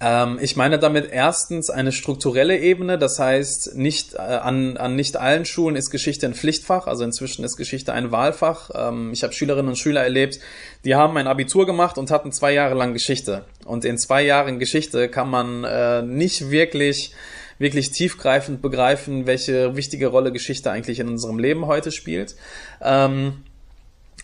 Ähm, 0.01 0.39
ich 0.41 0.55
meine 0.55 0.79
damit 0.79 1.11
erstens 1.11 1.69
eine 1.69 1.91
strukturelle 1.91 2.57
Ebene, 2.57 2.97
das 2.97 3.19
heißt, 3.19 3.75
nicht, 3.75 4.15
äh, 4.15 4.17
an, 4.17 4.75
an 4.77 4.95
nicht 4.95 5.15
allen 5.15 5.45
Schulen 5.45 5.75
ist 5.75 5.91
Geschichte 5.91 6.25
ein 6.25 6.33
Pflichtfach, 6.33 6.87
also 6.87 7.03
inzwischen 7.03 7.45
ist 7.45 7.55
Geschichte 7.55 7.93
ein 7.93 8.11
Wahlfach. 8.11 8.71
Ähm, 8.73 9.11
ich 9.13 9.21
habe 9.21 9.33
Schülerinnen 9.33 9.69
und 9.69 9.77
Schüler 9.77 10.01
erlebt, 10.01 10.39
die 10.85 10.95
haben 10.95 11.17
ein 11.17 11.27
Abitur 11.27 11.67
gemacht 11.67 11.99
und 11.99 12.09
hatten 12.09 12.31
zwei 12.31 12.51
Jahre 12.51 12.73
lang 12.73 12.93
Geschichte. 12.93 13.45
Und 13.65 13.85
in 13.85 13.99
zwei 13.99 14.23
Jahren 14.23 14.57
Geschichte 14.57 15.07
kann 15.07 15.29
man 15.29 15.63
äh, 15.63 16.01
nicht 16.01 16.49
wirklich 16.49 17.13
wirklich 17.59 17.91
tiefgreifend 17.91 18.63
begreifen, 18.63 19.27
welche 19.27 19.75
wichtige 19.75 20.07
Rolle 20.07 20.31
Geschichte 20.31 20.71
eigentlich 20.71 20.99
in 20.99 21.07
unserem 21.07 21.37
Leben 21.37 21.67
heute 21.67 21.91
spielt. 21.91 22.35
Ähm, 22.81 23.43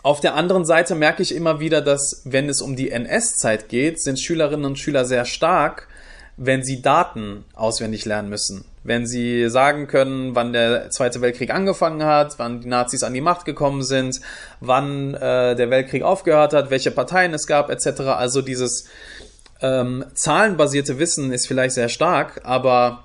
auf 0.08 0.22
der 0.22 0.36
anderen 0.36 0.64
Seite 0.64 0.95
merke 0.95 1.22
ich 1.22 1.36
immer 1.36 1.60
wieder, 1.60 1.82
dass 1.82 2.22
wenn 2.24 2.47
es 2.47 2.62
um 2.62 2.78
die 2.78 2.91
NS-Zeit 2.91 3.68
geht, 3.68 4.01
sind 4.01 4.18
Schülerinnen 4.18 4.64
und 4.64 4.80
Schüler 4.80 5.03
sehr 5.03 5.26
stark, 5.26 5.89
wenn 6.38 6.64
sie 6.64 6.82
Daten 6.82 7.43
auswendig 7.55 8.05
lernen 8.05 8.30
müssen. 8.30 8.64
Wenn 8.86 9.05
sie 9.05 9.49
sagen 9.49 9.88
können, 9.88 10.34
wann 10.34 10.53
der 10.53 10.91
Zweite 10.91 11.20
Weltkrieg 11.20 11.53
angefangen 11.53 12.05
hat, 12.05 12.39
wann 12.39 12.62
die 12.62 12.70
Nazis 12.70 13.03
an 13.03 13.14
die 13.14 13.20
Macht 13.20 13.43
gekommen 13.43 13.84
sind, 13.84 14.22
wann 14.62 15.14
äh, 15.14 15.58
der 15.58 15.70
Weltkrieg 15.70 16.03
aufgehört 16.03 16.53
hat, 16.53 16.70
welche 16.70 16.91
Parteien 16.91 17.34
es 17.34 17.45
gab, 17.45 17.70
etc. 17.70 17.99
Also 18.03 18.41
dieses 18.41 18.88
ähm, 19.62 20.05
zahlenbasierte 20.14 20.99
Wissen 20.99 21.34
ist 21.34 21.47
vielleicht 21.47 21.76
sehr 21.76 21.89
stark, 21.89 22.39
aber 22.45 23.03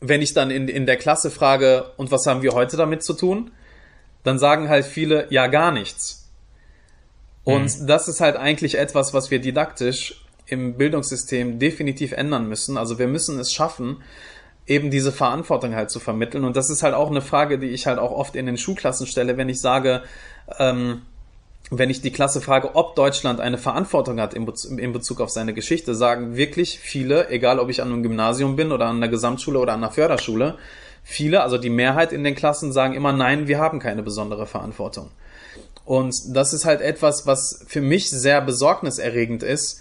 wenn 0.00 0.20
ich 0.20 0.34
dann 0.34 0.50
in, 0.50 0.68
in 0.68 0.84
der 0.84 0.98
Klasse 0.98 1.30
frage, 1.30 1.86
und 1.96 2.10
was 2.10 2.26
haben 2.26 2.42
wir 2.42 2.52
heute 2.52 2.76
damit 2.76 3.02
zu 3.02 3.14
tun? 3.14 3.50
Dann 4.24 4.38
sagen 4.38 4.68
halt 4.68 4.84
viele, 4.84 5.26
ja, 5.30 5.46
gar 5.46 5.72
nichts. 5.72 6.30
Und 7.44 7.80
mhm. 7.80 7.86
das 7.86 8.08
ist 8.08 8.20
halt 8.20 8.36
eigentlich 8.36 8.78
etwas, 8.78 9.14
was 9.14 9.30
wir 9.30 9.40
didaktisch 9.40 10.24
im 10.46 10.76
Bildungssystem 10.76 11.58
definitiv 11.58 12.12
ändern 12.12 12.48
müssen. 12.48 12.76
Also 12.76 12.98
wir 12.98 13.08
müssen 13.08 13.38
es 13.40 13.52
schaffen, 13.52 14.02
eben 14.66 14.90
diese 14.90 15.12
Verantwortung 15.12 15.74
halt 15.74 15.90
zu 15.90 15.98
vermitteln. 15.98 16.44
Und 16.44 16.56
das 16.56 16.70
ist 16.70 16.82
halt 16.82 16.94
auch 16.94 17.10
eine 17.10 17.22
Frage, 17.22 17.58
die 17.58 17.68
ich 17.68 17.86
halt 17.86 17.98
auch 17.98 18.12
oft 18.12 18.36
in 18.36 18.46
den 18.46 18.58
Schulklassen 18.58 19.06
stelle, 19.06 19.36
wenn 19.36 19.48
ich 19.48 19.60
sage, 19.60 20.02
ähm, 20.58 21.02
wenn 21.70 21.90
ich 21.90 22.02
die 22.02 22.12
Klasse 22.12 22.40
frage, 22.40 22.74
ob 22.74 22.96
Deutschland 22.96 23.40
eine 23.40 23.56
Verantwortung 23.56 24.20
hat 24.20 24.34
in, 24.34 24.44
Bezug 24.44 25.20
auf 25.20 25.30
seine 25.30 25.54
Geschichte, 25.54 25.94
sagen 25.94 26.36
wirklich 26.36 26.78
viele, 26.78 27.30
egal 27.30 27.58
ob 27.58 27.70
ich 27.70 27.80
an 27.80 27.90
einem 27.90 28.02
Gymnasium 28.02 28.56
bin 28.56 28.72
oder 28.72 28.86
an 28.86 28.96
einer 28.96 29.08
Gesamtschule 29.08 29.58
oder 29.58 29.72
an 29.72 29.82
einer 29.82 29.92
Förderschule, 29.92 30.58
viele, 31.02 31.42
also 31.42 31.58
die 31.58 31.70
Mehrheit 31.70 32.12
in 32.12 32.24
den 32.24 32.34
Klassen 32.34 32.72
sagen 32.72 32.94
immer, 32.94 33.12
nein, 33.12 33.48
wir 33.48 33.58
haben 33.58 33.78
keine 33.78 34.02
besondere 34.02 34.46
Verantwortung. 34.46 35.10
Und 35.84 36.36
das 36.36 36.52
ist 36.52 36.64
halt 36.64 36.80
etwas, 36.80 37.26
was 37.26 37.64
für 37.66 37.80
mich 37.80 38.10
sehr 38.10 38.40
besorgniserregend 38.40 39.42
ist, 39.42 39.80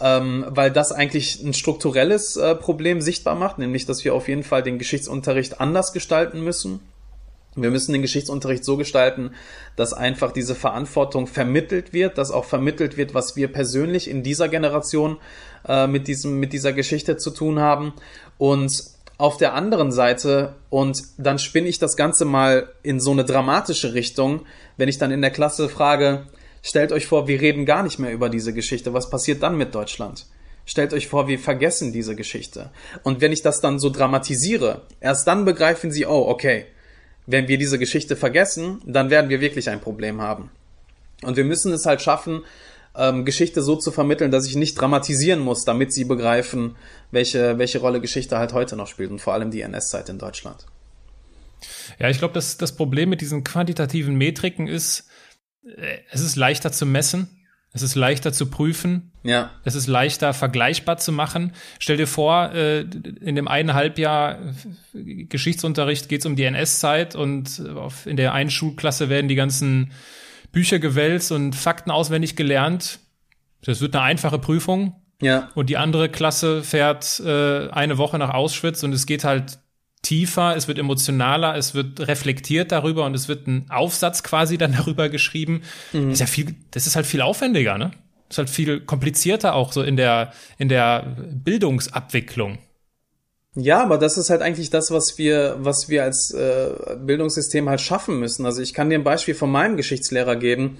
ähm, 0.00 0.44
weil 0.48 0.70
das 0.70 0.92
eigentlich 0.92 1.42
ein 1.42 1.54
strukturelles 1.54 2.36
äh, 2.36 2.54
Problem 2.54 3.00
sichtbar 3.00 3.34
macht, 3.34 3.58
nämlich 3.58 3.86
dass 3.86 4.04
wir 4.04 4.14
auf 4.14 4.28
jeden 4.28 4.44
Fall 4.44 4.62
den 4.62 4.78
Geschichtsunterricht 4.78 5.60
anders 5.60 5.92
gestalten 5.92 6.42
müssen. 6.42 6.80
Wir 7.56 7.70
müssen 7.70 7.92
den 7.92 8.02
Geschichtsunterricht 8.02 8.64
so 8.64 8.76
gestalten, 8.76 9.32
dass 9.74 9.92
einfach 9.92 10.30
diese 10.30 10.54
Verantwortung 10.54 11.26
vermittelt 11.26 11.92
wird, 11.92 12.18
dass 12.18 12.30
auch 12.30 12.44
vermittelt 12.44 12.96
wird, 12.96 13.14
was 13.14 13.34
wir 13.34 13.48
persönlich 13.50 14.08
in 14.08 14.22
dieser 14.22 14.48
Generation 14.48 15.16
äh, 15.66 15.86
mit 15.86 16.06
diesem, 16.06 16.38
mit 16.38 16.52
dieser 16.52 16.72
Geschichte 16.72 17.16
zu 17.16 17.30
tun 17.30 17.58
haben. 17.58 17.94
Und 18.36 18.84
auf 19.18 19.36
der 19.36 19.54
anderen 19.54 19.90
Seite, 19.90 20.54
und 20.70 21.02
dann 21.18 21.40
spinne 21.40 21.68
ich 21.68 21.80
das 21.80 21.96
Ganze 21.96 22.24
mal 22.24 22.68
in 22.82 23.00
so 23.00 23.10
eine 23.10 23.24
dramatische 23.24 23.92
Richtung, 23.92 24.46
wenn 24.76 24.88
ich 24.88 24.98
dann 24.98 25.10
in 25.10 25.20
der 25.20 25.32
Klasse 25.32 25.68
frage, 25.68 26.26
stellt 26.62 26.92
euch 26.92 27.06
vor, 27.06 27.26
wir 27.26 27.40
reden 27.40 27.66
gar 27.66 27.82
nicht 27.82 27.98
mehr 27.98 28.12
über 28.12 28.28
diese 28.28 28.54
Geschichte, 28.54 28.94
was 28.94 29.10
passiert 29.10 29.42
dann 29.42 29.58
mit 29.58 29.74
Deutschland? 29.74 30.26
Stellt 30.64 30.92
euch 30.92 31.08
vor, 31.08 31.26
wir 31.26 31.38
vergessen 31.38 31.92
diese 31.92 32.14
Geschichte. 32.14 32.70
Und 33.02 33.20
wenn 33.20 33.32
ich 33.32 33.42
das 33.42 33.60
dann 33.60 33.78
so 33.80 33.90
dramatisiere, 33.90 34.82
erst 35.00 35.26
dann 35.26 35.44
begreifen 35.44 35.90
sie, 35.90 36.06
oh, 36.06 36.26
okay, 36.28 36.66
wenn 37.26 37.48
wir 37.48 37.58
diese 37.58 37.78
Geschichte 37.78 38.16
vergessen, 38.16 38.80
dann 38.86 39.10
werden 39.10 39.30
wir 39.30 39.40
wirklich 39.40 39.68
ein 39.68 39.80
Problem 39.80 40.20
haben. 40.20 40.50
Und 41.22 41.36
wir 41.36 41.44
müssen 41.44 41.72
es 41.72 41.86
halt 41.86 42.02
schaffen, 42.02 42.44
ähm, 42.96 43.24
Geschichte 43.24 43.62
so 43.62 43.76
zu 43.76 43.90
vermitteln, 43.90 44.30
dass 44.30 44.46
ich 44.46 44.56
nicht 44.56 44.74
dramatisieren 44.74 45.40
muss, 45.40 45.64
damit 45.64 45.92
sie 45.92 46.04
begreifen, 46.04 46.76
welche, 47.10 47.58
welche 47.58 47.78
Rolle 47.78 48.00
Geschichte 48.00 48.38
halt 48.38 48.52
heute 48.52 48.76
noch 48.76 48.86
spielt 48.86 49.10
und 49.10 49.20
vor 49.20 49.34
allem 49.34 49.50
die 49.50 49.62
NS-Zeit 49.62 50.08
in 50.08 50.18
Deutschland. 50.18 50.66
Ja, 51.98 52.08
ich 52.08 52.18
glaube, 52.18 52.34
das, 52.34 52.56
das 52.56 52.76
Problem 52.76 53.08
mit 53.08 53.20
diesen 53.20 53.44
quantitativen 53.44 54.16
Metriken 54.16 54.68
ist, 54.68 55.08
äh, 55.64 55.98
es 56.10 56.20
ist 56.20 56.36
leichter 56.36 56.72
zu 56.72 56.86
messen, 56.86 57.28
es 57.72 57.82
ist 57.82 57.94
leichter 57.94 58.32
zu 58.32 58.46
prüfen, 58.46 59.12
ja. 59.22 59.50
es 59.64 59.74
ist 59.74 59.86
leichter 59.86 60.32
vergleichbar 60.32 60.98
zu 60.98 61.12
machen. 61.12 61.52
Stell 61.78 61.96
dir 61.96 62.06
vor, 62.06 62.52
äh, 62.52 62.80
in 62.80 63.36
dem 63.36 63.48
einen 63.48 63.74
Halbjahr 63.74 64.38
Geschichtsunterricht 64.94 66.08
geht 66.08 66.20
es 66.20 66.26
um 66.26 66.36
die 66.36 66.44
NS-Zeit 66.44 67.14
und 67.14 67.62
in 68.04 68.16
der 68.16 68.32
einen 68.32 68.50
Schulklasse 68.50 69.08
werden 69.08 69.28
die 69.28 69.34
ganzen 69.34 69.92
Bücher 70.50 70.78
gewälzt 70.78 71.30
und 71.30 71.54
Fakten 71.54 71.90
auswendig 71.90 72.36
gelernt. 72.36 73.00
Das 73.62 73.80
wird 73.80 73.94
eine 73.94 74.04
einfache 74.04 74.38
Prüfung. 74.38 74.94
Ja. 75.20 75.50
Und 75.54 75.68
die 75.68 75.76
andere 75.76 76.08
Klasse 76.08 76.62
fährt 76.62 77.20
äh, 77.20 77.68
eine 77.70 77.98
Woche 77.98 78.18
nach 78.18 78.32
Auschwitz 78.32 78.82
und 78.82 78.92
es 78.92 79.06
geht 79.06 79.24
halt 79.24 79.58
tiefer, 80.02 80.54
es 80.56 80.68
wird 80.68 80.78
emotionaler, 80.78 81.56
es 81.56 81.74
wird 81.74 82.06
reflektiert 82.06 82.70
darüber 82.70 83.04
und 83.04 83.14
es 83.14 83.28
wird 83.28 83.46
ein 83.46 83.66
Aufsatz 83.68 84.22
quasi 84.22 84.58
dann 84.58 84.72
darüber 84.76 85.08
geschrieben. 85.08 85.62
Mhm. 85.92 86.10
Das 86.10 86.14
ist 86.14 86.20
ja 86.20 86.26
viel, 86.26 86.54
das 86.70 86.86
ist 86.86 86.96
halt 86.96 87.06
viel 87.06 87.20
aufwendiger, 87.20 87.78
ne? 87.78 87.90
Das 88.28 88.34
ist 88.34 88.38
halt 88.38 88.50
viel 88.50 88.80
komplizierter 88.80 89.54
auch 89.54 89.72
so 89.72 89.82
in 89.82 89.96
der, 89.96 90.32
in 90.58 90.68
der 90.68 91.16
Bildungsabwicklung. 91.16 92.58
Ja, 93.54 93.82
aber 93.82 93.98
das 93.98 94.18
ist 94.18 94.30
halt 94.30 94.40
eigentlich 94.40 94.70
das, 94.70 94.92
was 94.92 95.18
wir, 95.18 95.56
was 95.58 95.88
wir 95.88 96.04
als 96.04 96.30
äh, 96.32 96.96
Bildungssystem 97.00 97.68
halt 97.68 97.80
schaffen 97.80 98.20
müssen. 98.20 98.46
Also 98.46 98.62
ich 98.62 98.72
kann 98.72 98.88
dir 98.88 98.96
ein 98.96 99.04
Beispiel 99.04 99.34
von 99.34 99.50
meinem 99.50 99.76
Geschichtslehrer 99.76 100.36
geben. 100.36 100.78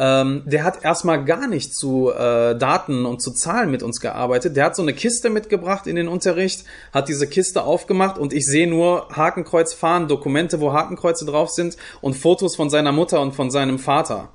Ähm, 0.00 0.42
der 0.46 0.62
hat 0.62 0.84
erstmal 0.84 1.24
gar 1.24 1.48
nicht 1.48 1.74
zu 1.74 2.12
äh, 2.12 2.56
Daten 2.56 3.04
und 3.04 3.20
zu 3.20 3.32
Zahlen 3.32 3.68
mit 3.68 3.82
uns 3.82 4.00
gearbeitet. 4.00 4.56
Der 4.56 4.66
hat 4.66 4.76
so 4.76 4.82
eine 4.82 4.94
Kiste 4.94 5.28
mitgebracht 5.28 5.88
in 5.88 5.96
den 5.96 6.06
Unterricht, 6.06 6.64
hat 6.92 7.08
diese 7.08 7.26
Kiste 7.26 7.64
aufgemacht 7.64 8.16
und 8.16 8.32
ich 8.32 8.46
sehe 8.46 8.68
nur 8.68 9.08
Hakenkreuz 9.10 9.74
fahren, 9.74 10.06
Dokumente, 10.06 10.60
wo 10.60 10.72
Hakenkreuze 10.72 11.26
drauf 11.26 11.50
sind 11.50 11.76
und 12.00 12.14
Fotos 12.14 12.54
von 12.54 12.70
seiner 12.70 12.92
Mutter 12.92 13.20
und 13.20 13.34
von 13.34 13.50
seinem 13.50 13.80
Vater. 13.80 14.28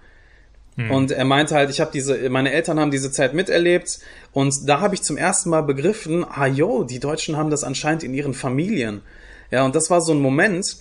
Hm. 0.76 0.92
Und 0.92 1.12
er 1.12 1.24
meinte 1.24 1.56
halt, 1.56 1.70
ich 1.70 1.80
habe 1.80 1.92
diese, 1.94 2.30
meine 2.30 2.52
Eltern 2.52 2.78
haben 2.78 2.92
diese 2.92 3.14
Zeit 3.14 3.34
miterlebt 3.34 4.00
und 4.34 4.68
da 4.68 4.82
habe 4.82 4.96
ich 4.96 5.02
zum 5.04 5.16
ersten 5.16 5.50
Mal 5.50 5.64
begriffen, 5.64 6.26
ah 6.30 6.46
jo, 6.46 6.84
die 6.84 7.00
Deutschen 7.00 7.38
haben 7.38 7.50
das 7.50 7.64
anscheinend 7.64 8.04
in 8.04 8.14
ihren 8.14 8.34
Familien. 8.34 9.02
Ja, 9.50 9.64
und 9.64 9.76
das 9.76 9.90
war 9.90 10.02
so 10.02 10.12
ein 10.12 10.20
Moment, 10.20 10.76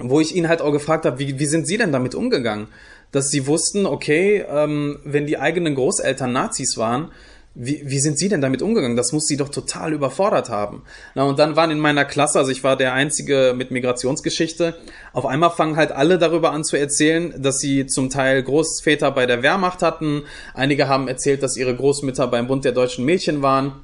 wo 0.00 0.18
ich 0.18 0.34
ihn 0.34 0.48
halt 0.48 0.60
auch 0.60 0.72
gefragt 0.72 1.04
habe, 1.04 1.20
wie, 1.20 1.38
wie 1.38 1.46
sind 1.46 1.68
sie 1.68 1.78
denn 1.78 1.92
damit 1.92 2.16
umgegangen? 2.16 2.66
Dass 3.12 3.30
sie 3.30 3.46
wussten, 3.46 3.86
okay, 3.86 4.44
ähm, 4.48 4.98
wenn 5.04 5.26
die 5.26 5.38
eigenen 5.38 5.74
Großeltern 5.74 6.32
Nazis 6.32 6.76
waren, 6.76 7.12
wie, 7.54 7.82
wie 7.84 7.98
sind 7.98 8.18
Sie 8.18 8.30
denn 8.30 8.40
damit 8.40 8.62
umgegangen? 8.62 8.96
Das 8.96 9.12
muss 9.12 9.26
Sie 9.26 9.36
doch 9.36 9.50
total 9.50 9.92
überfordert 9.92 10.48
haben. 10.48 10.84
Na, 11.14 11.24
und 11.24 11.38
dann 11.38 11.54
waren 11.54 11.70
in 11.70 11.78
meiner 11.78 12.06
Klasse, 12.06 12.38
also 12.38 12.50
ich 12.50 12.64
war 12.64 12.76
der 12.76 12.94
Einzige 12.94 13.52
mit 13.54 13.70
Migrationsgeschichte, 13.70 14.74
auf 15.12 15.26
einmal 15.26 15.50
fangen 15.50 15.76
halt 15.76 15.92
alle 15.92 16.18
darüber 16.18 16.52
an 16.52 16.64
zu 16.64 16.76
erzählen, 16.76 17.34
dass 17.36 17.58
sie 17.58 17.86
zum 17.86 18.08
Teil 18.08 18.42
Großväter 18.42 19.10
bei 19.10 19.26
der 19.26 19.42
Wehrmacht 19.42 19.82
hatten. 19.82 20.22
Einige 20.54 20.88
haben 20.88 21.08
erzählt, 21.08 21.42
dass 21.42 21.58
ihre 21.58 21.76
Großmütter 21.76 22.26
beim 22.26 22.46
Bund 22.46 22.64
der 22.64 22.72
deutschen 22.72 23.04
Mädchen 23.04 23.42
waren. 23.42 23.82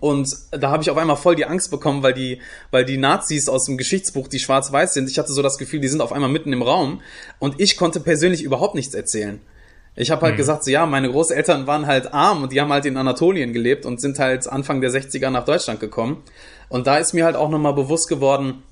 Und 0.00 0.28
da 0.50 0.70
habe 0.70 0.82
ich 0.82 0.90
auf 0.90 0.96
einmal 0.96 1.16
voll 1.16 1.36
die 1.36 1.46
Angst 1.46 1.70
bekommen, 1.70 2.02
weil 2.02 2.14
die, 2.14 2.40
weil 2.70 2.84
die 2.84 2.96
Nazis 2.96 3.48
aus 3.48 3.64
dem 3.64 3.76
Geschichtsbuch, 3.76 4.28
die 4.28 4.38
schwarz-weiß 4.38 4.94
sind, 4.94 5.08
ich 5.08 5.18
hatte 5.18 5.32
so 5.32 5.42
das 5.42 5.58
Gefühl, 5.58 5.80
die 5.80 5.88
sind 5.88 6.00
auf 6.00 6.12
einmal 6.12 6.30
mitten 6.30 6.52
im 6.52 6.62
Raum 6.62 7.00
und 7.38 7.60
ich 7.60 7.76
konnte 7.76 8.00
persönlich 8.00 8.42
überhaupt 8.42 8.74
nichts 8.74 8.94
erzählen. 8.94 9.40
Ich 9.96 10.10
habe 10.10 10.22
halt 10.22 10.34
mhm. 10.34 10.38
gesagt, 10.38 10.64
so 10.64 10.70
ja, 10.70 10.86
meine 10.86 11.10
Großeltern 11.10 11.66
waren 11.66 11.86
halt 11.86 12.12
arm 12.12 12.42
und 12.42 12.52
die 12.52 12.60
haben 12.60 12.72
halt 12.72 12.84
in 12.84 12.96
Anatolien 12.96 13.52
gelebt 13.52 13.86
und 13.86 14.00
sind 14.00 14.18
halt 14.18 14.48
Anfang 14.48 14.80
der 14.80 14.90
60er 14.90 15.30
nach 15.30 15.44
Deutschland 15.44 15.78
gekommen. 15.78 16.22
Und 16.68 16.86
da 16.86 16.98
ist 16.98 17.12
mir 17.12 17.24
halt 17.24 17.36
auch 17.36 17.48
nochmal 17.48 17.74
bewusst 17.74 18.08
geworden, 18.08 18.64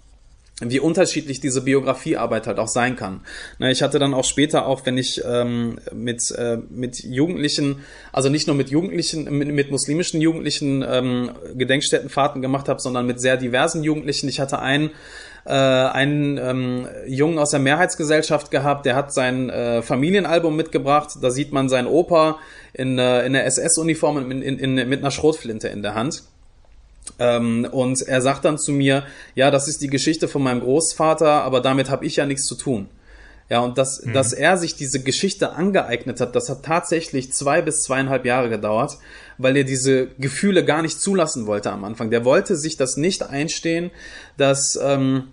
wie 0.71 0.81
unterschiedlich 0.81 1.41
diese 1.41 1.63
Biografiearbeit 1.63 2.47
halt 2.47 2.59
auch 2.59 2.69
sein 2.69 2.97
kann. 2.97 3.21
Ne, 3.59 3.71
ich 3.71 3.83
hatte 3.83 3.99
dann 3.99 4.15
auch 4.15 4.25
später, 4.25 4.67
auch 4.67 4.85
wenn 4.87 4.99
ich 4.99 5.23
ähm, 5.25 5.79
mit, 5.93 6.31
äh, 6.33 6.59
mit 6.71 7.03
Jugendlichen, 7.03 7.81
also 8.13 8.29
nicht 8.29 8.47
nur 8.47 8.57
mit 8.57 8.71
Jugendlichen, 8.71 9.25
mit, 9.37 9.49
mit 9.49 9.71
muslimischen 9.71 10.21
Jugendlichen 10.21 10.85
ähm, 10.87 11.31
Gedenkstättenfahrten 11.55 12.43
gemacht 12.43 12.69
habe, 12.69 12.81
sondern 12.81 13.07
mit 13.07 13.21
sehr 13.21 13.37
diversen 13.37 13.83
Jugendlichen. 13.83 14.29
Ich 14.29 14.41
hatte 14.41 14.59
einen, 14.59 14.91
äh, 15.45 15.53
einen 15.53 16.39
ähm, 16.39 16.89
Jungen 17.07 17.39
aus 17.39 17.51
der 17.51 17.61
Mehrheitsgesellschaft 17.61 18.51
gehabt, 18.51 18.87
der 18.87 18.95
hat 18.95 19.13
sein 19.13 19.51
äh, 19.51 19.83
Familienalbum 19.83 20.55
mitgebracht. 20.55 21.11
Da 21.21 21.31
sieht 21.31 21.53
man 21.53 21.69
seinen 21.69 21.87
Opa 21.87 22.39
in, 22.73 22.99
äh, 22.99 23.27
in 23.27 23.33
der 23.33 23.47
SS-Uniform 23.47 24.31
in, 24.31 24.43
in, 24.43 24.59
in, 24.59 24.89
mit 24.89 25.01
einer 25.01 25.11
Schrotflinte 25.11 25.69
in 25.69 25.83
der 25.83 25.95
Hand. 25.95 26.23
Ähm, 27.19 27.67
und 27.71 28.03
er 28.03 28.21
sagt 28.21 28.45
dann 28.45 28.59
zu 28.59 28.73
mir, 28.73 29.05
ja, 29.35 29.51
das 29.51 29.69
ist 29.69 29.83
die 29.83 29.89
Geschichte 29.89 30.29
von 30.29 30.43
meinem 30.43 30.61
Großvater, 30.61 31.43
aber 31.43 31.61
damit 31.61 31.91
habe 31.91 32.07
ich 32.07 32.17
ja 32.17 32.27
nichts 32.27 32.45
zu 32.45 32.55
tun. 32.55 32.89
Ja, 33.49 33.61
und 33.61 33.77
dass, 33.77 34.03
mhm. 34.03 34.15
dass 34.15 34.33
er 34.33 34.57
sich 34.57 34.77
diese 34.77 35.03
Geschichte 35.03 35.53
angeeignet 35.53 36.21
hat, 36.21 36.35
das 36.35 36.49
hat 36.49 36.65
tatsächlich 36.65 37.33
zwei 37.33 37.61
bis 37.61 37.83
zweieinhalb 37.83 38.25
Jahre 38.25 38.49
gedauert, 38.49 38.97
weil 39.37 39.57
er 39.57 39.65
diese 39.65 40.07
Gefühle 40.19 40.65
gar 40.65 40.81
nicht 40.81 41.01
zulassen 41.01 41.47
wollte 41.47 41.71
am 41.71 41.85
Anfang. 41.85 42.11
Der 42.11 42.25
wollte 42.25 42.57
sich 42.57 42.77
das 42.77 42.97
nicht 42.97 43.23
einstehen, 43.23 43.91
dass, 44.39 44.79
ähm, 44.83 45.33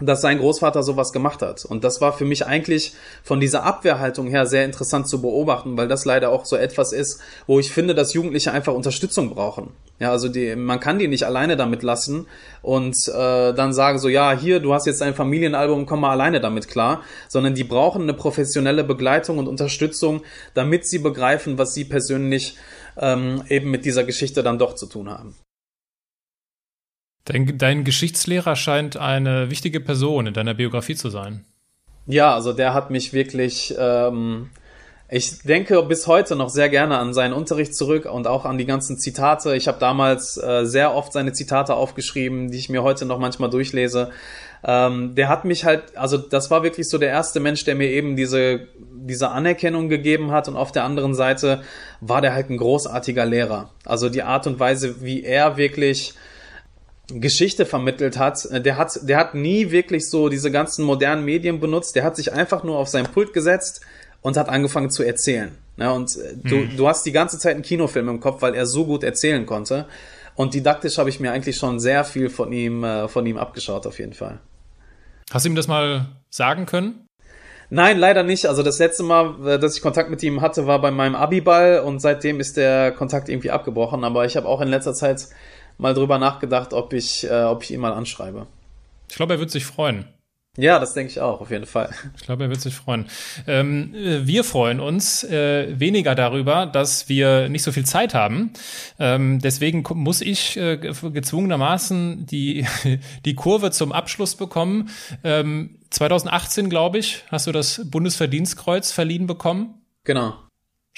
dass 0.00 0.20
sein 0.20 0.38
Großvater 0.38 0.82
sowas 0.82 1.12
gemacht 1.12 1.42
hat. 1.42 1.64
Und 1.64 1.84
das 1.84 2.00
war 2.00 2.12
für 2.12 2.24
mich 2.24 2.46
eigentlich 2.46 2.92
von 3.22 3.40
dieser 3.40 3.64
Abwehrhaltung 3.64 4.26
her 4.28 4.46
sehr 4.46 4.64
interessant 4.64 5.08
zu 5.08 5.22
beobachten, 5.22 5.76
weil 5.76 5.88
das 5.88 6.04
leider 6.04 6.30
auch 6.30 6.44
so 6.44 6.56
etwas 6.56 6.92
ist, 6.92 7.20
wo 7.46 7.58
ich 7.58 7.72
finde, 7.72 7.94
dass 7.94 8.12
Jugendliche 8.12 8.52
einfach 8.52 8.74
Unterstützung 8.74 9.30
brauchen. 9.30 9.70
Ja, 9.98 10.10
also 10.10 10.28
die, 10.28 10.54
man 10.56 10.80
kann 10.80 10.98
die 10.98 11.08
nicht 11.08 11.24
alleine 11.24 11.56
damit 11.56 11.82
lassen 11.82 12.26
und 12.60 12.96
äh, 13.08 13.54
dann 13.54 13.72
sagen 13.72 13.98
so, 13.98 14.08
ja, 14.08 14.32
hier, 14.32 14.60
du 14.60 14.74
hast 14.74 14.86
jetzt 14.86 15.00
ein 15.00 15.14
Familienalbum, 15.14 15.86
komm 15.86 16.00
mal 16.00 16.10
alleine 16.10 16.40
damit 16.40 16.68
klar, 16.68 17.00
sondern 17.28 17.54
die 17.54 17.64
brauchen 17.64 18.02
eine 18.02 18.12
professionelle 18.12 18.84
Begleitung 18.84 19.38
und 19.38 19.48
Unterstützung, 19.48 20.22
damit 20.52 20.86
sie 20.86 20.98
begreifen, 20.98 21.56
was 21.56 21.72
sie 21.72 21.86
persönlich 21.86 22.58
ähm, 22.98 23.42
eben 23.48 23.70
mit 23.70 23.86
dieser 23.86 24.04
Geschichte 24.04 24.42
dann 24.42 24.58
doch 24.58 24.74
zu 24.74 24.86
tun 24.86 25.08
haben. 25.08 25.34
Dein, 27.26 27.58
dein 27.58 27.84
Geschichtslehrer 27.84 28.54
scheint 28.54 28.96
eine 28.96 29.50
wichtige 29.50 29.80
Person 29.80 30.28
in 30.28 30.34
deiner 30.34 30.54
Biografie 30.54 30.94
zu 30.94 31.10
sein. 31.10 31.44
Ja, 32.06 32.32
also 32.32 32.52
der 32.52 32.72
hat 32.72 32.90
mich 32.90 33.12
wirklich, 33.12 33.74
ähm, 33.76 34.50
ich 35.08 35.42
denke 35.42 35.82
bis 35.82 36.06
heute 36.06 36.36
noch 36.36 36.50
sehr 36.50 36.68
gerne 36.68 36.98
an 36.98 37.12
seinen 37.14 37.32
Unterricht 37.32 37.74
zurück 37.74 38.06
und 38.06 38.28
auch 38.28 38.44
an 38.44 38.58
die 38.58 38.64
ganzen 38.64 38.96
Zitate. 38.96 39.56
Ich 39.56 39.66
habe 39.66 39.80
damals 39.80 40.36
äh, 40.36 40.64
sehr 40.66 40.94
oft 40.94 41.12
seine 41.12 41.32
Zitate 41.32 41.74
aufgeschrieben, 41.74 42.52
die 42.52 42.58
ich 42.58 42.68
mir 42.68 42.84
heute 42.84 43.06
noch 43.06 43.18
manchmal 43.18 43.50
durchlese. 43.50 44.10
Ähm, 44.62 45.16
der 45.16 45.28
hat 45.28 45.44
mich 45.44 45.64
halt, 45.64 45.96
also 45.96 46.18
das 46.18 46.52
war 46.52 46.62
wirklich 46.62 46.88
so 46.88 46.96
der 46.96 47.10
erste 47.10 47.40
Mensch, 47.40 47.64
der 47.64 47.74
mir 47.74 47.88
eben 47.88 48.14
diese, 48.14 48.68
diese 48.78 49.30
Anerkennung 49.30 49.88
gegeben 49.88 50.30
hat 50.30 50.46
und 50.46 50.56
auf 50.56 50.70
der 50.70 50.84
anderen 50.84 51.14
Seite 51.16 51.62
war 52.00 52.20
der 52.20 52.34
halt 52.34 52.50
ein 52.50 52.56
großartiger 52.56 53.26
Lehrer. 53.26 53.70
Also 53.84 54.08
die 54.08 54.22
Art 54.22 54.46
und 54.46 54.60
Weise, 54.60 55.02
wie 55.02 55.24
er 55.24 55.56
wirklich 55.56 56.14
Geschichte 57.08 57.66
vermittelt 57.66 58.18
hat, 58.18 58.44
äh, 58.46 58.60
der 58.60 58.76
hat, 58.76 58.98
der 59.02 59.18
hat 59.18 59.34
nie 59.34 59.70
wirklich 59.70 60.08
so 60.08 60.28
diese 60.28 60.50
ganzen 60.50 60.84
modernen 60.84 61.24
Medien 61.24 61.60
benutzt. 61.60 61.94
Der 61.96 62.04
hat 62.04 62.16
sich 62.16 62.32
einfach 62.32 62.64
nur 62.64 62.78
auf 62.78 62.88
sein 62.88 63.06
Pult 63.06 63.32
gesetzt 63.32 63.80
und 64.22 64.36
hat 64.36 64.48
angefangen 64.48 64.90
zu 64.90 65.02
erzählen. 65.02 65.52
Ja, 65.76 65.92
und 65.92 66.16
äh, 66.16 66.34
du, 66.42 66.56
hm. 66.56 66.76
du 66.76 66.88
hast 66.88 67.06
die 67.06 67.12
ganze 67.12 67.38
Zeit 67.38 67.54
einen 67.54 67.62
Kinofilm 67.62 68.08
im 68.08 68.20
Kopf, 68.20 68.42
weil 68.42 68.54
er 68.54 68.66
so 68.66 68.86
gut 68.86 69.04
erzählen 69.04 69.46
konnte. 69.46 69.86
Und 70.34 70.54
didaktisch 70.54 70.98
habe 70.98 71.08
ich 71.08 71.20
mir 71.20 71.32
eigentlich 71.32 71.56
schon 71.56 71.80
sehr 71.80 72.04
viel 72.04 72.28
von 72.28 72.52
ihm, 72.52 72.84
äh, 72.84 73.08
von 73.08 73.24
ihm 73.24 73.38
abgeschaut, 73.38 73.86
auf 73.86 73.98
jeden 73.98 74.12
Fall. 74.12 74.40
Hast 75.30 75.44
du 75.44 75.50
ihm 75.50 75.56
das 75.56 75.68
mal 75.68 76.06
sagen 76.30 76.66
können? 76.66 77.06
Nein, 77.68 77.98
leider 77.98 78.22
nicht. 78.22 78.46
Also 78.46 78.62
das 78.62 78.78
letzte 78.78 79.02
Mal, 79.02 79.58
dass 79.58 79.76
ich 79.76 79.82
Kontakt 79.82 80.08
mit 80.08 80.22
ihm 80.22 80.40
hatte, 80.40 80.66
war 80.66 80.80
bei 80.80 80.92
meinem 80.92 81.16
Abiball 81.16 81.80
und 81.80 82.00
seitdem 82.00 82.38
ist 82.38 82.56
der 82.56 82.92
Kontakt 82.92 83.28
irgendwie 83.28 83.50
abgebrochen. 83.50 84.04
Aber 84.04 84.24
ich 84.24 84.36
habe 84.36 84.46
auch 84.46 84.60
in 84.60 84.68
letzter 84.68 84.94
Zeit 84.94 85.28
mal 85.78 85.94
drüber 85.94 86.18
nachgedacht, 86.18 86.72
ob 86.72 86.92
ich, 86.92 87.24
äh, 87.24 87.44
ob 87.44 87.62
ich 87.62 87.72
ihn 87.72 87.80
mal 87.80 87.92
anschreibe. 87.92 88.46
Ich 89.08 89.16
glaube, 89.16 89.34
er 89.34 89.40
wird 89.40 89.50
sich 89.50 89.64
freuen. 89.64 90.06
Ja, 90.58 90.78
das 90.78 90.94
denke 90.94 91.10
ich 91.10 91.20
auch, 91.20 91.40
auf 91.40 91.50
jeden 91.50 91.66
Fall. 91.66 91.90
Ich 92.16 92.22
glaube, 92.22 92.44
er 92.44 92.50
wird 92.50 92.60
sich 92.60 92.74
freuen. 92.74 93.06
Ähm, 93.46 93.94
äh, 93.94 94.26
wir 94.26 94.42
freuen 94.42 94.80
uns 94.80 95.22
äh, 95.22 95.78
weniger 95.78 96.14
darüber, 96.14 96.64
dass 96.66 97.08
wir 97.08 97.48
nicht 97.50 97.62
so 97.62 97.72
viel 97.72 97.84
Zeit 97.84 98.14
haben. 98.14 98.52
Ähm, 98.98 99.38
deswegen 99.40 99.84
muss 99.94 100.22
ich 100.22 100.56
äh, 100.56 100.78
gezwungenermaßen 100.78 102.26
die, 102.26 102.66
die 103.24 103.34
Kurve 103.34 103.70
zum 103.70 103.92
Abschluss 103.92 104.34
bekommen. 104.34 104.88
Ähm, 105.24 105.78
2018, 105.90 106.70
glaube 106.70 106.98
ich, 106.98 107.24
hast 107.30 107.46
du 107.46 107.52
das 107.52 107.82
Bundesverdienstkreuz 107.90 108.92
verliehen 108.92 109.26
bekommen. 109.26 109.82
Genau. 110.04 110.34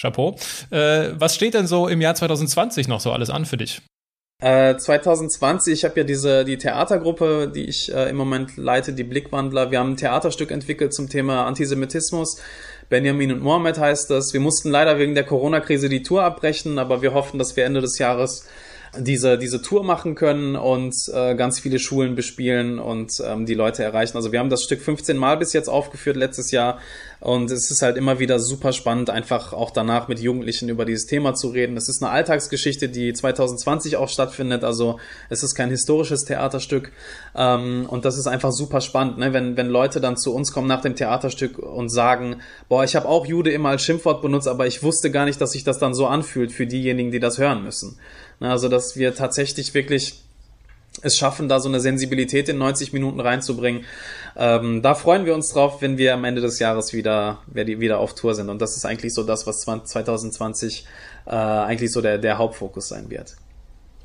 Chapeau. 0.01 0.37
Äh, 0.70 1.11
was 1.14 1.35
steht 1.35 1.55
denn 1.55 1.66
so 1.66 1.89
im 1.89 2.01
Jahr 2.01 2.14
2020 2.14 2.87
noch 2.87 3.01
so 3.01 3.11
alles 3.11 3.31
an 3.31 3.45
für 3.45 3.57
dich? 3.57 3.83
Äh, 4.41 4.76
2020, 4.76 5.72
ich 5.72 5.84
habe 5.84 5.99
ja 5.99 6.05
diese 6.05 6.45
die 6.45 6.59
Theatergruppe, 6.59 7.51
die 7.53 7.64
ich 7.64 7.93
äh, 7.93 8.09
im 8.09 8.16
Moment 8.16 8.57
leite, 8.57 8.93
die 8.93 9.03
Blickwandler. 9.03 9.72
Wir 9.72 9.80
haben 9.80 9.95
ein 9.95 9.97
Theaterstück 9.97 10.53
entwickelt 10.53 10.95
zum 10.95 11.09
Thema 11.09 11.45
Antisemitismus. 11.47 12.41
Benjamin 12.89 13.32
und 13.32 13.43
Mohammed 13.43 13.78
heißt 13.78 14.11
das. 14.11 14.32
Wir 14.32 14.39
mussten 14.39 14.70
leider 14.70 14.97
wegen 15.01 15.16
der 15.16 15.24
Corona-Krise 15.24 15.89
die 15.89 16.05
Tour 16.05 16.22
abbrechen, 16.22 16.78
aber 16.78 17.03
wir 17.03 17.14
hoffen, 17.14 17.41
dass 17.41 17.57
wir 17.57 17.64
Ende 17.64 17.80
des 17.80 17.99
Jahres 17.99 18.47
diese, 18.97 19.39
diese 19.39 19.61
Tour 19.62 19.84
machen 19.84 20.14
können 20.14 20.57
und 20.57 20.95
äh, 21.12 21.34
ganz 21.34 21.61
viele 21.61 21.78
Schulen 21.78 22.14
bespielen 22.14 22.78
und 22.78 23.22
ähm, 23.24 23.47
die 23.47 23.55
Leute 23.55 23.82
erreichen. 23.82 24.16
Also 24.16 24.32
wir 24.32 24.39
haben 24.39 24.51
das 24.51 24.62
Stück 24.62 24.80
15 24.80 25.16
Mal 25.16 25.36
bis 25.36 25.53
jetzt 25.53 25.68
aufgeführt 25.68 26.16
letztes 26.16 26.51
Jahr 26.51 26.78
und 27.20 27.51
es 27.51 27.70
ist 27.70 27.82
halt 27.82 27.97
immer 27.97 28.18
wieder 28.18 28.39
super 28.39 28.72
spannend, 28.72 29.11
einfach 29.11 29.53
auch 29.53 29.70
danach 29.70 30.09
mit 30.09 30.20
Jugendlichen 30.20 30.68
über 30.68 30.84
dieses 30.84 31.07
Thema 31.07 31.34
zu 31.34 31.49
reden. 31.49 31.76
Es 31.76 31.89
ist 31.89 32.03
eine 32.03 32.12
Alltagsgeschichte, 32.12 32.89
die 32.89 33.12
2020 33.12 33.97
auch 33.97 34.09
stattfindet, 34.09 34.64
also 34.64 34.99
es 35.28 35.43
ist 35.43 35.55
kein 35.55 35.70
historisches 35.70 36.24
Theaterstück 36.24 36.93
ähm, 37.34 37.86
und 37.89 38.05
das 38.05 38.16
ist 38.16 38.26
einfach 38.26 38.53
super 38.53 38.80
spannend, 38.80 39.18
ne? 39.18 39.32
wenn, 39.32 39.57
wenn 39.57 39.68
Leute 39.68 40.01
dann 40.01 40.16
zu 40.16 40.34
uns 40.34 40.53
kommen 40.53 40.68
nach 40.68 40.80
dem 40.80 40.95
Theaterstück 40.95 41.59
und 41.59 41.89
sagen, 41.89 42.36
boah, 42.68 42.84
ich 42.84 42.97
habe 42.97 43.09
auch 43.09 43.26
Jude 43.26 43.51
immer 43.51 43.70
als 43.70 43.82
Schimpfwort 43.82 44.22
benutzt, 44.22 44.49
aber 44.49 44.66
ich 44.66 44.82
wusste 44.82 45.11
gar 45.11 45.24
nicht, 45.24 45.41
dass 45.41 45.53
sich 45.53 45.64
das 45.64 45.78
dann 45.78 45.95
so 45.95 46.07
anfühlt 46.07 46.53
für 46.53 46.66
diejenigen, 46.66 47.11
die 47.11 47.20
das 47.20 47.39
hören 47.39 47.62
müssen. 47.62 47.99
Also, 48.41 48.68
dass 48.68 48.97
wir 48.97 49.14
tatsächlich 49.14 49.74
wirklich 49.74 50.22
es 51.03 51.16
schaffen, 51.16 51.49
da 51.49 51.61
so 51.61 51.68
eine 51.68 51.80
Sensibilität 51.80 52.49
in 52.49 52.59
90 52.59 52.93
Minuten 52.93 53.20
reinzubringen. 53.20 53.84
Ähm, 54.36 54.82
da 54.82 54.95
freuen 54.95 55.26
wir 55.26 55.34
uns 55.34 55.53
drauf, 55.53 55.80
wenn 55.80 55.99
wir 55.99 56.14
am 56.14 56.24
Ende 56.24 56.41
des 56.41 56.59
Jahres 56.59 56.93
wieder, 56.93 57.39
wieder 57.53 57.99
auf 57.99 58.14
Tour 58.14 58.34
sind. 58.34 58.49
Und 58.49 58.61
das 58.61 58.76
ist 58.76 58.84
eigentlich 58.84 59.14
so 59.14 59.22
das, 59.22 59.47
was 59.47 59.61
2020 59.61 60.86
äh, 61.26 61.30
eigentlich 61.30 61.93
so 61.93 62.01
der, 62.01 62.18
der 62.18 62.39
Hauptfokus 62.39 62.89
sein 62.89 63.11
wird. 63.11 63.36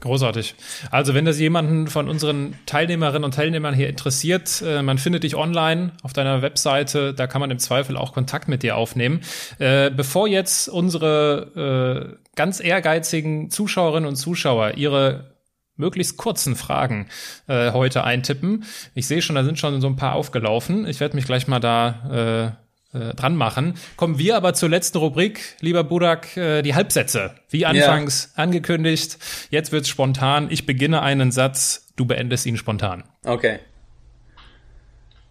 Großartig. 0.04 0.56
Also, 0.92 1.14
wenn 1.14 1.24
das 1.24 1.40
jemanden 1.40 1.88
von 1.88 2.10
unseren 2.10 2.56
Teilnehmerinnen 2.66 3.24
und 3.24 3.34
Teilnehmern 3.34 3.74
hier 3.74 3.88
interessiert, 3.88 4.62
äh, 4.62 4.82
man 4.82 4.98
findet 4.98 5.24
dich 5.24 5.38
online 5.38 5.94
auf 6.04 6.12
deiner 6.12 6.42
Webseite, 6.42 7.14
da 7.14 7.26
kann 7.26 7.40
man 7.40 7.52
im 7.52 7.60
Zweifel 7.60 7.96
auch 7.96 8.12
Kontakt 8.12 8.50
mit 8.50 8.64
dir 8.64 8.76
aufnehmen. 8.76 9.22
Äh, 9.60 9.92
bevor 9.92 10.28
jetzt 10.28 10.68
unsere 10.68 12.18
äh, 12.20 12.36
ganz 12.36 12.60
ehrgeizigen 12.60 13.50
Zuschauerinnen 13.50 14.10
und 14.10 14.18
Zuschauer 14.18 14.72
ihre 14.76 15.38
möglichst 15.78 16.18
kurzen 16.18 16.58
Fragen 16.58 17.08
äh, 17.48 17.72
heute 17.72 18.04
eintippen. 18.04 18.66
Ich 18.96 19.08
sehe 19.08 19.22
schon, 19.22 19.38
da 19.38 19.46
sind 19.46 19.58
schon 19.58 19.80
so 19.80 19.88
ein 19.88 19.96
paar 19.96 20.16
aufgelaufen. 20.16 20.86
Ich 20.86 21.00
werde 21.00 21.16
mich 21.16 21.26
gleich 21.26 21.48
mal 21.48 21.62
da 21.62 22.58
äh, 22.94 23.14
dran 23.16 23.36
machen. 23.36 23.76
Kommen 23.96 24.18
wir 24.20 24.38
aber 24.38 24.54
zur 24.54 24.70
letzten 24.70 24.98
Rubrik, 25.00 25.58
lieber 25.60 25.84
Budak, 25.84 26.38
äh, 26.38 26.62
die 26.62 26.76
Halbsätze. 26.76 27.36
Wie 27.50 27.66
anfangs 27.66 28.34
ja. 28.36 28.44
angekündigt, 28.44 29.18
jetzt 29.50 29.72
wird's 29.72 29.90
spontan. 29.90 30.48
Ich 30.52 30.66
beginne 30.66 31.02
einen 31.02 31.32
Satz, 31.32 31.88
du 31.96 32.06
beendest 32.06 32.46
ihn 32.46 32.58
spontan. 32.58 33.04
Okay. 33.26 33.60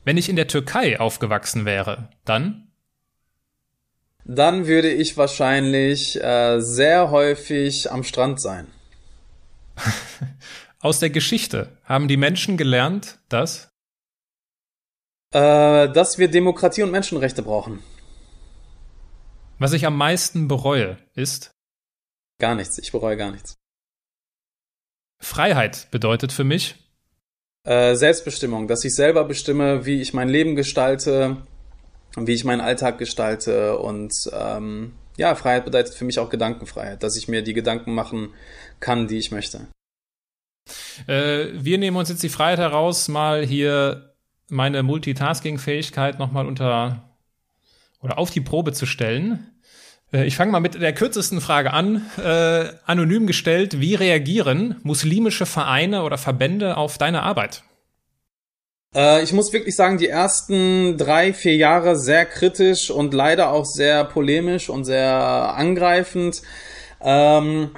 Wenn 0.04 0.16
ich 0.16 0.28
in 0.28 0.36
der 0.36 0.48
Türkei 0.48 0.98
aufgewachsen 0.98 1.64
wäre, 1.64 2.08
dann? 2.24 2.68
Dann 4.24 4.66
würde 4.66 4.90
ich 4.90 5.16
wahrscheinlich 5.16 6.22
äh, 6.22 6.60
sehr 6.60 7.10
häufig 7.10 7.90
am 7.90 8.02
Strand 8.04 8.40
sein. 8.40 8.66
Aus 10.80 10.98
der 10.98 11.10
Geschichte 11.10 11.76
haben 11.84 12.08
die 12.08 12.16
Menschen 12.16 12.56
gelernt, 12.56 13.18
dass? 13.28 13.71
Äh, 15.32 15.90
dass 15.92 16.18
wir 16.18 16.28
Demokratie 16.28 16.82
und 16.82 16.90
Menschenrechte 16.90 17.42
brauchen. 17.42 17.82
Was 19.58 19.72
ich 19.72 19.86
am 19.86 19.96
meisten 19.96 20.48
bereue, 20.48 20.98
ist? 21.14 21.52
Gar 22.38 22.54
nichts. 22.54 22.78
Ich 22.78 22.92
bereue 22.92 23.16
gar 23.16 23.30
nichts. 23.30 23.54
Freiheit 25.22 25.88
bedeutet 25.90 26.32
für 26.32 26.44
mich? 26.44 26.74
Äh, 27.64 27.94
Selbstbestimmung, 27.94 28.66
dass 28.66 28.84
ich 28.84 28.94
selber 28.94 29.24
bestimme, 29.24 29.86
wie 29.86 30.00
ich 30.00 30.12
mein 30.12 30.28
Leben 30.28 30.56
gestalte, 30.56 31.36
wie 32.16 32.32
ich 32.32 32.44
meinen 32.44 32.60
Alltag 32.60 32.98
gestalte 32.98 33.78
und 33.78 34.12
ähm, 34.32 34.94
ja, 35.16 35.34
Freiheit 35.34 35.64
bedeutet 35.64 35.94
für 35.94 36.04
mich 36.04 36.18
auch 36.18 36.28
Gedankenfreiheit, 36.28 37.02
dass 37.02 37.16
ich 37.16 37.28
mir 37.28 37.42
die 37.42 37.54
Gedanken 37.54 37.94
machen 37.94 38.34
kann, 38.80 39.06
die 39.06 39.18
ich 39.18 39.30
möchte. 39.30 39.68
Äh, 41.06 41.46
wir 41.52 41.78
nehmen 41.78 41.96
uns 41.96 42.08
jetzt 42.08 42.22
die 42.22 42.28
Freiheit 42.28 42.58
heraus, 42.58 43.08
mal 43.08 43.44
hier 43.44 44.11
meine 44.52 44.82
Multitasking-Fähigkeit 44.82 46.18
nochmal 46.18 46.46
unter 46.46 47.08
oder 48.00 48.18
auf 48.18 48.30
die 48.30 48.40
Probe 48.40 48.72
zu 48.72 48.86
stellen. 48.86 49.52
Äh, 50.12 50.26
ich 50.26 50.36
fange 50.36 50.52
mal 50.52 50.60
mit 50.60 50.80
der 50.80 50.92
kürzesten 50.92 51.40
Frage 51.40 51.72
an. 51.72 52.04
Äh, 52.22 52.68
anonym 52.84 53.26
gestellt, 53.26 53.80
wie 53.80 53.94
reagieren 53.94 54.76
muslimische 54.82 55.46
Vereine 55.46 56.02
oder 56.02 56.18
Verbände 56.18 56.76
auf 56.76 56.98
deine 56.98 57.22
Arbeit? 57.22 57.62
Äh, 58.94 59.22
ich 59.22 59.32
muss 59.32 59.52
wirklich 59.52 59.74
sagen, 59.74 59.98
die 59.98 60.08
ersten 60.08 60.98
drei, 60.98 61.32
vier 61.32 61.56
Jahre 61.56 61.96
sehr 61.96 62.26
kritisch 62.26 62.90
und 62.90 63.14
leider 63.14 63.50
auch 63.50 63.64
sehr 63.64 64.04
polemisch 64.04 64.68
und 64.68 64.84
sehr 64.84 65.54
angreifend. 65.56 66.42
Ähm, 67.00 67.70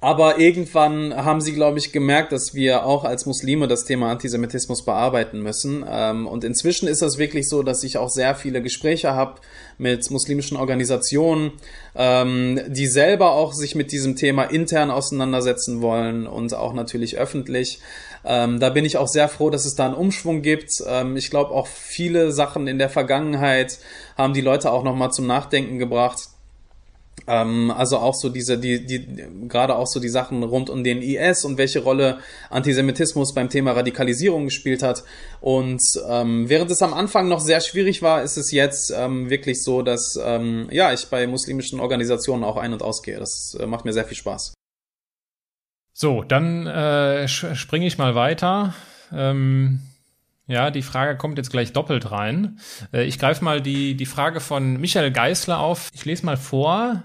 aber 0.00 0.38
irgendwann 0.38 1.12
haben 1.12 1.40
sie, 1.40 1.52
glaube 1.52 1.78
ich, 1.78 1.90
gemerkt, 1.90 2.30
dass 2.30 2.54
wir 2.54 2.86
auch 2.86 3.02
als 3.02 3.26
Muslime 3.26 3.66
das 3.66 3.84
Thema 3.84 4.12
Antisemitismus 4.12 4.84
bearbeiten 4.84 5.42
müssen. 5.42 5.84
Ähm, 5.88 6.28
und 6.28 6.44
inzwischen 6.44 6.86
ist 6.86 7.02
es 7.02 7.18
wirklich 7.18 7.48
so, 7.48 7.64
dass 7.64 7.82
ich 7.82 7.98
auch 7.98 8.08
sehr 8.08 8.36
viele 8.36 8.62
Gespräche 8.62 9.14
habe 9.14 9.40
mit 9.76 10.08
muslimischen 10.12 10.56
Organisationen, 10.56 11.50
ähm, 11.96 12.60
die 12.68 12.86
selber 12.86 13.32
auch 13.32 13.52
sich 13.52 13.74
mit 13.74 13.90
diesem 13.90 14.14
Thema 14.14 14.44
intern 14.44 14.92
auseinandersetzen 14.92 15.82
wollen 15.82 16.28
und 16.28 16.54
auch 16.54 16.74
natürlich 16.74 17.18
öffentlich. 17.18 17.80
Ähm, 18.24 18.60
da 18.60 18.70
bin 18.70 18.84
ich 18.84 18.98
auch 18.98 19.08
sehr 19.08 19.28
froh, 19.28 19.50
dass 19.50 19.64
es 19.64 19.74
da 19.74 19.86
einen 19.86 19.94
Umschwung 19.94 20.42
gibt. 20.42 20.70
ich 21.16 21.30
glaube, 21.30 21.50
auch 21.50 21.66
viele 21.66 22.30
Sachen 22.30 22.66
in 22.68 22.78
der 22.78 22.88
Vergangenheit 22.88 23.78
haben 24.16 24.34
die 24.34 24.40
Leute 24.40 24.70
auch 24.70 24.84
nochmal 24.84 25.10
zum 25.10 25.26
Nachdenken 25.26 25.78
gebracht 25.78 26.28
ähm, 27.26 27.70
also 27.70 27.98
auch 27.98 28.14
so 28.14 28.28
diese, 28.28 28.58
die, 28.58 28.84
die, 28.84 29.06
gerade 29.48 29.76
auch 29.76 29.86
so 29.86 30.00
die 30.00 30.08
Sachen 30.08 30.42
rund 30.42 30.70
um 30.70 30.84
den 30.84 31.02
IS 31.02 31.44
und 31.44 31.58
welche 31.58 31.80
Rolle 31.80 32.18
Antisemitismus 32.50 33.34
beim 33.34 33.48
Thema 33.48 33.72
Radikalisierung 33.72 34.44
gespielt 34.44 34.82
hat. 34.82 35.04
Und 35.40 35.82
ähm, 36.08 36.48
während 36.48 36.70
es 36.70 36.82
am 36.82 36.94
Anfang 36.94 37.28
noch 37.28 37.40
sehr 37.40 37.60
schwierig 37.60 38.02
war, 38.02 38.22
ist 38.22 38.36
es 38.36 38.52
jetzt 38.52 38.92
ähm, 38.96 39.30
wirklich 39.30 39.62
so, 39.62 39.82
dass 39.82 40.18
ähm, 40.22 40.68
ja 40.70 40.92
ich 40.92 41.06
bei 41.08 41.26
muslimischen 41.26 41.80
Organisationen 41.80 42.44
auch 42.44 42.56
ein- 42.56 42.72
und 42.72 42.82
ausgehe. 42.82 43.18
Das 43.18 43.56
äh, 43.58 43.66
macht 43.66 43.84
mir 43.84 43.92
sehr 43.92 44.04
viel 44.04 44.16
Spaß. 44.16 44.54
So, 45.92 46.22
dann 46.22 46.66
äh, 46.66 47.26
springe 47.26 47.86
ich 47.86 47.98
mal 47.98 48.14
weiter. 48.14 48.74
Ähm 49.12 49.80
ja, 50.48 50.70
die 50.70 50.82
Frage 50.82 51.16
kommt 51.18 51.36
jetzt 51.36 51.50
gleich 51.50 51.74
doppelt 51.74 52.10
rein. 52.10 52.58
Äh, 52.92 53.04
ich 53.04 53.18
greife 53.18 53.44
mal 53.44 53.60
die, 53.60 53.94
die 53.94 54.06
Frage 54.06 54.40
von 54.40 54.80
Michael 54.80 55.12
Geisler 55.12 55.60
auf. 55.60 55.90
Ich 55.92 56.04
lese 56.06 56.24
mal 56.24 56.38
vor. 56.38 57.04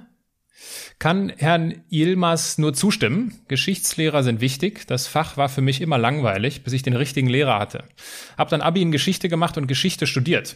Kann 0.97 1.33
Herrn 1.35 1.83
Ilmas 1.89 2.57
nur 2.57 2.73
zustimmen. 2.73 3.41
Geschichtslehrer 3.49 4.23
sind 4.23 4.39
wichtig. 4.39 4.87
Das 4.87 5.07
Fach 5.07 5.35
war 5.35 5.49
für 5.49 5.59
mich 5.59 5.81
immer 5.81 5.97
langweilig, 5.97 6.63
bis 6.63 6.71
ich 6.71 6.83
den 6.83 6.95
richtigen 6.95 7.27
Lehrer 7.27 7.59
hatte. 7.59 7.83
Hab 8.37 8.47
dann 8.47 8.61
Abi 8.61 8.81
in 8.81 8.93
Geschichte 8.93 9.27
gemacht 9.27 9.57
und 9.57 9.67
Geschichte 9.67 10.07
studiert. 10.07 10.55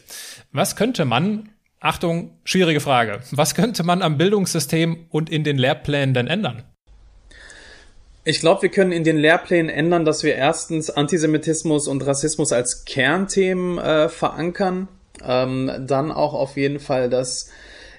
Was 0.53 0.77
könnte 0.77 1.03
man, 1.03 1.49
Achtung, 1.81 2.39
schwierige 2.45 2.79
Frage, 2.79 3.19
was 3.31 3.53
könnte 3.53 3.83
man 3.83 4.01
am 4.01 4.17
Bildungssystem 4.17 5.07
und 5.09 5.29
in 5.29 5.43
den 5.43 5.57
Lehrplänen 5.57 6.13
denn 6.13 6.27
ändern? 6.27 6.63
Ich 8.27 8.41
glaube, 8.41 8.63
wir 8.63 8.69
können 8.69 8.91
in 8.91 9.05
den 9.05 9.15
Lehrplänen 9.15 9.69
ändern, 9.69 10.03
dass 10.03 10.21
wir 10.21 10.35
erstens 10.35 10.89
Antisemitismus 10.89 11.87
und 11.87 12.05
Rassismus 12.05 12.51
als 12.51 12.83
Kernthemen 12.83 13.77
äh, 13.77 14.09
verankern. 14.09 14.89
Ähm, 15.23 15.71
dann 15.87 16.11
auch 16.11 16.33
auf 16.33 16.57
jeden 16.57 16.81
Fall, 16.81 17.09
dass 17.09 17.49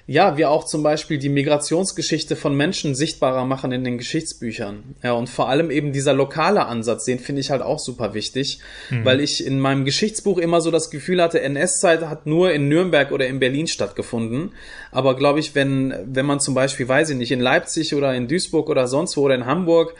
ja, 0.09 0.37
wir 0.37 0.49
auch 0.49 0.63
zum 0.63 0.81
Beispiel 0.81 1.19
die 1.19 1.29
Migrationsgeschichte 1.29 2.35
von 2.35 2.57
Menschen 2.57 2.95
sichtbarer 2.95 3.45
machen 3.45 3.71
in 3.71 3.83
den 3.83 3.99
Geschichtsbüchern. 3.99 4.95
Ja, 5.03 5.13
und 5.13 5.29
vor 5.29 5.49
allem 5.49 5.69
eben 5.69 5.93
dieser 5.93 6.13
lokale 6.13 6.65
Ansatz, 6.65 7.05
den 7.05 7.19
finde 7.19 7.41
ich 7.41 7.51
halt 7.51 7.61
auch 7.61 7.77
super 7.77 8.15
wichtig, 8.15 8.57
mhm. 8.89 9.05
weil 9.05 9.19
ich 9.19 9.45
in 9.45 9.59
meinem 9.59 9.85
Geschichtsbuch 9.85 10.39
immer 10.39 10.61
so 10.61 10.71
das 10.71 10.89
Gefühl 10.89 11.21
hatte, 11.21 11.41
NS-Zeit 11.41 12.01
hat 12.01 12.25
nur 12.25 12.51
in 12.51 12.67
Nürnberg 12.67 13.11
oder 13.11 13.27
in 13.27 13.39
Berlin 13.39 13.67
stattgefunden. 13.67 14.53
Aber 14.91 15.15
glaube 15.15 15.41
ich, 15.41 15.53
wenn, 15.53 15.93
wenn 16.07 16.25
man 16.25 16.39
zum 16.39 16.55
Beispiel, 16.55 16.87
weiß 16.87 17.11
ich 17.11 17.15
nicht, 17.15 17.31
in 17.31 17.39
Leipzig 17.39 17.93
oder 17.93 18.15
in 18.15 18.27
Duisburg 18.27 18.67
oder 18.67 18.87
sonst 18.87 19.15
wo 19.15 19.21
oder 19.21 19.35
in 19.35 19.45
Hamburg 19.45 19.93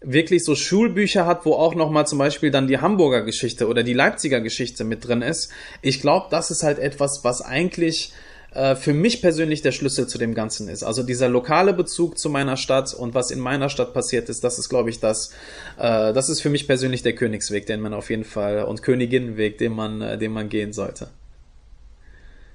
wirklich 0.00 0.42
so 0.42 0.54
Schulbücher 0.54 1.26
hat, 1.26 1.44
wo 1.44 1.52
auch 1.52 1.74
nochmal 1.74 2.06
zum 2.06 2.18
Beispiel 2.18 2.50
dann 2.50 2.66
die 2.66 2.78
Hamburger 2.78 3.20
Geschichte 3.20 3.68
oder 3.68 3.82
die 3.82 3.92
Leipziger 3.92 4.40
Geschichte 4.40 4.84
mit 4.84 5.06
drin 5.06 5.20
ist. 5.20 5.52
Ich 5.82 6.00
glaube, 6.00 6.28
das 6.30 6.50
ist 6.50 6.62
halt 6.62 6.78
etwas, 6.78 7.24
was 7.24 7.42
eigentlich 7.42 8.14
äh, 8.52 8.74
für 8.74 8.92
mich 8.92 9.20
persönlich 9.20 9.62
der 9.62 9.72
Schlüssel 9.72 10.06
zu 10.06 10.18
dem 10.18 10.34
Ganzen 10.34 10.68
ist. 10.68 10.82
Also 10.82 11.02
dieser 11.02 11.28
lokale 11.28 11.72
Bezug 11.72 12.18
zu 12.18 12.30
meiner 12.30 12.56
Stadt 12.56 12.92
und 12.94 13.14
was 13.14 13.30
in 13.30 13.40
meiner 13.40 13.68
Stadt 13.68 13.94
passiert 13.94 14.28
ist, 14.28 14.42
das 14.44 14.58
ist, 14.58 14.68
glaube 14.68 14.90
ich, 14.90 15.00
das, 15.00 15.32
äh, 15.78 16.12
das 16.12 16.28
ist 16.28 16.40
für 16.40 16.50
mich 16.50 16.66
persönlich 16.66 17.02
der 17.02 17.14
Königsweg, 17.14 17.66
den 17.66 17.80
man 17.80 17.94
auf 17.94 18.10
jeden 18.10 18.24
Fall 18.24 18.64
und 18.64 18.82
Königinnenweg, 18.82 19.58
den 19.58 19.72
man, 19.72 20.00
äh, 20.00 20.18
den 20.18 20.32
man 20.32 20.48
gehen 20.48 20.72
sollte. 20.72 21.08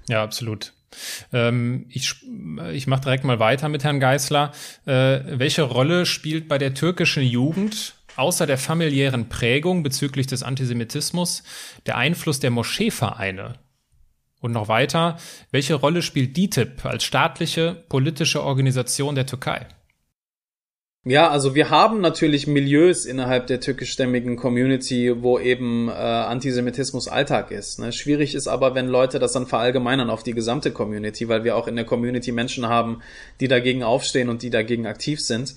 Ja, 0.08 0.24
absolut. 0.24 0.74
Ähm, 1.34 1.88
ich 1.90 2.16
ich 2.72 2.88
mache 2.88 3.02
direkt 3.02 3.24
mal 3.24 3.40
weiter 3.40 3.70
mit 3.70 3.84
Herrn 3.84 4.00
Geißler. 4.00 4.52
Äh, 4.86 5.20
welche 5.40 5.64
Rolle 5.64 6.06
spielt 6.06 6.48
bei 6.48 6.58
der 6.58 6.74
türkischen 6.74 7.24
Jugend 7.24 7.96
außer 8.16 8.48
der 8.48 8.58
familiären 8.58 9.28
Prägung 9.28 9.84
bezüglich 9.84 10.28
des 10.28 10.44
Antisemitismus 10.44 11.44
der 11.86 11.98
Einfluss 11.98 12.40
der 12.40 12.52
Moscheevereine? 12.52 13.56
Und 14.46 14.52
noch 14.52 14.68
weiter, 14.68 15.18
welche 15.50 15.74
Rolle 15.74 16.04
spielt 16.04 16.38
DITIB 16.38 16.86
als 16.86 17.04
staatliche 17.04 17.84
politische 17.90 18.44
Organisation 18.44 19.16
der 19.16 19.26
Türkei? 19.26 19.66
Ja, 21.04 21.30
also 21.30 21.56
wir 21.56 21.72
haben 21.72 22.00
natürlich 22.00 22.46
Milieus 22.46 23.06
innerhalb 23.06 23.48
der 23.48 23.60
türkischstämmigen 23.60 24.38
Community, 24.38 25.24
wo 25.24 25.40
eben 25.40 25.88
äh, 25.88 25.92
Antisemitismus 25.92 27.08
Alltag 27.08 27.50
ist. 27.50 27.80
Ne? 27.80 27.92
Schwierig 27.92 28.36
ist 28.36 28.48
aber, 28.48 28.76
wenn 28.76 28.88
Leute 28.88 29.18
das 29.18 29.34
dann 29.34 29.48
verallgemeinern 29.48 30.12
auf 30.12 30.22
die 30.22 30.34
gesamte 30.34 30.70
Community, 30.72 31.28
weil 31.28 31.44
wir 31.44 31.58
auch 31.58 31.68
in 31.68 31.76
der 31.76 31.86
Community 31.86 32.32
Menschen 32.32 32.68
haben, 32.68 33.02
die 33.40 33.48
dagegen 33.48 33.84
aufstehen 33.84 34.30
und 34.30 34.44
die 34.44 34.52
dagegen 34.52 34.86
aktiv 34.86 35.22
sind. 35.22 35.56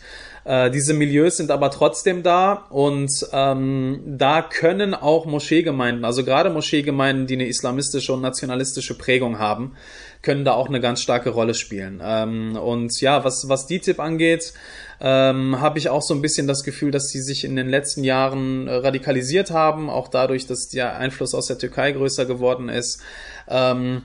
Äh, 0.48 0.70
diese 0.70 0.94
Milieus 0.94 1.36
sind 1.36 1.50
aber 1.50 1.70
trotzdem 1.70 2.22
da 2.22 2.64
und 2.70 3.10
ähm, 3.32 4.00
da 4.06 4.40
können 4.40 4.94
auch 4.94 5.26
Moscheegemeinden, 5.26 6.06
also 6.06 6.24
gerade 6.24 6.48
Moscheegemeinden, 6.48 7.26
die 7.26 7.34
eine 7.34 7.46
islamistische 7.46 8.14
und 8.14 8.22
nationalistische 8.22 8.96
Prägung 8.96 9.38
haben, 9.38 9.76
können 10.22 10.46
da 10.46 10.54
auch 10.54 10.68
eine 10.68 10.80
ganz 10.80 11.02
starke 11.02 11.28
Rolle 11.28 11.52
spielen. 11.52 12.00
Ähm, 12.02 12.56
und 12.56 12.98
ja, 13.02 13.24
was, 13.24 13.50
was 13.50 13.66
die 13.66 13.80
Tipp 13.80 14.00
angeht, 14.00 14.54
ähm, 15.02 15.60
habe 15.60 15.78
ich 15.78 15.90
auch 15.90 16.00
so 16.00 16.14
ein 16.14 16.22
bisschen 16.22 16.46
das 16.46 16.64
Gefühl, 16.64 16.92
dass 16.92 17.10
sie 17.10 17.20
sich 17.20 17.44
in 17.44 17.54
den 17.54 17.68
letzten 17.68 18.02
Jahren 18.02 18.68
äh, 18.68 18.76
radikalisiert 18.76 19.50
haben, 19.50 19.90
auch 19.90 20.08
dadurch, 20.08 20.46
dass 20.46 20.70
der 20.70 20.96
Einfluss 20.96 21.34
aus 21.34 21.48
der 21.48 21.58
Türkei 21.58 21.92
größer 21.92 22.24
geworden 22.24 22.70
ist. 22.70 23.02
Ähm, 23.48 24.04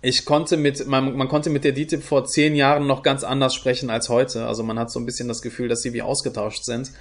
ich 0.00 0.24
konnte 0.24 0.56
mit, 0.56 0.86
man, 0.86 1.16
man 1.16 1.28
konnte 1.28 1.50
mit 1.50 1.64
der 1.64 1.72
DTIP 1.72 2.02
vor 2.02 2.24
zehn 2.24 2.54
Jahren 2.54 2.86
noch 2.86 3.02
ganz 3.02 3.24
anders 3.24 3.54
sprechen 3.54 3.90
als 3.90 4.08
heute. 4.08 4.46
Also 4.46 4.62
man 4.62 4.78
hat 4.78 4.90
so 4.90 5.00
ein 5.00 5.06
bisschen 5.06 5.28
das 5.28 5.42
Gefühl, 5.42 5.68
dass 5.68 5.82
sie 5.82 5.92
wie 5.92 6.02
ausgetauscht 6.02 6.64
sind. 6.64 6.92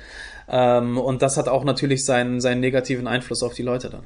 Ähm, 0.47 0.97
und 0.97 1.21
das 1.21 1.37
hat 1.37 1.47
auch 1.47 1.63
natürlich 1.63 2.05
seinen, 2.05 2.41
seinen 2.41 2.59
negativen 2.59 3.07
Einfluss 3.07 3.43
auf 3.43 3.53
die 3.53 3.63
Leute 3.63 3.89
dann. 3.89 4.03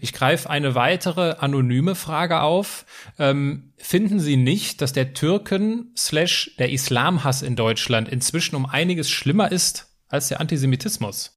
Ich 0.00 0.12
greife 0.12 0.50
eine 0.50 0.74
weitere 0.74 1.36
anonyme 1.38 1.94
Frage 1.94 2.40
auf. 2.40 2.84
Ähm, 3.18 3.72
finden 3.78 4.20
Sie 4.20 4.36
nicht, 4.36 4.82
dass 4.82 4.92
der 4.92 5.14
Türken 5.14 5.92
slash 5.96 6.54
der 6.58 6.70
Islamhass 6.70 7.42
in 7.42 7.56
Deutschland 7.56 8.08
inzwischen 8.08 8.56
um 8.56 8.66
einiges 8.66 9.08
schlimmer 9.08 9.50
ist 9.50 9.96
als 10.08 10.28
der 10.28 10.40
Antisemitismus? 10.40 11.35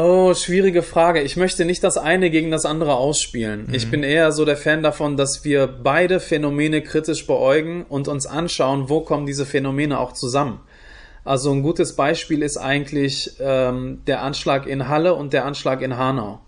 Oh, 0.00 0.32
schwierige 0.32 0.82
Frage. 0.82 1.22
Ich 1.22 1.36
möchte 1.36 1.64
nicht 1.64 1.82
das 1.82 1.98
eine 1.98 2.30
gegen 2.30 2.52
das 2.52 2.64
andere 2.64 2.94
ausspielen. 2.94 3.66
Mhm. 3.66 3.74
Ich 3.74 3.90
bin 3.90 4.04
eher 4.04 4.30
so 4.30 4.44
der 4.44 4.56
Fan 4.56 4.80
davon, 4.80 5.16
dass 5.16 5.44
wir 5.44 5.66
beide 5.66 6.20
Phänomene 6.20 6.82
kritisch 6.82 7.26
beäugen 7.26 7.84
und 7.88 8.06
uns 8.06 8.24
anschauen, 8.24 8.88
wo 8.88 9.00
kommen 9.00 9.26
diese 9.26 9.44
Phänomene 9.44 9.98
auch 9.98 10.12
zusammen. 10.12 10.60
Also 11.24 11.50
ein 11.50 11.64
gutes 11.64 11.96
Beispiel 11.96 12.44
ist 12.44 12.58
eigentlich 12.58 13.32
ähm, 13.40 14.02
der 14.06 14.22
Anschlag 14.22 14.68
in 14.68 14.86
Halle 14.86 15.14
und 15.14 15.32
der 15.32 15.44
Anschlag 15.44 15.82
in 15.82 15.96
Hanau. 15.96 16.42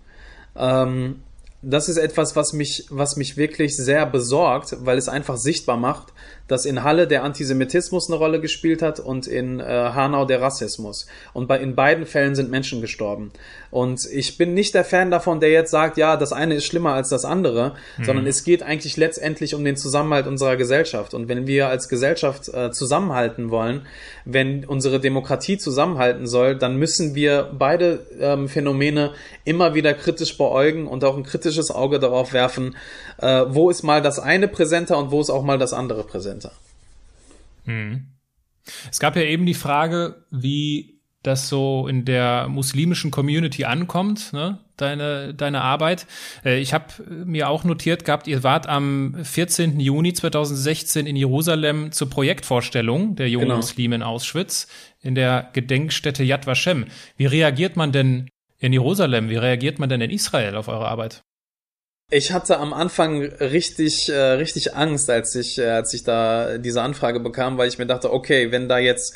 Ähm, 0.55 1.17
das 1.61 1.89
ist 1.89 1.97
etwas, 1.97 2.37
was 2.37 2.53
mich, 2.53 2.87
was 2.89 3.17
mich 3.17 3.37
wirklich 3.37 3.77
sehr 3.77 4.07
besorgt, 4.07 4.77
weil 4.83 4.97
es 4.97 5.09
einfach 5.09 5.37
sichtbar 5.37 5.77
macht, 5.77 6.13
dass 6.51 6.65
in 6.65 6.83
Halle 6.83 7.07
der 7.07 7.23
Antisemitismus 7.23 8.09
eine 8.11 8.19
Rolle 8.19 8.41
gespielt 8.41 8.83
hat 8.83 8.99
und 8.99 9.27
in 9.29 9.61
äh, 9.61 9.65
Hanau 9.65 10.25
der 10.25 10.43
Rassismus. 10.43 11.07
Und 11.33 11.47
bei, 11.47 11.59
in 11.59 11.77
beiden 11.77 12.07
Fällen 12.07 12.35
sind 12.35 12.51
Menschen 12.51 12.81
gestorben. 12.81 13.31
Und 13.71 14.05
ich 14.13 14.37
bin 14.37 14.53
nicht 14.53 14.75
der 14.75 14.85
Fan 14.85 15.13
davon, 15.13 15.39
der 15.39 15.51
jetzt 15.51 15.71
sagt, 15.71 15.97
ja, 15.97 16.17
das 16.17 16.33
eine 16.33 16.55
ist 16.55 16.67
schlimmer 16.67 16.93
als 16.93 17.09
das 17.09 17.25
andere, 17.25 17.75
mhm. 17.99 18.05
sondern 18.05 18.27
es 18.27 18.43
geht 18.43 18.65
eigentlich 18.65 18.97
letztendlich 18.97 19.55
um 19.55 19.65
den 19.65 19.77
Zusammenhalt 19.77 20.27
unserer 20.27 20.57
Gesellschaft. 20.57 21.15
Und 21.15 21.29
wenn 21.29 21.47
wir 21.47 21.69
als 21.69 21.89
Gesellschaft 21.89 22.49
äh, 22.49 22.73
zusammenhalten 22.73 23.51
wollen, 23.51 23.87
wenn 24.25 24.65
unsere 24.65 24.99
Demokratie 24.99 25.57
zusammenhalten 25.57 26.27
soll, 26.27 26.57
dann 26.57 26.77
müssen 26.77 27.15
wir 27.15 27.51
beide 27.57 28.07
ähm, 28.19 28.49
Phänomene 28.49 29.13
immer 29.45 29.75
wieder 29.75 29.95
kritisch 29.95 30.37
beäugen 30.37 30.89
und 30.89 31.05
auch 31.05 31.17
ein 31.17 31.23
kritisches 31.23 31.71
Auge 31.71 32.01
darauf 32.01 32.33
werfen, 32.33 32.77
äh, 33.19 33.45
wo 33.49 33.71
ist 33.71 33.83
mal 33.85 34.03
das 34.03 34.19
eine 34.19 34.49
präsenter 34.49 34.99
und 34.99 35.13
wo 35.13 35.21
ist 35.21 35.31
auch 35.31 35.43
mal 35.43 35.59
das 35.59 35.73
andere 35.73 36.05
präsenter. 36.41 36.53
Mhm. 37.64 38.07
Es 38.91 39.01
gab 39.01 39.16
ja 39.16 39.22
eben 39.22 39.47
die 39.47 39.55
Frage, 39.55 40.24
wie 40.30 41.01
das 41.22 41.49
so 41.49 41.86
in 41.86 42.07
der 42.07 42.49
muslimischen 42.49 43.11
Community 43.11 43.64
ankommt, 43.64 44.32
ne? 44.32 44.59
deine, 44.76 45.34
deine 45.34 45.61
Arbeit. 45.61 46.07
Äh, 46.45 46.61
ich 46.61 46.72
habe 46.72 46.86
mir 47.26 47.51
auch 47.51 47.62
notiert 47.64 48.07
gehabt, 48.07 48.26
ihr 48.26 48.43
wart 48.43 48.66
am 48.66 49.16
14. 49.22 49.80
Juni 49.80 50.14
2016 50.14 51.07
in 51.07 51.16
Jerusalem 51.16 51.93
zur 51.93 52.09
Projektvorstellung 52.09 53.16
der 53.16 53.28
jungen 53.28 53.49
genau. 53.49 53.57
Muslime 53.57 53.97
in 53.97 54.03
Auschwitz 54.03 54.66
in 55.03 55.14
der 55.14 55.51
Gedenkstätte 55.53 56.24
Yad 56.24 56.47
Vashem. 56.47 56.86
Wie 57.18 57.26
reagiert 57.26 57.76
man 57.76 57.93
denn 57.93 58.30
in 58.59 58.72
Jerusalem? 58.72 59.28
Wie 59.28 59.36
reagiert 59.36 59.78
man 59.78 59.91
denn 59.91 60.01
in 60.01 60.11
Israel 60.11 60.57
auf 60.57 60.68
eure 60.68 60.88
Arbeit? 60.88 61.22
Ich 62.13 62.33
hatte 62.33 62.59
am 62.59 62.73
Anfang 62.73 63.23
richtig, 63.23 64.09
äh, 64.09 64.17
richtig 64.17 64.75
Angst, 64.75 65.09
als 65.09 65.37
ich, 65.37 65.59
äh, 65.59 65.67
als 65.69 65.95
ich 65.95 66.03
da 66.03 66.59
diese 66.59 66.83
Anfrage 66.83 67.21
bekam, 67.21 67.57
weil 67.57 67.69
ich 67.69 67.79
mir 67.79 67.87
dachte, 67.87 68.13
okay, 68.13 68.51
wenn 68.51 68.69
da 68.69 68.79
jetzt 68.79 69.15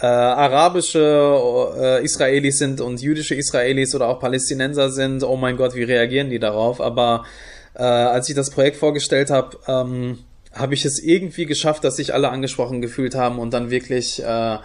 äh, 0.00 0.06
arabische 0.06 1.38
äh, 1.76 2.02
Israelis 2.02 2.56
sind 2.56 2.80
und 2.80 3.02
jüdische 3.02 3.34
Israelis 3.34 3.94
oder 3.94 4.08
auch 4.08 4.20
Palästinenser 4.20 4.90
sind, 4.90 5.22
oh 5.22 5.36
mein 5.36 5.58
Gott, 5.58 5.74
wie 5.74 5.82
reagieren 5.82 6.30
die 6.30 6.38
darauf? 6.38 6.80
Aber 6.80 7.26
äh, 7.74 7.82
als 7.82 8.30
ich 8.30 8.34
das 8.34 8.48
Projekt 8.48 8.78
vorgestellt 8.78 9.28
habe, 9.28 9.58
ähm, 9.68 10.20
habe 10.54 10.72
ich 10.72 10.86
es 10.86 10.98
irgendwie 10.98 11.44
geschafft, 11.44 11.84
dass 11.84 11.96
sich 11.96 12.14
alle 12.14 12.30
angesprochen 12.30 12.80
gefühlt 12.80 13.14
haben 13.14 13.38
und 13.38 13.52
dann 13.52 13.70
wirklich 13.70 14.22
äh, 14.24 14.56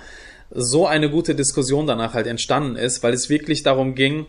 so 0.49 0.87
eine 0.87 1.09
gute 1.09 1.35
Diskussion 1.35 1.87
danach 1.87 2.13
halt 2.13 2.27
entstanden 2.27 2.77
ist, 2.77 3.03
weil 3.03 3.13
es 3.13 3.29
wirklich 3.29 3.63
darum 3.63 3.95
ging, 3.95 4.27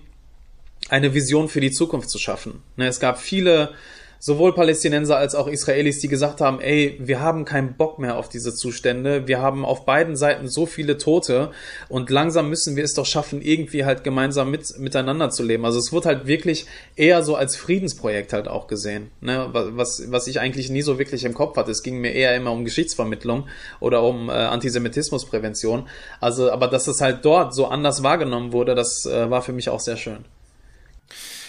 eine 0.89 1.15
Vision 1.15 1.49
für 1.49 1.61
die 1.61 1.71
Zukunft 1.71 2.11
zu 2.11 2.19
schaffen. 2.19 2.63
Ne, 2.77 2.87
es 2.87 3.01
gab 3.01 3.19
viele, 3.19 3.71
sowohl 4.19 4.55
Palästinenser 4.55 5.17
als 5.17 5.35
auch 5.35 5.47
Israelis, 5.47 6.01
die 6.01 6.09
gesagt 6.09 6.41
haben, 6.41 6.61
ey, 6.61 6.97
wir 7.01 7.21
haben 7.21 7.45
keinen 7.45 7.75
Bock 7.75 7.99
mehr 7.99 8.17
auf 8.17 8.29
diese 8.29 8.55
Zustände, 8.55 9.27
wir 9.27 9.41
haben 9.41 9.65
auf 9.65 9.85
beiden 9.85 10.17
Seiten 10.17 10.49
so 10.49 10.65
viele 10.65 10.97
Tote 10.97 11.51
und 11.89 12.09
langsam 12.11 12.49
müssen 12.49 12.77
wir 12.77 12.85
es 12.85 12.95
doch 12.95 13.07
schaffen, 13.07 13.43
irgendwie 13.43 13.85
halt 13.85 14.05
gemeinsam 14.05 14.51
mit, 14.51 14.79
miteinander 14.79 15.31
zu 15.31 15.43
leben. 15.43 15.65
Also 15.65 15.79
es 15.79 15.93
wird 15.93 16.07
halt 16.07 16.27
wirklich 16.27 16.67
eher 16.95 17.23
so 17.23 17.37
als 17.37 17.57
Friedensprojekt 17.57 18.33
halt 18.33 18.49
auch 18.49 18.69
gesehen, 18.69 19.11
ne? 19.21 19.49
was, 19.53 20.11
was 20.11 20.27
ich 20.27 20.41
eigentlich 20.41 20.71
nie 20.71 20.83
so 20.83 20.99
wirklich 20.99 21.25
im 21.25 21.35
Kopf 21.35 21.57
hatte. 21.57 21.71
Es 21.71 21.83
ging 21.83 22.01
mir 22.01 22.13
eher 22.13 22.35
immer 22.37 22.53
um 22.53 22.65
Geschichtsvermittlung 22.65 23.47
oder 23.81 24.03
um 24.03 24.29
äh, 24.29 24.33
Antisemitismusprävention. 24.33 25.89
Also, 26.21 26.51
aber 26.51 26.69
dass 26.69 26.87
es 26.87 27.01
halt 27.01 27.25
dort 27.25 27.55
so 27.55 27.67
anders 27.67 28.03
wahrgenommen 28.03 28.53
wurde, 28.53 28.75
das 28.75 29.05
äh, 29.07 29.31
war 29.31 29.43
für 29.43 29.53
mich 29.53 29.69
auch 29.69 29.81
sehr 29.81 29.97
schön. 29.97 30.25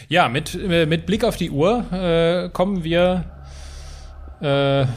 Ja, 0.09 0.29
mit, 0.29 0.55
äh, 0.55 0.85
mit 0.85 1.05
Blick 1.05 1.25
auf 1.25 1.35
die 1.35 1.51
Uhr 1.51 1.85
äh, 1.91 2.49
kommen 2.49 2.83
wir. 2.83 3.25
Äh, 4.41 4.85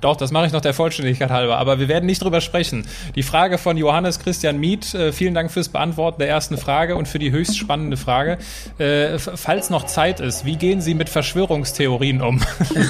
Doch, 0.00 0.16
das 0.16 0.30
mache 0.30 0.46
ich 0.46 0.52
noch 0.52 0.60
der 0.60 0.74
Vollständigkeit 0.74 1.30
halber, 1.30 1.58
aber 1.58 1.78
wir 1.78 1.88
werden 1.88 2.06
nicht 2.06 2.22
drüber 2.22 2.40
sprechen. 2.40 2.86
Die 3.14 3.22
Frage 3.22 3.58
von 3.58 3.76
Johannes 3.76 4.18
Christian 4.18 4.58
Miet, 4.58 4.94
äh, 4.94 5.12
vielen 5.12 5.34
Dank 5.34 5.50
fürs 5.50 5.68
Beantworten 5.68 6.18
der 6.18 6.28
ersten 6.28 6.56
Frage 6.56 6.96
und 6.96 7.08
für 7.08 7.18
die 7.18 7.30
höchst 7.30 7.58
spannende 7.58 7.96
Frage. 7.96 8.38
Äh, 8.78 9.18
falls 9.18 9.70
noch 9.70 9.86
Zeit 9.86 10.20
ist, 10.20 10.44
wie 10.44 10.56
gehen 10.56 10.80
Sie 10.80 10.94
mit 10.94 11.08
Verschwörungstheorien 11.08 12.22
um? 12.22 12.40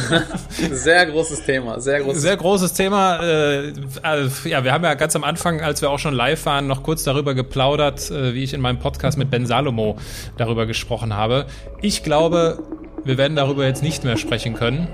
sehr 0.72 1.06
großes 1.06 1.44
Thema, 1.44 1.80
sehr 1.80 2.00
großes 2.00 2.22
Sehr 2.22 2.36
großes 2.36 2.72
Thema. 2.72 3.22
Äh, 3.22 3.72
also, 4.02 4.48
ja, 4.48 4.64
wir 4.64 4.72
haben 4.72 4.84
ja 4.84 4.94
ganz 4.94 5.14
am 5.16 5.24
Anfang, 5.24 5.60
als 5.60 5.82
wir 5.82 5.90
auch 5.90 5.98
schon 5.98 6.14
live 6.14 6.44
waren, 6.46 6.66
noch 6.66 6.82
kurz 6.82 7.04
darüber 7.04 7.34
geplaudert, 7.34 8.10
äh, 8.10 8.34
wie 8.34 8.42
ich 8.42 8.54
in 8.54 8.60
meinem 8.60 8.78
Podcast 8.78 9.18
mit 9.18 9.30
Ben 9.30 9.46
Salomo 9.46 9.96
darüber 10.36 10.66
gesprochen 10.66 11.14
habe. 11.14 11.46
Ich 11.82 12.02
glaube, 12.02 12.58
wir 13.04 13.18
werden 13.18 13.36
darüber 13.36 13.66
jetzt 13.66 13.82
nicht 13.82 14.04
mehr 14.04 14.16
sprechen 14.16 14.54
können. 14.54 14.88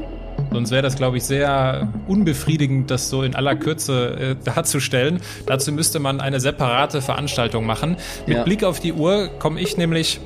Sonst 0.52 0.70
wäre 0.70 0.82
das, 0.82 0.96
glaube 0.96 1.16
ich, 1.16 1.24
sehr 1.24 1.88
unbefriedigend, 2.08 2.90
das 2.90 3.08
so 3.08 3.22
in 3.22 3.34
aller 3.34 3.56
Kürze 3.56 4.36
äh, 4.40 4.44
darzustellen. 4.44 5.20
Dazu 5.46 5.72
müsste 5.72 6.00
man 6.00 6.20
eine 6.20 6.40
separate 6.40 7.02
Veranstaltung 7.02 7.66
machen. 7.66 7.96
Mit 8.26 8.36
ja. 8.36 8.42
Blick 8.44 8.64
auf 8.64 8.80
die 8.80 8.92
Uhr 8.92 9.28
komme 9.38 9.60
ich 9.60 9.76
nämlich 9.76 10.20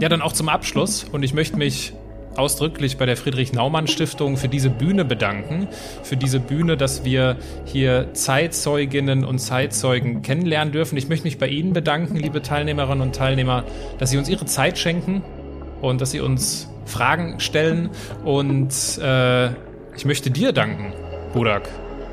ja 0.00 0.08
dann 0.08 0.22
auch 0.22 0.32
zum 0.32 0.48
Abschluss 0.48 1.04
und 1.04 1.22
ich 1.22 1.34
möchte 1.34 1.56
mich 1.56 1.92
ausdrücklich 2.36 2.98
bei 2.98 3.06
der 3.06 3.16
Friedrich 3.16 3.52
Naumann 3.52 3.86
Stiftung 3.86 4.36
für 4.36 4.48
diese 4.48 4.70
Bühne 4.70 5.04
bedanken, 5.04 5.68
für 6.02 6.16
diese 6.16 6.38
Bühne, 6.38 6.76
dass 6.76 7.04
wir 7.04 7.36
hier 7.64 8.12
Zeitzeuginnen 8.12 9.24
und 9.24 9.38
Zeitzeugen 9.38 10.22
kennenlernen 10.22 10.72
dürfen. 10.72 10.96
Ich 10.98 11.08
möchte 11.08 11.24
mich 11.24 11.38
bei 11.38 11.48
Ihnen 11.48 11.72
bedanken, 11.72 12.16
liebe 12.16 12.42
Teilnehmerinnen 12.42 13.00
und 13.00 13.16
Teilnehmer, 13.16 13.64
dass 13.98 14.10
Sie 14.10 14.18
uns 14.18 14.28
Ihre 14.28 14.44
Zeit 14.44 14.78
schenken 14.78 15.22
und 15.80 16.00
dass 16.00 16.10
Sie 16.10 16.20
uns 16.20 16.68
Fragen 16.86 17.40
stellen. 17.40 17.90
Und 18.24 18.98
äh, 18.98 19.48
ich 19.96 20.04
möchte 20.04 20.30
dir 20.30 20.52
danken, 20.52 20.92
Budak, 21.32 21.68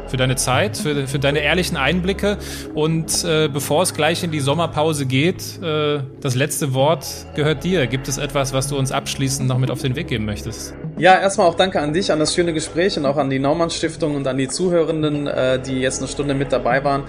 für 0.08 0.18
deine 0.18 0.36
Zeit, 0.36 0.78
für, 0.78 1.08
für 1.08 1.20
deine 1.20 1.40
ehrlichen 1.40 1.78
Einblicke. 1.78 2.38
Und 2.74 3.24
äh, 3.24 3.48
bevor 3.48 3.84
es 3.84 3.94
gleich 3.94 4.24
in 4.24 4.32
die 4.32 4.42
Sommerpause 4.42 5.06
geht, 5.06 5.62
äh, 5.62 6.02
das 6.20 6.36
letzte 6.36 6.74
Wort 6.74 7.06
gehört 7.36 7.64
dir. 7.64 7.88
Gibt 7.88 8.08
es 8.08 8.18
etwas, 8.18 8.54
was 8.54 8.68
du 8.68 8.78
uns 8.78 8.92
abschließend 8.92 9.48
noch 9.48 9.58
mit 9.58 9.72
auf 9.72 9.82
den 9.82 9.96
Weg 9.96 10.08
geben 10.08 10.26
möchtest? 10.26 10.76
Ja, 10.96 11.20
erstmal 11.20 11.48
auch 11.48 11.56
danke 11.56 11.82
an 11.82 11.92
dich, 11.92 12.12
an 12.12 12.20
das 12.20 12.36
schöne 12.36 12.54
Gespräch 12.54 12.98
und 13.00 13.08
auch 13.08 13.18
an 13.18 13.32
die 13.32 13.40
Naumann 13.40 13.72
Stiftung 13.72 14.16
und 14.16 14.28
an 14.28 14.38
die 14.38 14.48
Zuhörenden, 14.48 15.26
äh, 15.26 15.60
die 15.60 15.80
jetzt 15.80 16.00
eine 16.00 16.08
Stunde 16.08 16.36
mit 16.36 16.52
dabei 16.52 16.84
waren. 16.84 17.06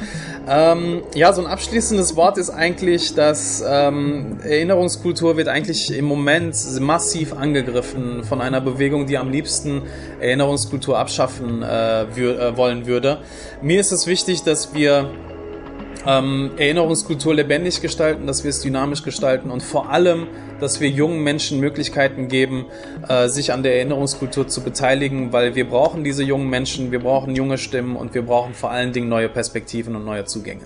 Ähm, 0.49 1.03
ja, 1.14 1.30
so 1.35 1.43
ein 1.43 1.47
abschließendes 1.47 2.16
Wort 2.16 2.39
ist 2.39 2.49
eigentlich, 2.49 3.14
dass 3.14 3.62
ähm, 3.66 4.39
Erinnerungskultur 4.43 5.37
wird 5.37 5.49
eigentlich 5.49 5.95
im 5.95 6.07
Moment 6.07 6.57
massiv 6.80 7.35
angegriffen 7.35 8.24
von 8.24 8.41
einer 8.41 8.62
Bewegung, 8.62 9.07
die 9.07 9.18
am 9.18 9.30
liebsten 9.30 9.82
Erinnerungskultur 10.18 10.99
abschaffen 10.99 11.62
äh, 11.62 12.07
wür 12.14 12.41
äh, 12.41 12.57
wollen 12.57 12.87
würde. 12.87 13.18
Mir 13.61 13.80
ist 13.80 13.93
es 13.93 14.07
wichtig, 14.07 14.45
dass 14.45 14.72
wir 14.72 15.11
ähm, 16.07 16.52
Erinnerungskultur 16.57 17.34
lebendig 17.34 17.80
gestalten, 17.80 18.26
dass 18.26 18.44
wir 18.44 18.50
es 18.50 18.61
dynamisch 18.61 19.02
gestalten 19.02 19.50
und 19.50 19.62
vor 19.62 19.90
allem, 19.90 20.26
dass 20.61 20.80
wir 20.80 20.88
jungen 20.88 21.22
Menschen 21.22 21.61
Möglichkeiten 21.61 22.28
geben, 22.28 22.66
äh, 23.09 23.28
sich 23.28 23.52
an 23.52 23.62
der 23.62 23.76
Erinnerungskultur 23.76 24.48
zu 24.48 24.62
beteiligen, 24.62 25.32
weil 25.32 25.55
wir 25.55 25.68
brauchen 25.68 26.05
diese 26.05 26.22
jungen 26.22 26.48
Menschen, 26.48 26.92
wir 26.92 27.00
brauchen 27.00 27.34
junge 27.34 27.59
Stimmen 27.59 27.96
und 27.96 28.14
wir 28.14 28.22
brauchen 28.22 28.55
vor 28.55 28.70
allen 28.70 28.92
Dingen 28.92 29.09
neue 29.09 29.28
Perspektiven 29.28 29.96
und 29.96 30.05
neue 30.05 30.24
Zugänge. 30.24 30.62